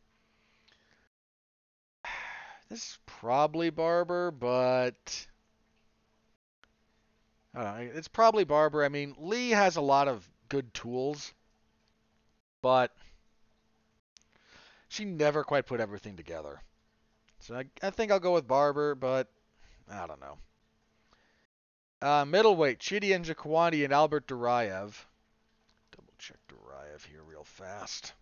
[2.70, 5.28] This is probably Barber, but.
[7.56, 8.84] It's probably Barber.
[8.86, 11.34] I mean, Lee has a lot of good tools,
[12.62, 12.96] but
[14.88, 16.62] she never quite put everything together.
[17.40, 19.28] So I, I think I'll go with Barber, but
[19.90, 20.38] I don't know.
[22.02, 24.94] Uh, middleweight, Chidi Njokuani and Albert Duraev.
[25.92, 28.14] Double check Duraev here real fast.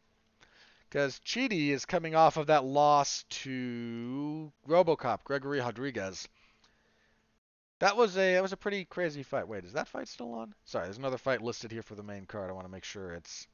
[0.90, 6.28] Because Chidi is coming off of that loss to Robocop, Gregory Rodrigues.
[7.80, 9.48] That was a that was a pretty crazy fight.
[9.48, 10.56] Wait, is that fight still on?
[10.64, 12.50] Sorry, there's another fight listed here for the main card.
[12.50, 13.48] I want to make sure it's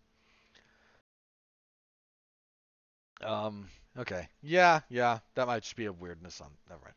[3.21, 4.29] um okay.
[4.41, 6.95] Yeah, yeah, that might just be a weirdness on never mind.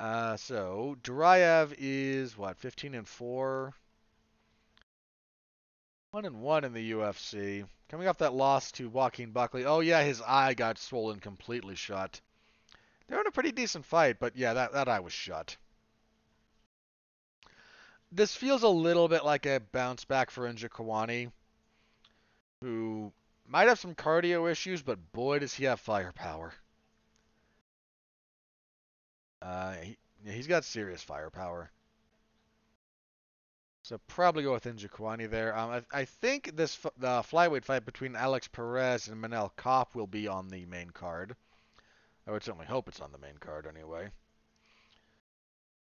[0.00, 3.74] Uh so Duraev is what, 15 and 4?
[6.14, 7.66] 1 and 1 in the UFC.
[7.88, 9.64] Coming off that loss to Joaquin Buckley.
[9.64, 12.20] Oh yeah, his eye got swollen completely shut.
[13.06, 15.56] They were in a pretty decent fight, but yeah, that, that eye was shut
[18.14, 21.32] this feels a little bit like a bounce back for Njokuani,
[22.60, 23.12] who
[23.46, 26.54] might have some cardio issues, but boy, does he have firepower.
[29.42, 31.70] Uh, he, he's got serious firepower.
[33.84, 35.54] So probably go with Njokuani there.
[35.54, 40.06] Um, I, I, think this the flyweight fight between Alex Perez and Manel Kape will
[40.06, 41.36] be on the main card.
[42.26, 44.08] I would certainly hope it's on the main card anyway.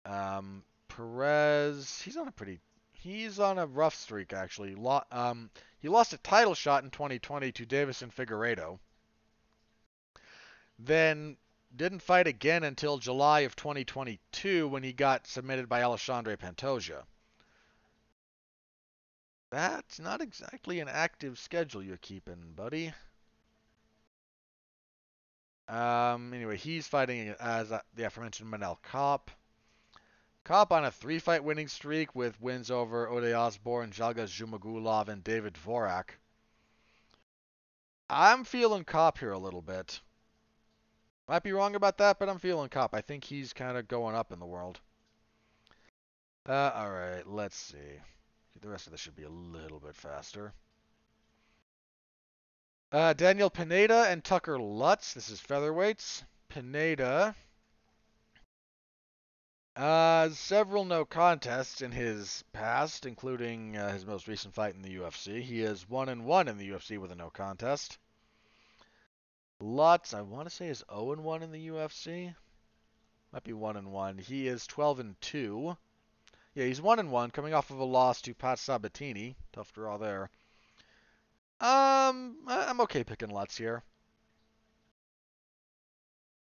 [0.07, 2.61] Um, Perez, he's on a pretty,
[2.93, 4.75] he's on a rough streak actually.
[5.11, 8.79] um, he lost a title shot in 2020 to Deiveson Figueiredo.
[10.79, 11.37] Then
[11.75, 17.03] didn't fight again until July of 2022 when he got submitted by Alexandre Pantoja.
[19.53, 22.91] That's not exactly an active schedule you're keeping, buddy.
[25.67, 29.29] Um, anyway, he's fighting as uh, the aforementioned Manel Kape.
[30.43, 35.53] Kape on a three-fight winning streak with wins over Ode Osbourne, Jalga Zhumagulov, and David
[35.53, 36.09] Dvorak.
[38.09, 40.01] I'm feeling Kape here a little bit.
[41.29, 42.95] Might be wrong about that, but I'm feeling Kape.
[42.95, 44.79] I think he's kind of going up in the world.
[46.49, 47.99] Uh, alright, let's see.
[48.61, 50.53] The rest of this should be a little bit faster.
[52.91, 55.13] Uh, Daniel Pineda and Tucker Lutz.
[55.13, 56.23] This is featherweights.
[56.49, 57.35] Pineda
[59.75, 64.97] uh, several no contests in his past, including uh, his most recent fight in the
[64.97, 65.41] UFC.
[65.41, 67.97] He is one and one in the UFC with a no contest.
[69.59, 72.35] Lutz, I want to say, is 0 and one in the UFC.
[73.31, 74.19] Might be one and one.
[74.19, 75.75] He is 12 and two.
[76.55, 79.35] Yeah, he's one and one, coming off of a loss to Pat Sabatini.
[79.53, 80.29] Tough draw there.
[81.59, 83.81] Um, I'm okay picking Lutz here.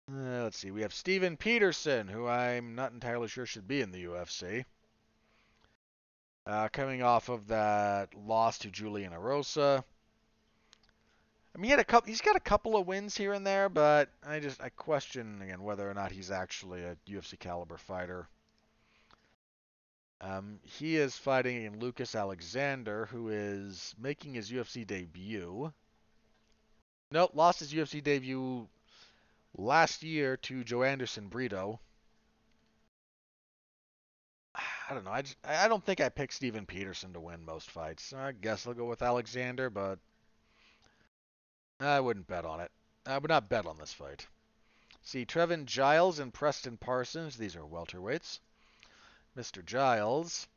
[0.10, 0.72] Uh, let's see.
[0.72, 4.66] We have Steven Peterson, who I'm not entirely sure should be in the UFC.
[6.46, 9.84] Uh, coming off of that loss to Julian Erosa.
[11.54, 12.08] I mean, he had a couple.
[12.08, 15.62] He's got a couple of wins here and there, but I just I question again
[15.62, 18.28] whether or not he's actually a UFC caliber fighter.
[20.22, 25.72] Um, he is fighting in Lucas Alexander, who is making his UFC debut.
[27.12, 28.68] Nope, lost his UFC debut
[29.58, 31.80] last year to Joanderson Brito.
[34.56, 35.12] I don't know.
[35.12, 38.12] I, just, I don't think I picked Steven Peterson to win most fights.
[38.12, 40.00] I guess I'll go with Alexander, but
[41.80, 42.72] I wouldn't bet on it.
[43.06, 44.28] I would not bet on this fight.
[45.02, 47.38] See, Trevin Giles and Preston Parsons.
[47.38, 48.40] These are welterweights.
[49.40, 49.64] Mr.
[49.64, 50.50] Giles.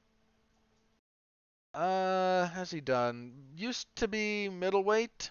[1.72, 3.32] Uh, has he done?
[3.56, 5.30] Used to be middleweight.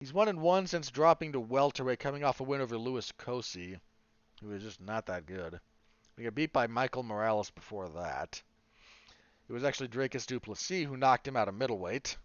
[0.00, 3.78] He's one and one since dropping to welterweight, coming off a win over Louis Cosce,
[4.40, 5.60] who was just not that good.
[6.16, 8.42] He got beat by Michael Morales before that.
[9.48, 12.16] It was actually Dricus Du Plessis who knocked him out of middleweight.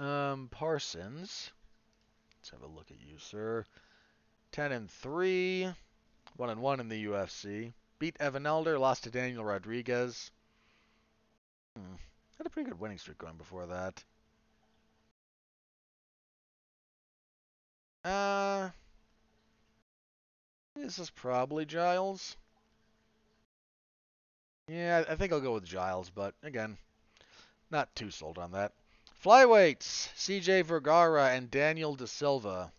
[0.00, 1.50] Um, Parsons.
[2.38, 3.66] Let's have a look at you, sir.
[4.50, 5.68] Ten and three,
[6.38, 7.72] one and one in the UFC.
[7.98, 10.30] Beat Evan Elder, lost to Daniel Rodriguez.
[11.76, 11.96] Hmm.
[12.38, 14.04] Had a pretty good winning streak going before that.
[18.04, 18.70] Uh,
[20.76, 22.36] this is probably Giles.
[24.68, 26.78] Yeah, I think I'll go with Giles, but again,
[27.70, 28.72] not too sold on that.
[29.24, 32.70] Flyweights, CJ Vergara and Daniel De Silva.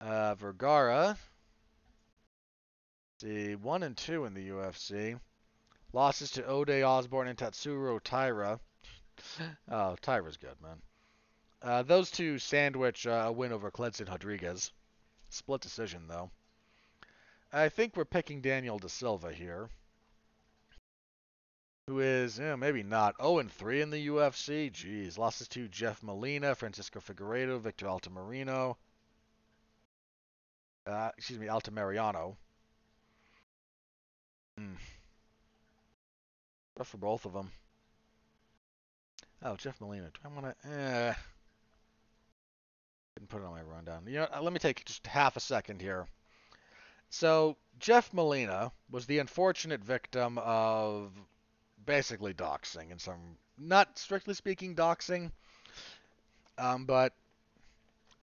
[0.00, 1.18] Uh, Vergara,
[3.20, 5.18] see, one and two in the UFC.
[5.92, 8.60] Losses to Ode Osbourne and Tatsuro Taira.
[9.70, 10.80] oh, Taira's good, man.
[11.62, 14.72] Uh, those two sandwich uh, a win over Kleydson Rodrigues.
[15.28, 16.30] Split decision, though.
[17.52, 19.68] I think we're picking Daniel De Silva here
[21.90, 24.70] who is know, maybe not 0 and 3 in the UFC.
[24.70, 28.76] Jeez, losses to Jeff Molina, Francisco Figueiredo, Victor Altamirano.
[30.86, 32.36] Uh, excuse me, Altamirano.
[34.60, 34.74] Hmm.
[36.76, 37.50] Rough for both of them.
[39.42, 40.10] Oh, Jeff Molina.
[40.12, 40.68] Do I want to?
[40.68, 41.14] Eh.
[43.16, 44.02] Didn't put it on my rundown.
[44.06, 46.06] You know, let me take just half a second here.
[47.08, 51.10] So Jeff Molina was the unfortunate victim of
[51.86, 55.32] basically doxing and some, not strictly speaking doxing,
[56.58, 57.14] um, but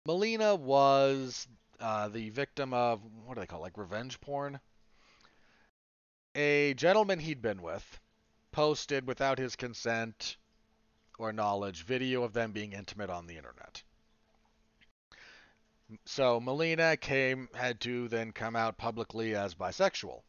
[0.04, 1.48] Molina was
[1.80, 4.60] uh, the victim of what do they call it, like revenge porn.
[6.38, 7.98] A gentleman he'd been with
[8.52, 10.36] posted without his consent
[11.18, 13.82] or knowledge video of them being intimate on the internet.
[16.04, 20.20] So Molina came had to then come out publicly as bisexual.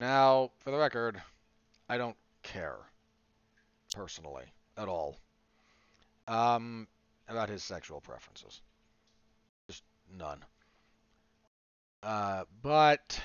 [0.00, 1.20] Now, for the record,
[1.86, 2.78] I don't care
[3.94, 4.46] personally
[4.78, 5.18] at all
[6.26, 6.88] um,
[7.28, 8.62] about his sexual preferences.
[9.66, 10.42] Just none.
[12.02, 13.20] Uh, but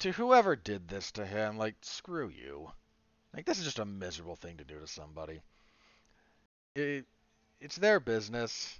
[0.00, 2.70] to whoever did this to him, like, screw you.
[3.34, 5.40] Like, this is just a miserable thing to do to somebody.
[6.74, 7.06] It,
[7.60, 8.78] it's their business.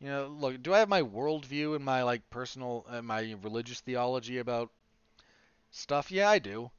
[0.00, 3.80] You know, look, do I have my worldview and my, like, personal, uh, my religious
[3.80, 4.70] theology about
[5.70, 6.10] stuff?
[6.10, 6.70] Yeah, I do.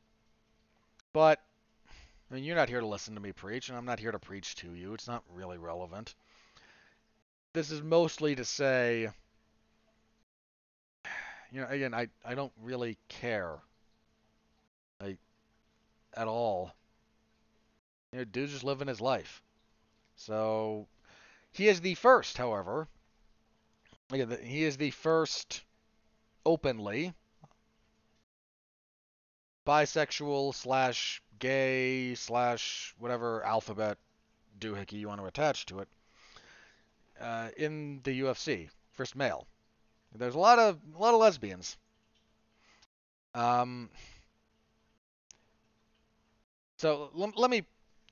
[1.13, 1.41] But
[2.29, 4.19] I mean, you're not here to listen to me preach, and I'm not here to
[4.19, 4.93] preach to you.
[4.93, 6.13] It's not really relevant.
[7.53, 9.09] This is mostly to say,
[11.51, 13.57] you know, again, I, I don't really care.
[15.01, 15.17] Like,
[16.15, 16.73] at all.
[18.11, 19.41] You know, dude's just living his life.
[20.15, 20.87] So,
[21.51, 22.87] he is the first, however.
[24.09, 25.63] He is the first
[26.45, 27.13] openly
[29.65, 33.97] bisexual slash gay slash whatever alphabet
[34.59, 35.89] doohickey you want to attach to it
[37.19, 38.69] uh, in the UFC.
[38.93, 39.45] First male.
[40.15, 41.77] There's a lot of a lot of lesbians.
[43.35, 43.89] Um,
[46.77, 47.63] so l- let me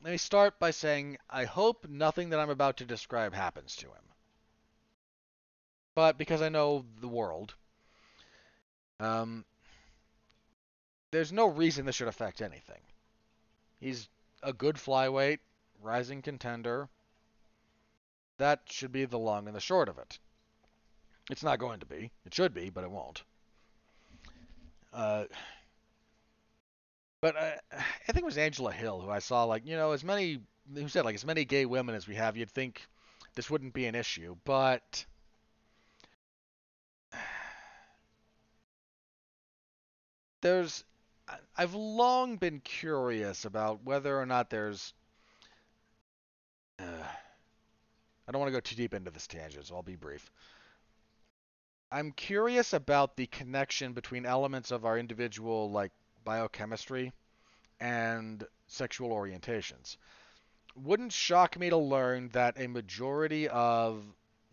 [0.03, 3.87] let me start by saying I hope nothing that I'm about to describe happens to
[3.87, 4.03] him.
[5.95, 7.55] But because I know the world,
[8.99, 9.45] um,
[11.11, 12.81] there's no reason this should affect anything.
[13.79, 14.09] He's
[14.43, 15.39] a good flyweight,
[15.81, 16.89] rising contender.
[18.37, 20.19] That should be the long and the short of it.
[21.29, 22.11] It's not going to be.
[22.25, 23.23] It should be, but it won't.
[24.93, 25.25] Uh,
[27.21, 30.03] but I, I think it was Angela Hill who I saw like you know as
[30.03, 30.39] many
[30.73, 32.81] who said like as many gay women as we have, you'd think
[33.35, 35.05] this wouldn't be an issue, but
[40.41, 40.83] there's
[41.57, 44.93] I've long been curious about whether or not there's
[46.79, 46.83] uh,
[48.27, 50.31] I don't want to go too deep into this tangent, so I'll be brief.
[51.91, 55.91] I'm curious about the connection between elements of our individual like
[56.23, 57.13] biochemistry
[57.79, 59.97] and sexual orientations.
[60.75, 64.03] Wouldn't shock me to learn that a majority of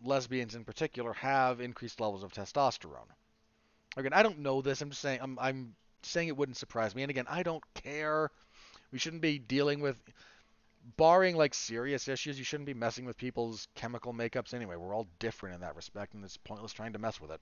[0.03, 3.09] lesbians in particular have increased levels of testosterone.
[3.97, 4.81] Again, I don't know this.
[4.81, 7.03] I'm just saying I'm I'm saying it wouldn't surprise me.
[7.03, 8.31] And again, I don't care.
[8.91, 9.97] We shouldn't be dealing with
[10.97, 14.75] barring like serious issues, you shouldn't be messing with people's chemical makeups anyway.
[14.75, 17.41] We're all different in that respect, and it's pointless trying to mess with it.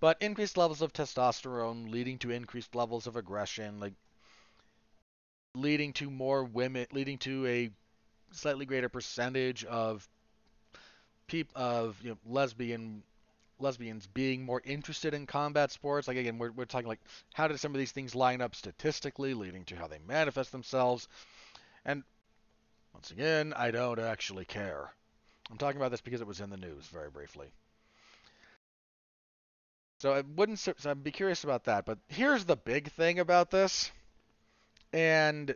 [0.00, 3.94] But increased levels of testosterone leading to increased levels of aggression, like
[5.54, 7.70] leading to more women, leading to a
[8.32, 10.08] slightly greater percentage of
[11.26, 13.02] peop, of you know, lesbian
[13.60, 16.08] lesbians being more interested in combat sports.
[16.08, 17.00] Like again, we're, we're talking like
[17.32, 21.08] how did some of these things line up statistically, leading to how they manifest themselves.
[21.84, 22.02] And
[22.92, 24.90] once again, I don't actually care.
[25.50, 27.48] I'm talking about this because it was in the news very briefly.
[29.98, 30.58] So I wouldn't.
[30.58, 31.84] So I'd be curious about that.
[31.84, 33.90] But here's the big thing about this,
[34.92, 35.54] and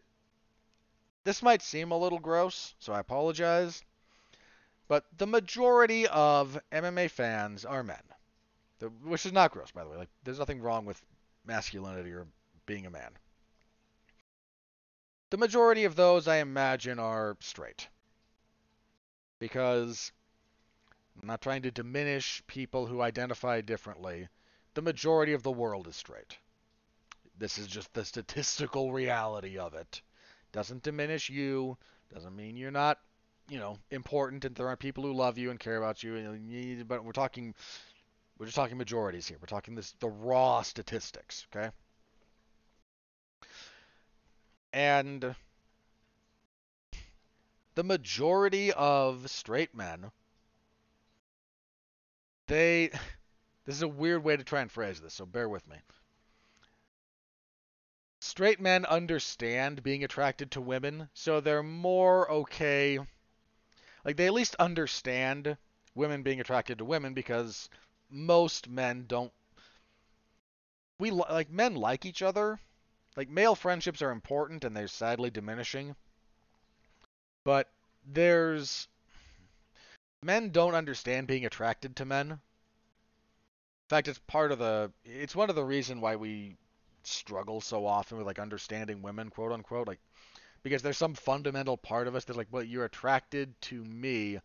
[1.24, 3.82] this might seem a little gross, so I apologize.
[4.88, 8.02] But the majority of MMA fans are men,
[9.04, 9.98] which is not gross, by the way.
[9.98, 11.00] Like, there's nothing wrong with
[11.44, 12.26] masculinity or
[12.64, 13.10] being a man.
[15.30, 17.88] The majority of those, I imagine, are straight.
[19.38, 20.10] Because
[21.20, 24.28] I'm not trying to diminish people who identify differently.
[24.74, 26.38] The majority of the world is straight.
[27.38, 30.02] This is just the statistical reality of it.
[30.52, 31.76] Doesn't diminish you.
[32.12, 32.98] Doesn't mean you're not,
[33.48, 36.84] you know, important and there are people who love you and care about you.
[36.86, 37.54] But we're talking,
[38.38, 39.38] we're just talking majorities here.
[39.40, 41.46] We're talking this the raw statistics.
[41.54, 41.70] Okay.
[44.72, 45.34] And
[47.74, 50.10] the majority of straight men,
[52.46, 52.90] they.
[53.64, 55.76] This is a weird way to try and phrase this, so bear with me.
[58.20, 62.98] Straight men understand being attracted to women, so they're more okay.
[64.04, 65.56] Like, they at least understand
[65.94, 67.68] women being attracted to women because
[68.10, 69.32] most men don't.
[70.98, 72.58] We like men like each other,
[73.18, 75.96] like male friendships are important and they're sadly diminishing.
[77.44, 77.68] But
[78.06, 78.86] there's
[80.22, 82.30] men don't understand being attracted to men.
[82.30, 82.38] In
[83.88, 86.56] fact, it's part of the it's one of the reason why we
[87.02, 90.00] struggle so often with like understanding women, quote unquote, like
[90.62, 94.38] because there's some fundamental part of us that's like, well, you're attracted to me.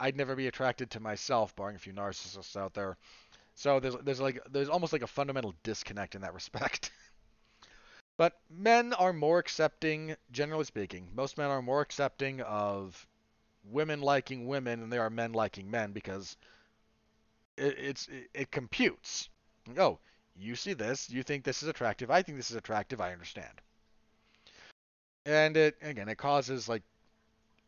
[0.00, 2.96] I'd never be attracted to myself, barring a few narcissists out there.
[3.54, 6.90] So there's there's like there's almost like a fundamental disconnect in that respect.
[8.18, 13.06] But men are more accepting, generally speaking, most men are more accepting of
[13.64, 16.36] women liking women than they are men liking men because
[17.56, 19.28] it, it's it, it computes.
[19.78, 20.00] Oh,
[20.34, 23.60] you see this, you think this is attractive, I think this is attractive, I understand.
[25.24, 26.82] And it again, it causes like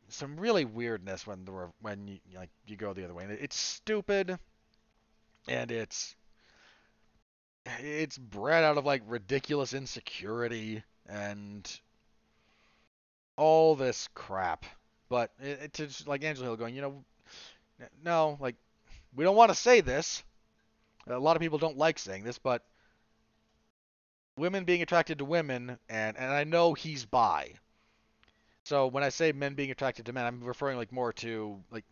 [0.09, 3.25] some really weirdness when the when you like you go the other way.
[3.41, 4.37] It's stupid,
[5.47, 6.17] and it's
[7.67, 11.81] it's bred out of like ridiculous insecurity and
[13.37, 14.65] all this crap.
[15.09, 17.05] But it, it's like Angela Hill going, you know,
[18.05, 18.57] no, like
[19.15, 20.23] we don't want to say this.
[21.07, 22.63] A lot of people don't like saying this, but
[24.37, 27.55] women being attracted to women, and and I know he's bi.
[28.65, 31.85] So when I say men being attracted to men, I'm referring like more to like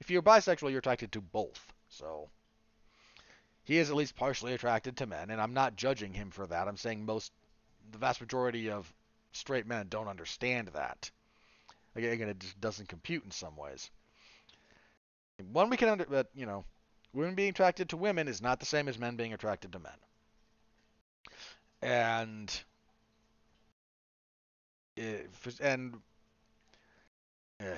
[0.00, 1.72] if you're bisexual, you're attracted to both.
[1.88, 2.28] So
[3.68, 6.66] he is at least partially attracted to men, and I'm not judging him for that.
[6.66, 7.30] I'm saying most,
[7.92, 8.90] the vast majority of
[9.32, 11.10] straight men don't understand that.
[11.94, 13.90] Again, it just doesn't compute in some ways.
[15.52, 16.64] One we can under, but you know,
[17.12, 19.92] women being attracted to women is not the same as men being attracted to men.
[21.82, 22.62] And
[24.96, 25.28] it,
[25.60, 25.94] and
[27.60, 27.76] eh,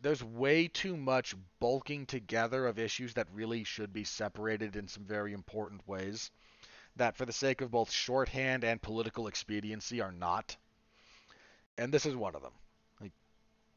[0.00, 5.04] there's way too much bulking together of issues that really should be separated in some
[5.04, 6.30] very important ways
[6.96, 10.56] that for the sake of both shorthand and political expediency are not.
[11.76, 12.52] And this is one of them.
[13.00, 13.12] Like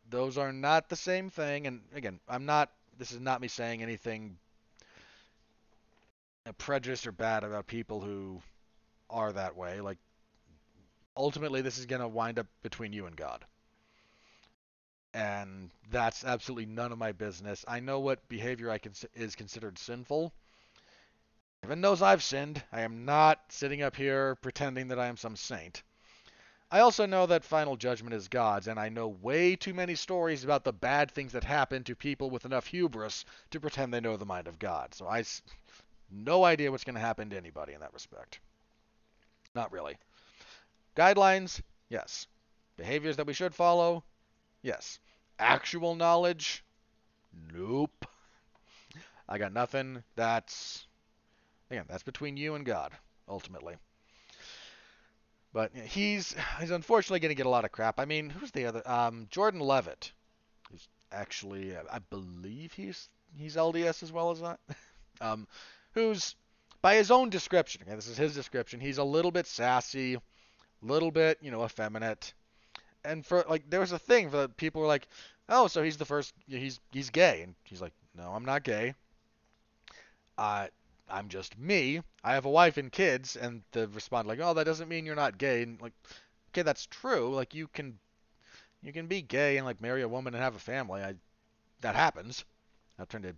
[0.10, 1.68] those are not the same thing.
[1.68, 4.38] And again i'm not this is not me saying anything
[6.58, 8.42] prejudiced or bad about people who
[9.10, 9.82] are that way.
[9.82, 9.98] Like
[11.18, 13.46] ultimately this is going to wind up between you and god
[15.14, 17.66] and that's absolutely none of my business.
[17.68, 20.34] I know what behavior I cons- is considered sinful.
[21.64, 22.64] Heaven knows I've sinned.
[22.72, 25.84] I am not sitting up here pretending that I am some saint.
[26.72, 30.46] I also know that final judgment is God's, and I know way too many stories
[30.46, 34.16] about the bad things that happen to people with enough hubris to pretend they know
[34.16, 34.94] the mind of God.
[34.94, 35.24] So I
[36.10, 38.40] no idea what's going to happen to anybody in that respect.
[39.54, 39.98] Not really.
[40.96, 42.28] Guidelines, yes.
[42.78, 44.04] Behaviors that we should follow,
[44.62, 45.00] yes.
[45.40, 46.64] Actual knowledge,
[47.54, 48.06] nope.
[49.28, 50.04] I got nothing.
[50.16, 50.86] That's
[51.70, 52.92] again, that's between you and God,
[53.28, 53.76] ultimately.
[55.54, 58.00] But he's he's unfortunately going to get a lot of crap.
[58.00, 58.82] I mean, who's the other?
[58.86, 60.12] Um, Jordan Levitt,
[60.70, 64.60] who's actually, I believe he's he's LDS as well as that.
[65.22, 65.48] um,
[65.94, 66.36] who's
[66.82, 67.82] by his own description.
[67.84, 68.80] Okay, this is his description.
[68.80, 70.18] He's a little bit sassy,
[70.82, 72.34] little bit, you know, effeminate.
[73.04, 75.08] And for like, there was a thing for people were like,
[75.50, 78.94] oh, so he's the first, he's he's gay, and he's like, no, I'm not gay.
[80.38, 80.68] Uh,
[81.10, 82.02] I'm just me.
[82.24, 85.16] I have a wife and kids, and they respond like, "Oh, that doesn't mean you're
[85.16, 85.94] not gay." And like,
[86.50, 87.34] okay, that's true.
[87.36, 88.00] Like you can,
[88.84, 91.02] you can be gay and like marry a woman and have a family.
[91.04, 91.16] I,
[91.82, 92.46] that happens.
[92.98, 93.36] I'm not trying to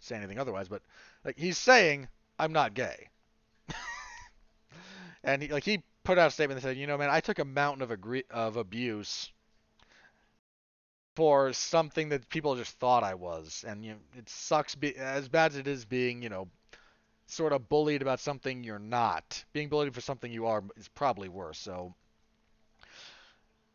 [0.00, 0.82] say anything otherwise, but
[1.24, 2.08] like he's saying,
[2.38, 3.08] I'm not gay.
[5.24, 7.38] and he like he put out a statement that said, you know, man, I took
[7.38, 9.30] a mountain of agree- of abuse
[11.16, 14.74] for something that people just thought I was, and you know, it sucks.
[14.74, 16.48] Be- as bad as it is being, you know,
[17.26, 19.44] sort of bullied about something you're not.
[19.52, 21.58] Being bullied for something you are is probably worse.
[21.58, 21.94] So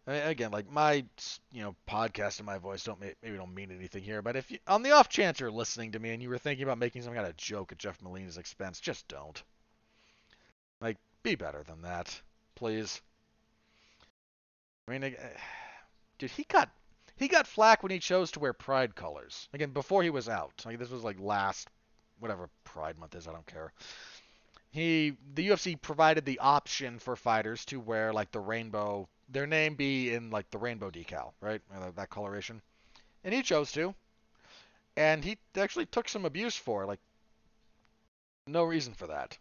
[0.07, 1.05] again, like my
[1.51, 4.59] you know podcast and my voice don't maybe don't mean anything here, but if you,
[4.67, 7.13] on the off chance you're listening to me and you were thinking about making some
[7.13, 9.41] kind of joke at Jeff Molina's expense, just don't.
[11.25, 12.21] Be better than that,
[12.53, 13.01] please.
[14.87, 15.09] I mean, uh,
[16.19, 16.69] dude, he got
[17.15, 19.49] he got flack when he chose to wear pride colors.
[19.51, 20.61] Again, before he was out.
[20.67, 21.67] Like this was like last
[22.19, 23.73] whatever Pride Month is, I don't care.
[24.69, 29.73] He the UFC provided the option for fighters to wear like the rainbow, their name
[29.73, 31.59] be in like the rainbow decal, right?
[31.95, 32.61] That coloration,
[33.23, 33.95] and he chose to,
[34.95, 36.85] and he actually took some abuse for it.
[36.85, 37.01] Like,
[38.45, 39.39] no reason for that.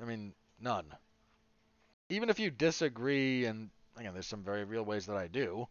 [0.00, 0.34] I mean,
[0.64, 0.86] none.
[2.08, 5.68] Even if you disagree, and again, there's some very real ways that I do.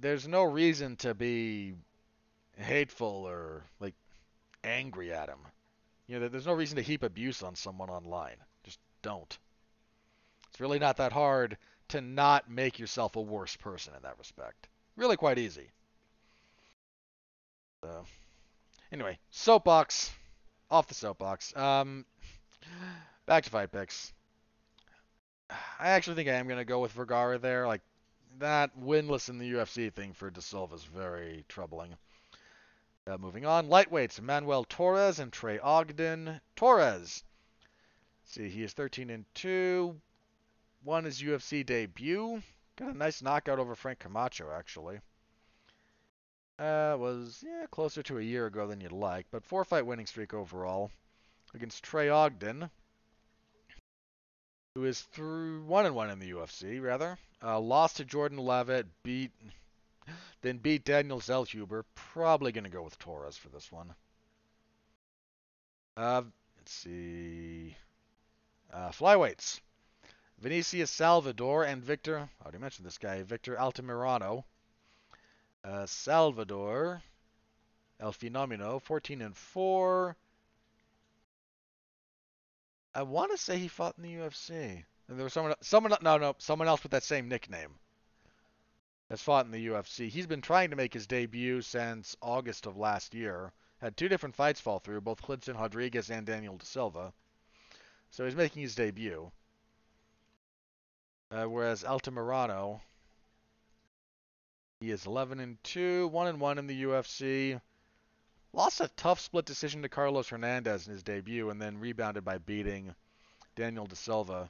[0.00, 1.74] There's no reason to be
[2.58, 3.94] hateful or like
[4.64, 5.38] angry at him.
[6.06, 8.36] You know, there's no reason to heap abuse on someone online.
[8.64, 9.38] Just don't.
[10.50, 11.56] It's really not that hard
[11.88, 14.68] to not make yourself a worse person in that respect.
[14.96, 15.68] Really quite easy.
[17.84, 18.04] So,
[18.92, 20.10] anyway, soapbox.
[20.70, 21.54] Off the soapbox.
[21.56, 22.04] Um,
[23.26, 24.12] back to fight picks.
[25.50, 27.66] I actually think I am going to go with Vergara there.
[27.66, 27.82] Like,
[28.38, 31.96] that winless in the UFC thing for De Silva is very troubling.
[33.06, 36.40] Uh, moving on, lightweights: Manuel Torres and Trey Ogden.
[36.56, 37.22] Torres.
[38.24, 40.00] see, he is 13 and two.
[40.82, 42.42] Won his UFC debut.
[42.76, 44.98] Got a nice knockout over Frank Camacho, actually.
[46.58, 50.06] Uh, was yeah closer to a year ago than you'd like, but four fight winning
[50.06, 50.90] streak overall
[51.56, 52.70] against Trey Ogden,
[54.74, 57.18] who is through one and one in the UFC rather.
[57.42, 59.32] Uh, lost to Jordan Levitt, beat
[60.42, 61.84] then beat Daniel Zellhuber.
[61.94, 63.94] Probably going to go with Torres for this one.
[65.96, 66.22] Uh,
[66.58, 67.76] let's see.
[68.72, 69.60] Uh, flyweights.
[70.38, 72.28] Vinicius Salvador and Victor.
[72.40, 73.22] I already mentioned this guy.
[73.22, 74.44] Victor Altamirano.
[75.64, 77.02] Uh, Salvador.
[77.98, 78.80] El Fenomeno.
[78.82, 80.16] 14 and 4.
[82.96, 84.82] I want to say he fought in the UFC.
[85.08, 87.74] And there was someone, someone, no, no, someone else with that same nickname
[89.10, 90.08] has fought in the UFC.
[90.08, 93.52] He's been trying to make his debut since August of last year.
[93.82, 97.12] Had two different fights fall through, both Kleydson Rodrigues and Daniel De Silva.
[98.10, 99.30] So he's making his debut.
[101.30, 102.80] Uh, whereas Altamirano,
[104.80, 107.60] he is 11 and 2, 1 and 1 in the UFC.
[108.56, 112.38] Lost a tough split decision to Carlos Hernandez in his debut, and then rebounded by
[112.38, 112.94] beating
[113.54, 114.48] Daniel De Silva.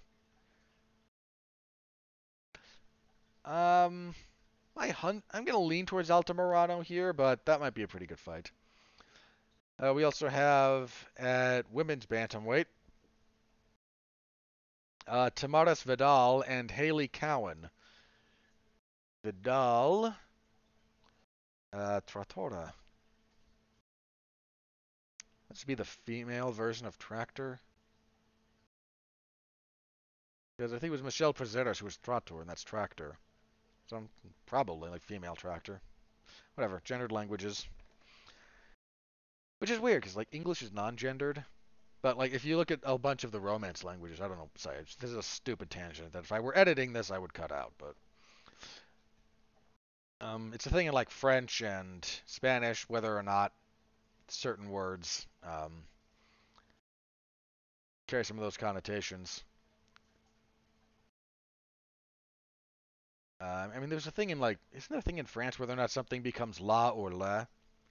[3.44, 4.14] Um,
[4.76, 8.06] my hunt, I'm going to lean towards Altamirano here, but that might be a pretty
[8.06, 8.52] good fight.
[9.82, 12.66] Uh, we also have at women's bantamweight
[15.08, 17.70] uh, Tamires Vidal and Hailey Cowan.
[19.24, 20.14] Vidal,
[21.72, 22.72] uh, Tratora.
[25.48, 27.60] That should be the female version of Tractor.
[30.56, 33.18] Because I think it was Michel Prazeres who was Trator, and that's Tractor.
[33.88, 34.08] Some
[34.46, 35.80] probably like female tractor.
[36.54, 37.66] Whatever, gendered languages.
[39.58, 41.44] Which is weird because like English is non-gendered,
[42.02, 44.50] but like if you look at a bunch of the Romance languages, I don't know.
[44.56, 47.52] Sorry, this is a stupid tangent that if I were editing this, I would cut
[47.52, 47.72] out.
[47.78, 47.94] But
[50.20, 53.52] um, it's a thing in like French and Spanish, whether or not
[54.28, 55.72] certain words um,
[58.06, 59.44] carry some of those connotations.
[63.40, 65.72] Uh, I mean, there's a thing in like, isn't there a thing in France whether
[65.72, 67.46] or not something becomes la or le,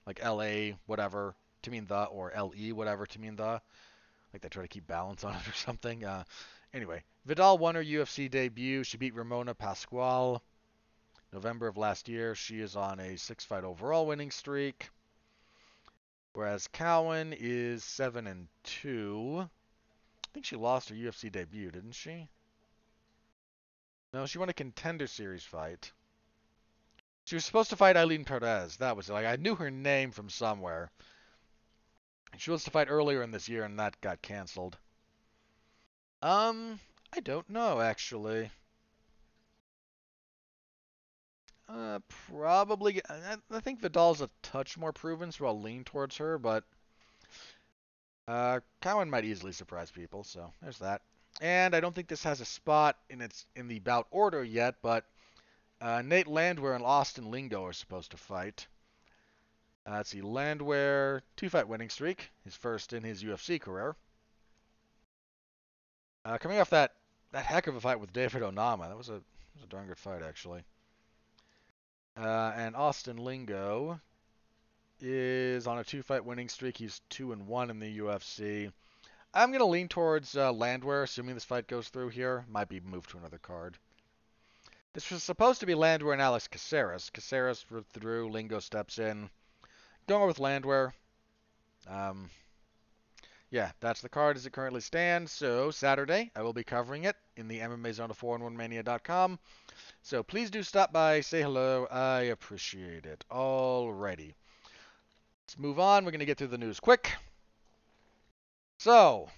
[0.06, 3.60] like la whatever to mean the or le whatever to mean the,
[4.32, 6.04] like they try to keep balance on it or something.
[6.04, 6.24] Uh,
[6.74, 8.82] anyway, Vidal won her UFC debut.
[8.82, 10.42] She beat Ramona Pascual.
[11.32, 12.34] November of last year.
[12.34, 14.88] She is on a six fight overall winning streak.
[16.36, 19.48] Whereas Cowan is seven and two.
[19.48, 22.28] I think she lost her UFC debut, didn't she?
[24.12, 25.92] No, she won a contender series fight.
[27.24, 28.76] She was supposed to fight Ailin Perez.
[28.76, 29.14] That was it.
[29.14, 30.90] Like I knew her name from somewhere.
[32.36, 34.76] She was supposed to fight earlier in this year, and that got canceled.
[36.20, 36.80] Um,
[37.14, 38.50] I don't know actually.
[41.68, 41.98] Uh,
[42.30, 43.00] probably.
[43.08, 46.38] I, I think Vidal's a touch more proven, so I'll lean towards her.
[46.38, 46.64] But
[48.28, 51.02] uh, Cowan might easily surprise people, so there's that.
[51.40, 54.76] And I don't think this has a spot in its in the bout order yet,
[54.80, 55.04] but
[55.80, 58.66] uh, Nate Landwehr and Austin Lingo are supposed to fight.
[59.86, 63.96] Uh, let's see, Landwehr two fight winning streak, his first in his UFC career.
[66.24, 66.94] Uh, coming off that
[67.32, 69.86] that heck of a fight with David Onama, that was a that was a darn
[69.88, 70.64] good fight actually.
[72.16, 74.00] Uh, and Austin Lingo
[75.00, 76.78] is on a two-fight winning streak.
[76.78, 78.72] He's two and one in the UFC.
[79.34, 82.46] I'm gonna lean towards uh, Landwehr, assuming this fight goes through here.
[82.48, 83.76] Might be moved to another card.
[84.94, 87.10] This was supposed to be Landwehr and Alex Caceres.
[87.10, 88.30] Caceres withdrew.
[88.30, 89.28] Lingo steps in.
[90.06, 90.94] Going with Landwehr.
[91.86, 92.30] Um,
[93.50, 95.32] yeah, that's the card as it currently stands.
[95.32, 99.38] So Saturday, I will be covering it in the MMA Zone of 411mania.com.
[100.06, 101.86] So please do stop by, say hello.
[101.90, 103.24] I appreciate it.
[103.28, 104.34] Alrighty.
[105.42, 106.04] Let's move on.
[106.04, 107.10] We're going to get through the news quick.
[108.78, 109.28] So,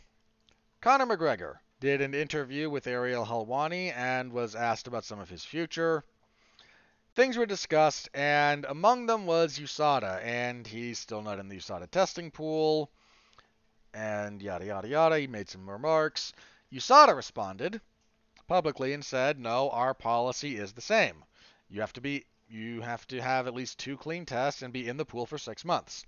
[0.83, 5.43] Conor McGregor did an interview with Ariel Helwani and was asked about some of his
[5.43, 6.05] future.
[7.15, 11.91] Things were discussed, and among them was USADA, and he's still not in the USADA
[11.91, 12.91] testing pool,
[13.95, 15.19] and yada yada yada.
[15.19, 16.35] He made some remarks.
[16.71, 17.81] USADA responded
[18.49, 21.25] publicly and said, "No, our policy is the same.
[21.69, 24.89] You have to be you have to have at least two clean tests and be
[24.89, 26.05] in the pool for 6 months."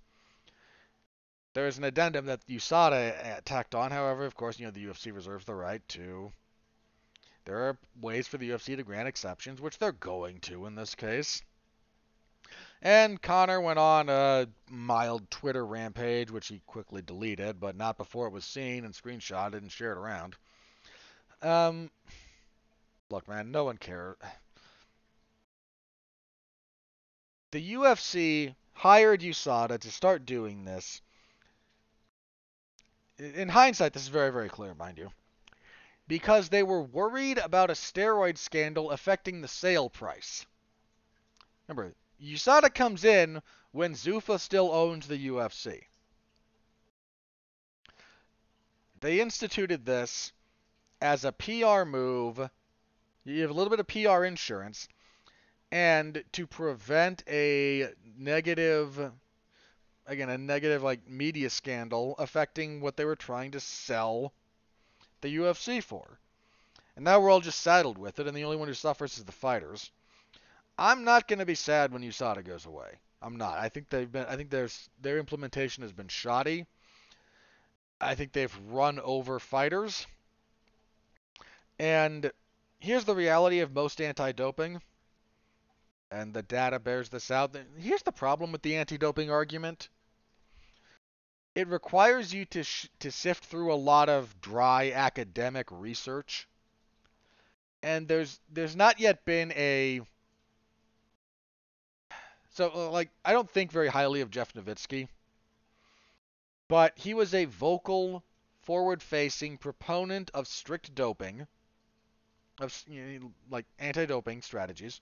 [1.55, 5.12] There is an addendum that USADA tacked on, however, of course, you know, the UFC
[5.12, 6.33] reserves the right to
[7.45, 10.95] there are ways for the UFC to grant exceptions, which they're going to in this
[10.95, 11.43] case.
[12.83, 18.27] And Conor went on a mild Twitter rampage, which he quickly deleted, but not before
[18.27, 20.37] it was seen and screenshotted and shared around.
[21.43, 21.91] Um,
[23.11, 24.16] Look, man, no one cares.
[27.53, 31.03] The UFC hired USADA to start doing this.
[33.19, 35.11] In hindsight, this is very, very clear, mind you.
[36.07, 40.47] Because they were worried about a steroid scandal affecting the sale price.
[41.66, 41.93] Remember,
[42.23, 43.43] USADA comes in
[43.73, 45.82] when Zuffa still owns the UFC.
[49.01, 50.32] They instituted this
[51.01, 52.49] as a PR move
[53.25, 54.89] you have a little bit of PR insurance,
[55.73, 57.89] and to prevent a
[58.19, 59.13] negative,
[60.07, 64.33] again, a negative like media scandal affecting what they were trying to sell
[65.21, 66.19] the UFC for.
[66.97, 69.25] And now we're all just saddled with it, and the only one who suffers is
[69.25, 69.91] the fighters.
[70.79, 72.91] I'm not going to be sad when USADA goes away.
[73.23, 73.59] I'm not.
[73.59, 74.25] I think they've been.
[74.27, 76.67] I think there's their implementation has been shoddy.
[78.01, 80.07] I think they've run over fighters.
[81.79, 82.31] And
[82.81, 84.81] here's the reality of most anti-doping,
[86.11, 87.57] and the data bears this out.
[87.78, 89.89] Here's the problem with the anti-doping argument.
[91.55, 96.48] It requires you to sh- to sift through a lot of dry academic research,
[97.82, 100.01] and there's there's not yet been a
[102.51, 105.09] so uh, like I don't think very highly of Jeff Novitzky,
[106.69, 108.24] but he was a vocal,
[108.62, 111.47] forward-facing proponent of strict doping
[112.62, 115.01] of you know, like anti-doping strategies.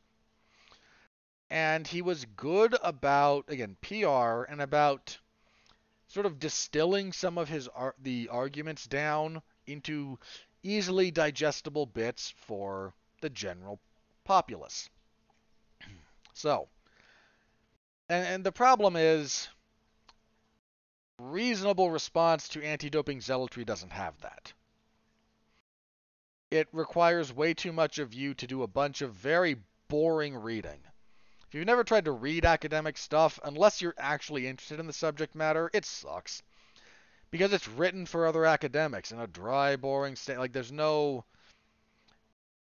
[1.50, 5.18] And he was good about again PR and about
[6.08, 10.18] sort of distilling some of his ar- the arguments down into
[10.62, 13.80] easily digestible bits for the general
[14.24, 14.88] populace.
[16.34, 16.68] So,
[18.08, 19.48] and, and the problem is
[21.18, 24.52] reasonable response to anti-doping zealotry doesn't have that.
[26.50, 29.56] It requires way too much of you to do a bunch of very
[29.88, 30.80] boring reading.
[31.46, 35.34] If you've never tried to read academic stuff, unless you're actually interested in the subject
[35.34, 36.42] matter, it sucks.
[37.30, 40.38] Because it's written for other academics in a dry, boring state.
[40.38, 41.24] Like, there's no.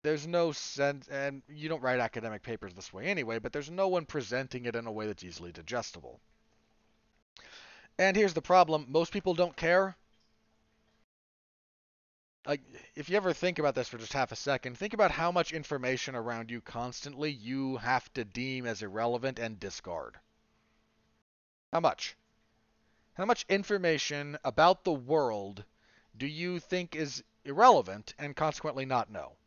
[0.01, 1.07] There's no sense.
[1.07, 4.75] And you don't write academic papers this way anyway, but there's no one presenting it
[4.75, 6.19] in a way that's easily digestible.
[7.97, 9.95] And here's the problem most people don't care.
[12.45, 12.61] Like,
[12.95, 15.51] if you ever think about this for just half a second, think about how much
[15.51, 20.19] information around you constantly you have to deem as irrelevant and discard.
[21.73, 22.15] How much?
[23.15, 25.63] How much information about the world
[26.15, 29.37] do you think is irrelevant and consequently not know?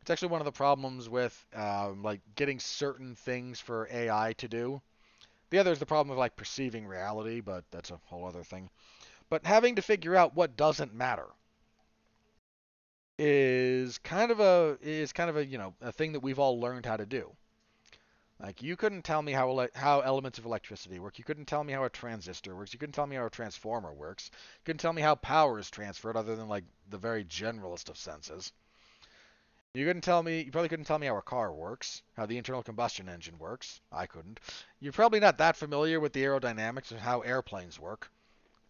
[0.00, 4.48] It's actually one of the problems with um, like getting certain things for AI to
[4.48, 4.80] do.
[5.50, 8.70] The other is the problem of like perceiving reality, but that's a whole other thing.
[9.30, 11.26] But having to figure out what doesn't matter
[13.18, 16.60] is kind of a is kind of a you know a thing that we've all
[16.60, 17.34] learned how to do.
[18.40, 21.18] Like you couldn't tell me how ele- how elements of electricity work.
[21.18, 22.72] You couldn't tell me how a transistor works.
[22.72, 24.30] You couldn't tell me how a transformer works.
[24.32, 27.98] You couldn't tell me how power is transferred, other than like the very generalist of
[27.98, 28.52] senses.
[29.74, 30.42] You couldn't tell me.
[30.42, 33.80] You probably couldn't tell me how a car works, how the internal combustion engine works.
[33.90, 34.38] I couldn't.
[34.78, 38.10] You're probably not that familiar with the aerodynamics of how airplanes work.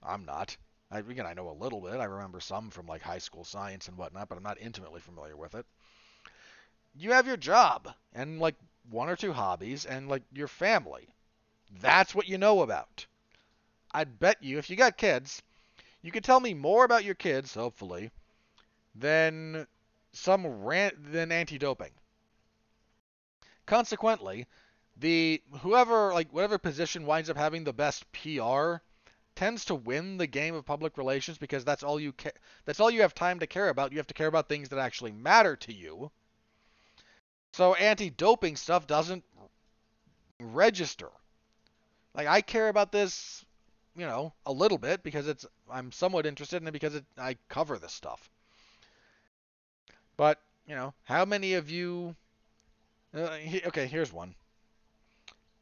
[0.02, 0.56] I'm not.
[0.90, 2.00] I, again, I know a little bit.
[2.00, 5.36] I remember some from like high school science and whatnot, but I'm not intimately familiar
[5.36, 5.66] with it.
[6.96, 8.56] You have your job and like
[8.90, 11.08] one or two hobbies and like your family.
[11.80, 13.06] That's what you know about.
[13.92, 15.42] I'd bet you, if you got kids,
[16.02, 18.10] you could tell me more about your kids, hopefully,
[18.94, 19.66] than
[20.12, 21.92] some rant than anti-doping.
[23.66, 24.46] Consequently,
[24.96, 28.76] the whoever like whatever position winds up having the best PR
[29.38, 32.32] tends to win the game of public relations because that's all you ca-
[32.64, 33.92] that's all you have time to care about.
[33.92, 36.10] You have to care about things that actually matter to you.
[37.52, 39.22] So anti-doping stuff doesn't
[40.40, 41.10] register.
[42.14, 43.44] Like I care about this,
[43.94, 47.36] you know, a little bit because it's I'm somewhat interested in it because it, I
[47.48, 48.28] cover this stuff.
[50.16, 52.16] But you know, how many of you?
[53.14, 54.34] Uh, he, okay, here's one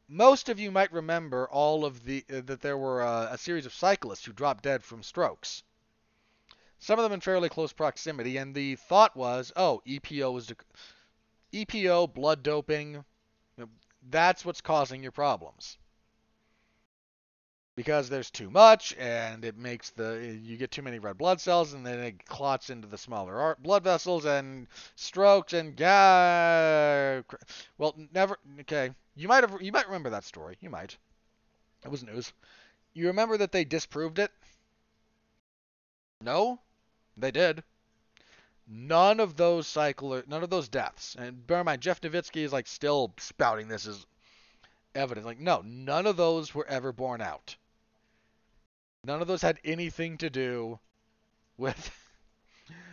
[0.07, 3.65] most of you might remember all of the uh, that there were uh, a series
[3.65, 5.63] of cyclists who dropped dead from strokes.
[6.79, 10.63] Some of them in fairly close proximity, and the thought was, oh, EPO was dec-
[11.51, 13.03] EPO, blood doping.
[14.09, 15.77] That's what's causing your problems.
[17.75, 21.73] Because there's too much, and it makes the you get too many red blood cells,
[21.73, 27.21] and then it clots into the smaller blood vessels, and strokes, and yeah.
[27.77, 28.39] Well, never.
[28.61, 30.57] Okay, you might have you might remember that story.
[30.61, 30.95] You might.
[31.83, 32.31] It was news.
[32.93, 34.31] You remember that they disproved it?
[36.21, 36.59] No,
[37.15, 37.63] they did.
[38.67, 41.15] None of those cycle, none of those deaths.
[41.17, 44.05] And bear in mind, Jeff Novitzky is like still spouting this as
[44.93, 45.25] evidence.
[45.25, 47.55] Like, no, none of those were ever borne out.
[49.03, 50.79] None of those had anything to do
[51.57, 51.91] with.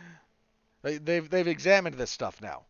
[0.81, 2.63] they've they've examined this stuff now.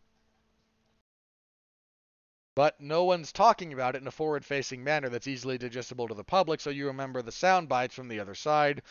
[2.56, 6.24] But no one's talking about it in a forward-facing manner that's easily digestible to the
[6.24, 8.82] public, so you remember the sound bites from the other side.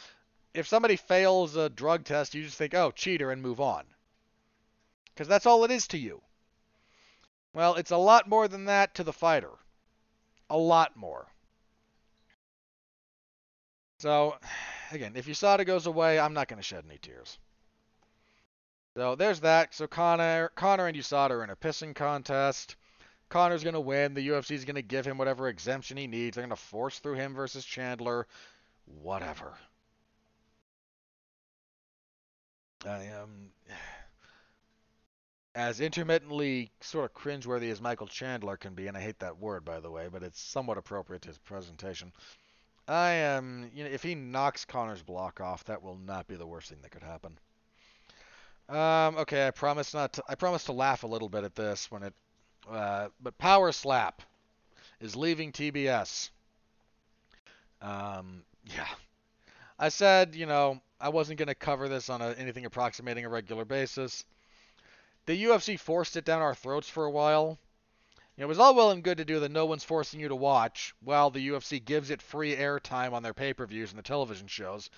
[0.52, 3.84] If somebody fails a drug test, you just think, oh, cheater, and move on.
[5.06, 6.20] Because that's all it is to you.
[7.54, 9.52] Well, it's a lot more than that to the fighter.
[10.50, 11.26] A lot more.
[14.00, 14.36] So,
[14.92, 17.38] again, if USADA goes away, I'm not going to shed any tears.
[18.96, 19.74] So there's that.
[19.74, 22.76] So Connor, Conor and USADA are in a pissing contest.
[23.28, 24.14] Conor's going to win.
[24.14, 26.34] The UFC is going to give him whatever exemption he needs.
[26.34, 28.26] They're going to force through him versus Chandler.
[28.86, 29.54] Whatever.
[32.86, 33.50] I am.
[35.56, 39.64] As intermittently sort of cringeworthy as Michael Chandler can be, and I hate that word
[39.64, 42.12] by the way, but it's somewhat appropriate to his presentation.
[42.88, 46.46] I am, you know, if he knocks Conor's block off, that will not be the
[46.46, 47.38] worst thing that could happen.
[48.68, 50.24] Um, okay, I promise not to.
[50.28, 52.14] I promise to laugh a little bit at this when it
[52.70, 54.22] uh, but Power Slap
[55.00, 56.30] is leaving TBS.
[57.82, 58.88] Um, yeah.
[59.78, 63.28] I said, you know, I wasn't going to cover this on a, anything approximating a
[63.28, 64.24] regular basis.
[65.26, 67.58] The UFC forced it down our throats for a while.
[68.36, 70.92] It was all well and good to do the no one's forcing you to watch
[71.00, 74.90] while the UFC gives it free airtime on their pay-per-views and the television shows.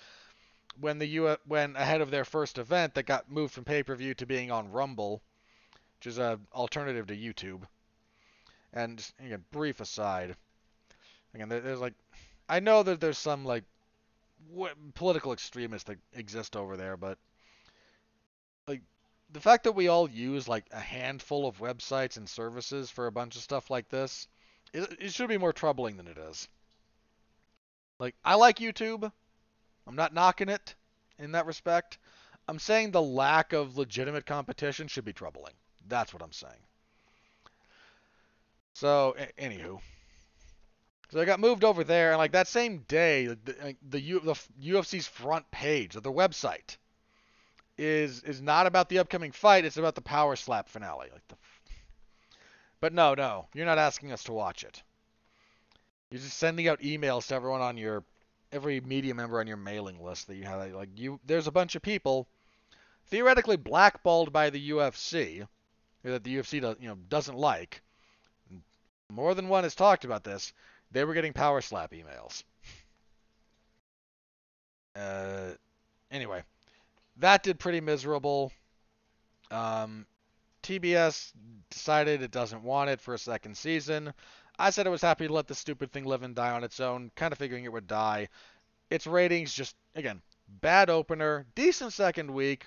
[0.79, 4.25] When the U when ahead of their first event that got moved from pay-per-view to
[4.25, 5.21] being on Rumble,
[5.97, 7.63] which is a alternative to YouTube.
[8.73, 10.35] And just, again, brief aside.
[11.33, 11.95] Again, there, there's like,
[12.47, 13.63] I know that there's some like
[14.51, 17.17] w- political extremists that exist over there, but
[18.67, 18.81] like
[19.31, 23.11] the fact that we all use like a handful of websites and services for a
[23.11, 24.27] bunch of stuff like this,
[24.73, 26.47] it, it should be more troubling than it is.
[27.99, 29.11] Like, I like YouTube.
[29.87, 30.75] I'm not knocking it
[31.17, 31.97] in that respect.
[32.47, 35.53] I'm saying the lack of legitimate competition should be troubling.
[35.87, 36.53] That's what I'm saying.
[38.73, 39.79] So, a- anywho.
[41.09, 45.07] So I got moved over there, and like that same day, the the, the UFC's
[45.07, 46.77] front page of the website
[47.77, 49.63] is is not about the upcoming fight.
[49.65, 51.07] It's about the Power Slap finale.
[51.11, 51.35] Like the,
[52.81, 54.83] but no, no, you're not asking us to watch it.
[56.11, 58.03] You're just sending out emails to everyone on your
[58.51, 60.71] every media member on your mailing list that you have.
[60.71, 62.27] Like you, there's a bunch of people
[63.07, 65.47] theoretically blackballed by the UFC
[66.11, 67.81] that the UFC does, you know doesn't like.
[69.09, 70.53] More than one has talked about this.
[70.91, 72.43] They were getting power slap emails.
[74.95, 75.51] Uh,
[76.11, 76.43] anyway,
[77.17, 78.51] that did pretty miserable.
[79.51, 80.05] Um,
[80.63, 81.31] TBS
[81.69, 84.13] decided it doesn't want it for a second season.
[84.59, 86.79] I said I was happy to let the stupid thing live and die on its
[86.79, 88.27] own, kind of figuring it would die.
[88.89, 90.21] Its ratings just, again,
[90.61, 92.65] bad opener, decent second week.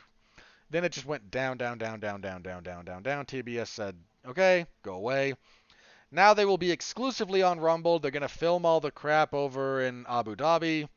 [0.71, 3.27] Then it just went down, down, down, down, down, down, down, down, down.
[3.27, 5.35] TBS said, okay, go away.
[6.13, 7.99] Now they will be exclusively on Rumble.
[7.99, 10.89] They're going to film all the crap over in Abu Dhabi.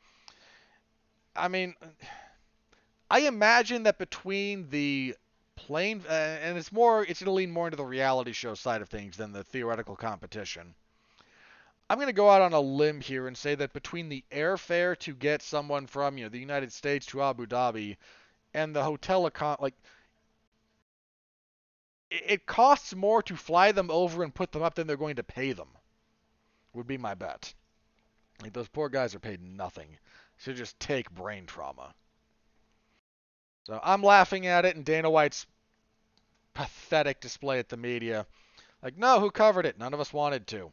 [1.35, 1.75] I mean,
[3.09, 5.15] I imagine that between the
[5.55, 8.81] plane, uh, and it's more, it's going to lean more into the reality show side
[8.81, 10.75] of things than the theoretical competition.
[11.89, 14.97] I'm going to go out on a limb here and say that between the airfare
[14.99, 17.97] to get someone from, you know, the United States to Abu Dhabi
[18.53, 19.75] and the hotel account, like,
[22.09, 25.23] it costs more to fly them over and put them up than they're going to
[25.23, 25.69] pay them.
[26.73, 27.53] Would be my bet.
[28.41, 29.97] Like those poor guys are paid nothing.
[30.37, 31.93] Should just take brain trauma.
[33.63, 35.45] So I'm laughing at it, and Dana White's
[36.53, 38.25] pathetic display at the media.
[38.81, 39.79] Like, no, who covered it?
[39.79, 40.71] None of us wanted to.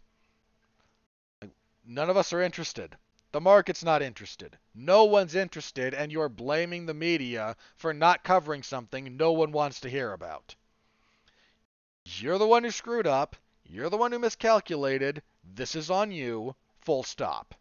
[1.40, 1.52] Like,
[1.86, 2.96] none of us are interested.
[3.32, 4.58] The market's not interested.
[4.74, 9.80] No one's interested, and you're blaming the media for not covering something no one wants
[9.80, 10.56] to hear about.
[12.04, 13.36] You're the one who screwed up.
[13.64, 15.22] You're the one who miscalculated.
[15.44, 16.56] This is on you.
[16.80, 17.54] Full stop.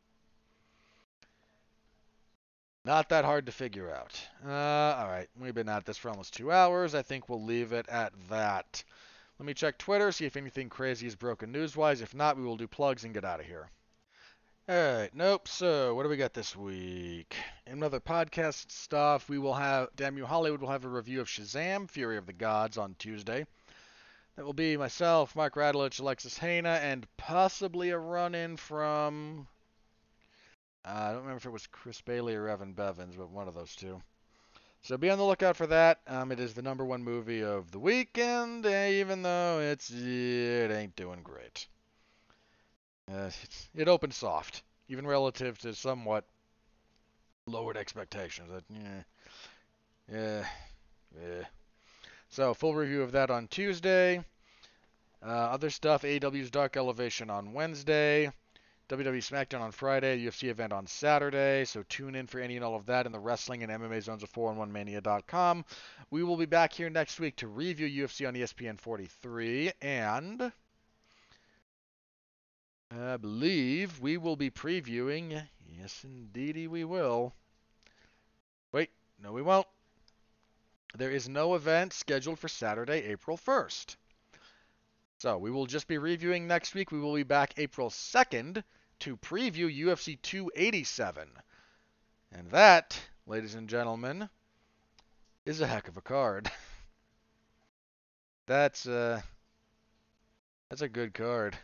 [2.84, 4.20] Not that hard to figure out.
[4.44, 6.96] Uh, Alright, we've been at this for almost two hours.
[6.96, 8.84] I think we'll leave it at that.
[9.38, 12.02] Let me check Twitter, see if anything crazy is broken news-wise.
[12.02, 13.70] If not, we will do plugs and get out of here.
[14.70, 15.48] Alright, nope.
[15.48, 17.36] So, what do we got this week?
[17.66, 19.28] Another podcast stuff.
[19.28, 22.34] We will have, Damn You Hollywood will have a review of Shazam, Fury of the
[22.34, 23.48] Gods on Tuesday.
[24.36, 29.48] That will be myself, Mark Radulich, Alexis Haina, and possibly a run-in from...
[30.86, 33.56] Uh, I don't remember if it was Chris Bailey or Evan Bevins, but one of
[33.56, 34.00] those two.
[34.84, 36.02] So be on the lookout for that.
[36.06, 40.96] Um, it is the number one movie of the weekend, even though it's it ain't
[40.96, 41.68] doing great.
[43.12, 43.30] Uh,
[43.76, 46.26] it opened soft, even relative to somewhat
[47.46, 48.50] lowered expectations.
[48.52, 49.04] That, yeah,
[50.12, 50.46] yeah,
[51.16, 51.44] yeah.
[52.30, 54.24] So full review of that on Tuesday.
[55.22, 58.32] Uh, other stuff: AEW's Dark Elevation on Wednesday.
[58.90, 61.64] WWE SmackDown on Friday, UFC event on Saturday.
[61.66, 64.24] So tune in for any and all of that in the wrestling and MMA zones
[64.24, 65.64] of 411mania.com.
[66.10, 70.52] We will be back here next week to review UFC on ESPN 43 and
[72.92, 75.48] I believe we will be previewing.
[75.80, 77.36] Yes, indeedy, we will.
[78.72, 78.90] Wait,
[79.22, 79.68] no, we won't.
[80.98, 83.96] There is no event scheduled for Saturday, April 1st.
[85.20, 86.92] So we will just be reviewing next week.
[86.92, 88.64] We will be back April 2nd
[89.00, 91.30] to preview UFC 287.
[92.32, 94.30] And that, ladies and gentlemen,
[95.46, 96.50] is a heck of a card.
[98.48, 99.22] that's uh
[100.70, 101.58] that's a good card.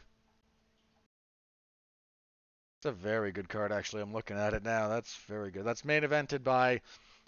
[2.86, 4.03] It's a very good card actually.
[4.03, 4.90] I'm looking at it now.
[4.90, 5.64] That's very good.
[5.64, 6.82] That's main evented by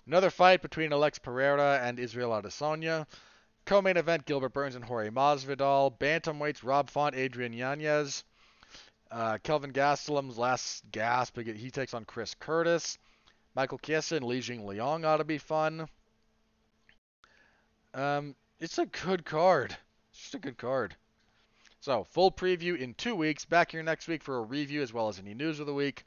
[0.06, 3.08] another fight between Alex Pereira and Israel Adesanya.
[3.66, 5.98] Co-main event Gilbert Burns and Jorge Masvidal.
[5.98, 8.24] Bantamweights Rob Font, Adrian Yanez.
[9.10, 11.40] Uh, Kelvin Gastelum's last gasp.
[11.40, 13.00] He takes on Chris Curtis.
[13.56, 15.90] Michael Chiesa and Li Jing Liang ought to be fun.
[17.96, 19.76] Um, it's a good card.
[20.12, 20.96] It's just a good card.
[21.88, 23.46] So, full preview in two weeks.
[23.46, 26.04] Back here next week for a review as well as any news of the week.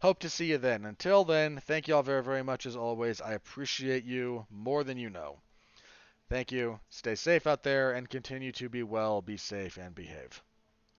[0.00, 0.84] Hope to see you then.
[0.84, 3.20] Until then, thank you all very, very much as always.
[3.20, 5.40] I appreciate you more than you know.
[6.28, 6.78] Thank you.
[6.88, 10.40] Stay safe out there and continue to be well, be safe, and behave.